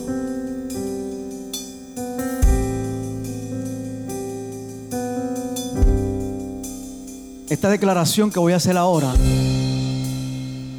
Esta 7.48 7.70
declaración 7.70 8.32
que 8.32 8.40
voy 8.40 8.52
a 8.52 8.56
hacer 8.56 8.76
ahora 8.76 9.12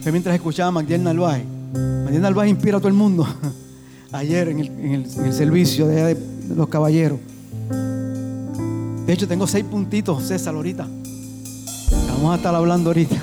fue 0.01 0.11
mientras 0.11 0.36
escuchaba 0.36 0.67
a 0.67 0.71
Magdiel 0.71 1.03
Narváez. 1.03 1.45
Magdiel 2.03 2.21
Narváez 2.21 2.49
inspira 2.49 2.77
a 2.77 2.79
todo 2.81 2.89
el 2.89 2.95
mundo. 2.95 3.25
Ayer 4.14 4.47
en 4.47 4.59
el, 4.59 5.34
servicio 5.34 5.88
de, 5.88 6.14
de 6.14 6.55
los 6.55 6.70
caballeros. 6.70 7.20
De 9.07 9.11
hecho, 9.11 9.28
tengo 9.28 9.47
seis 9.47 9.66
puntitos, 9.66 10.24
César, 10.24 10.53
ahorita. 10.55 10.88
Vamos 12.07 12.34
a 12.34 12.36
estar 12.38 12.53
hablando 12.55 12.91
ahorita. 12.91 13.22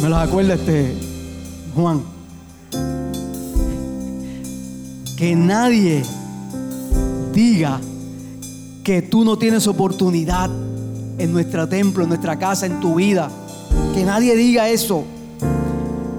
Me 0.00 0.08
los 0.08 0.18
acuerda 0.18 0.54
este 0.54 0.94
Juan. 1.74 2.00
Que 5.16 5.34
nadie 5.34 6.04
diga 7.34 7.80
que 8.84 9.02
tú 9.02 9.24
no 9.24 9.36
tienes 9.36 9.66
oportunidad 9.66 10.48
en 11.18 11.32
nuestro 11.32 11.68
templo, 11.68 12.04
en 12.04 12.08
nuestra 12.10 12.38
casa, 12.38 12.66
en 12.66 12.80
tu 12.80 12.94
vida. 12.94 13.28
Que 13.94 14.04
nadie 14.04 14.36
diga 14.36 14.68
eso. 14.68 15.04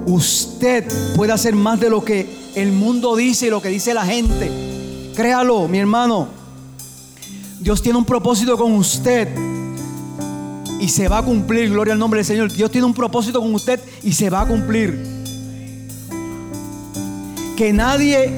Usted 0.08 0.86
puede 1.18 1.34
hacer 1.34 1.54
más 1.54 1.82
de 1.82 1.90
lo 1.90 2.04
que 2.04 2.26
el 2.56 2.72
mundo 2.72 3.18
dice 3.18 3.48
y 3.48 3.50
lo 3.50 3.62
que 3.62 3.68
dice 3.68 3.94
la 3.94 4.06
gente. 4.06 4.50
Créalo, 5.14 5.68
mi 5.68 5.80
hermano. 5.80 6.30
Dios 7.60 7.82
tiene 7.82 7.98
un 7.98 8.06
propósito 8.06 8.58
con 8.58 8.72
usted 8.72 9.28
y 10.80 10.88
se 10.88 11.10
va 11.10 11.18
a 11.18 11.24
cumplir. 11.24 11.70
Gloria 11.72 11.94
al 11.94 12.00
nombre 12.00 12.20
del 12.20 12.26
Señor. 12.26 12.54
Dios 12.54 12.72
tiene 12.72 12.88
un 12.88 12.94
propósito 12.94 13.42
con 13.42 13.54
usted 13.54 13.82
y 14.02 14.14
se 14.14 14.30
va 14.30 14.42
a 14.42 14.48
cumplir. 14.48 14.98
Que 17.58 17.74
nadie, 17.74 18.32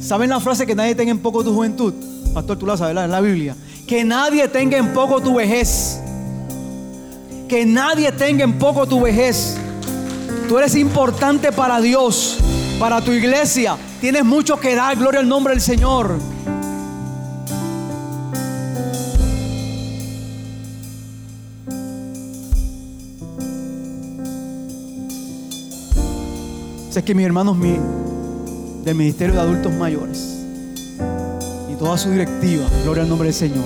¿saben 0.00 0.30
la 0.30 0.40
frase 0.40 0.66
que 0.66 0.74
nadie 0.74 0.96
tenga 0.96 1.12
en 1.12 1.20
poco 1.20 1.44
tu 1.44 1.54
juventud? 1.54 1.94
Pastor, 2.34 2.58
tú 2.58 2.66
la 2.66 2.76
sabes, 2.76 2.92
¿verdad? 2.92 3.08
La 3.08 3.20
Biblia. 3.20 3.54
Que 3.86 4.02
nadie 4.02 4.48
tenga 4.48 4.78
en 4.78 4.92
poco 4.92 5.20
tu 5.20 5.36
vejez. 5.36 6.00
Que 7.48 7.64
nadie 7.64 8.10
tenga 8.10 8.42
en 8.42 8.58
poco 8.58 8.84
tu 8.84 9.00
vejez. 9.00 9.58
Tú 10.48 10.58
eres 10.58 10.74
importante 10.74 11.52
para 11.52 11.80
Dios, 11.80 12.38
para 12.78 13.00
tu 13.00 13.12
iglesia. 13.12 13.76
Tienes 14.00 14.24
mucho 14.24 14.58
que 14.60 14.74
dar. 14.74 14.96
Gloria 14.96 15.20
al 15.20 15.28
nombre 15.28 15.54
del 15.54 15.62
Señor. 15.62 16.18
Sé 26.90 27.02
que 27.02 27.14
mis 27.14 27.26
hermanos 27.26 27.56
del 28.84 28.94
Ministerio 28.94 29.34
de 29.34 29.40
Adultos 29.40 29.72
Mayores 29.72 30.44
y 31.72 31.74
toda 31.76 31.98
su 31.98 32.10
directiva, 32.10 32.66
gloria 32.84 33.02
al 33.02 33.08
nombre 33.08 33.26
del 33.26 33.34
Señor, 33.34 33.64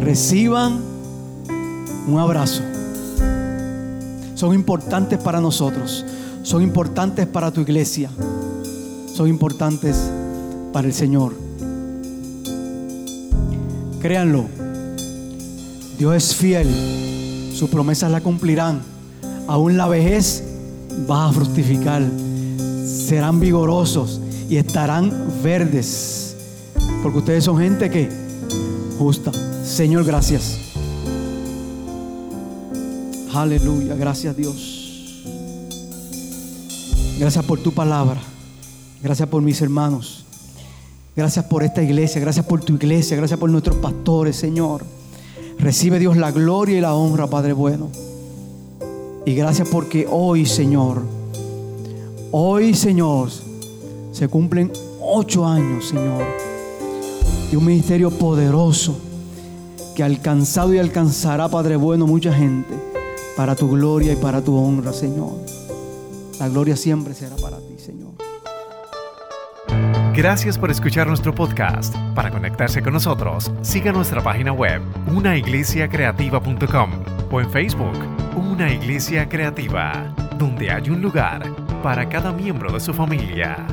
reciban 0.00 0.80
un 2.06 2.18
abrazo. 2.18 2.62
Son 4.44 4.54
importantes 4.54 5.18
para 5.18 5.40
nosotros, 5.40 6.04
son 6.42 6.62
importantes 6.62 7.26
para 7.26 7.50
tu 7.50 7.62
iglesia, 7.62 8.10
son 9.14 9.26
importantes 9.26 9.96
para 10.70 10.86
el 10.86 10.92
Señor. 10.92 11.32
Créanlo, 14.02 14.44
Dios 15.98 16.14
es 16.14 16.34
fiel, 16.36 16.68
sus 17.54 17.70
promesas 17.70 18.10
la 18.10 18.20
cumplirán. 18.20 18.82
Aún 19.48 19.78
la 19.78 19.88
vejez 19.88 20.44
vas 21.08 21.30
a 21.30 21.32
fructificar, 21.32 22.02
serán 22.86 23.40
vigorosos 23.40 24.20
y 24.50 24.58
estarán 24.58 25.10
verdes, 25.42 26.36
porque 27.02 27.16
ustedes 27.16 27.44
son 27.44 27.56
gente 27.56 27.88
que 27.88 28.10
justa. 28.98 29.32
Señor, 29.64 30.04
gracias. 30.04 30.63
Aleluya, 33.34 33.96
gracias 33.96 34.36
Dios. 34.36 35.24
Gracias 37.18 37.44
por 37.44 37.58
tu 37.58 37.72
palabra. 37.72 38.20
Gracias 39.02 39.28
por 39.28 39.42
mis 39.42 39.60
hermanos. 39.60 40.24
Gracias 41.16 41.44
por 41.46 41.64
esta 41.64 41.82
iglesia. 41.82 42.20
Gracias 42.20 42.46
por 42.46 42.64
tu 42.64 42.74
iglesia. 42.74 43.16
Gracias 43.16 43.38
por 43.40 43.50
nuestros 43.50 43.76
pastores, 43.78 44.36
Señor. 44.36 44.84
Recibe 45.58 45.98
Dios 45.98 46.16
la 46.16 46.30
gloria 46.30 46.78
y 46.78 46.80
la 46.80 46.94
honra, 46.94 47.26
Padre 47.26 47.54
bueno. 47.54 47.88
Y 49.26 49.34
gracias 49.34 49.68
porque 49.68 50.06
hoy, 50.08 50.46
Señor, 50.46 51.02
hoy, 52.30 52.72
Señor, 52.74 53.30
se 54.12 54.28
cumplen 54.28 54.70
ocho 55.00 55.44
años, 55.44 55.88
Señor, 55.88 56.22
de 57.50 57.56
un 57.56 57.64
ministerio 57.64 58.10
poderoso 58.10 58.96
que 59.96 60.04
ha 60.04 60.06
alcanzado 60.06 60.72
y 60.72 60.78
alcanzará, 60.78 61.48
Padre 61.48 61.74
bueno, 61.74 62.06
mucha 62.06 62.32
gente 62.32 62.93
para 63.36 63.54
tu 63.54 63.70
gloria 63.70 64.12
y 64.12 64.16
para 64.16 64.42
tu 64.42 64.56
honra, 64.56 64.92
Señor. 64.92 65.32
La 66.38 66.48
gloria 66.48 66.76
siempre 66.76 67.14
será 67.14 67.36
para 67.36 67.58
ti, 67.58 67.78
Señor. 67.78 68.12
Gracias 70.14 70.58
por 70.58 70.70
escuchar 70.70 71.06
nuestro 71.06 71.34
podcast. 71.34 71.94
Para 72.14 72.30
conectarse 72.30 72.82
con 72.82 72.92
nosotros, 72.92 73.50
siga 73.62 73.92
nuestra 73.92 74.22
página 74.22 74.52
web, 74.52 74.80
unaiglesiacreativa.com 75.12 76.90
o 77.30 77.40
en 77.40 77.50
Facebook 77.50 78.14
una 78.36 78.72
iglesia 78.72 79.28
creativa, 79.28 80.14
donde 80.38 80.70
hay 80.70 80.90
un 80.90 81.00
lugar 81.00 81.42
para 81.82 82.08
cada 82.08 82.32
miembro 82.32 82.72
de 82.72 82.80
su 82.80 82.92
familia. 82.92 83.66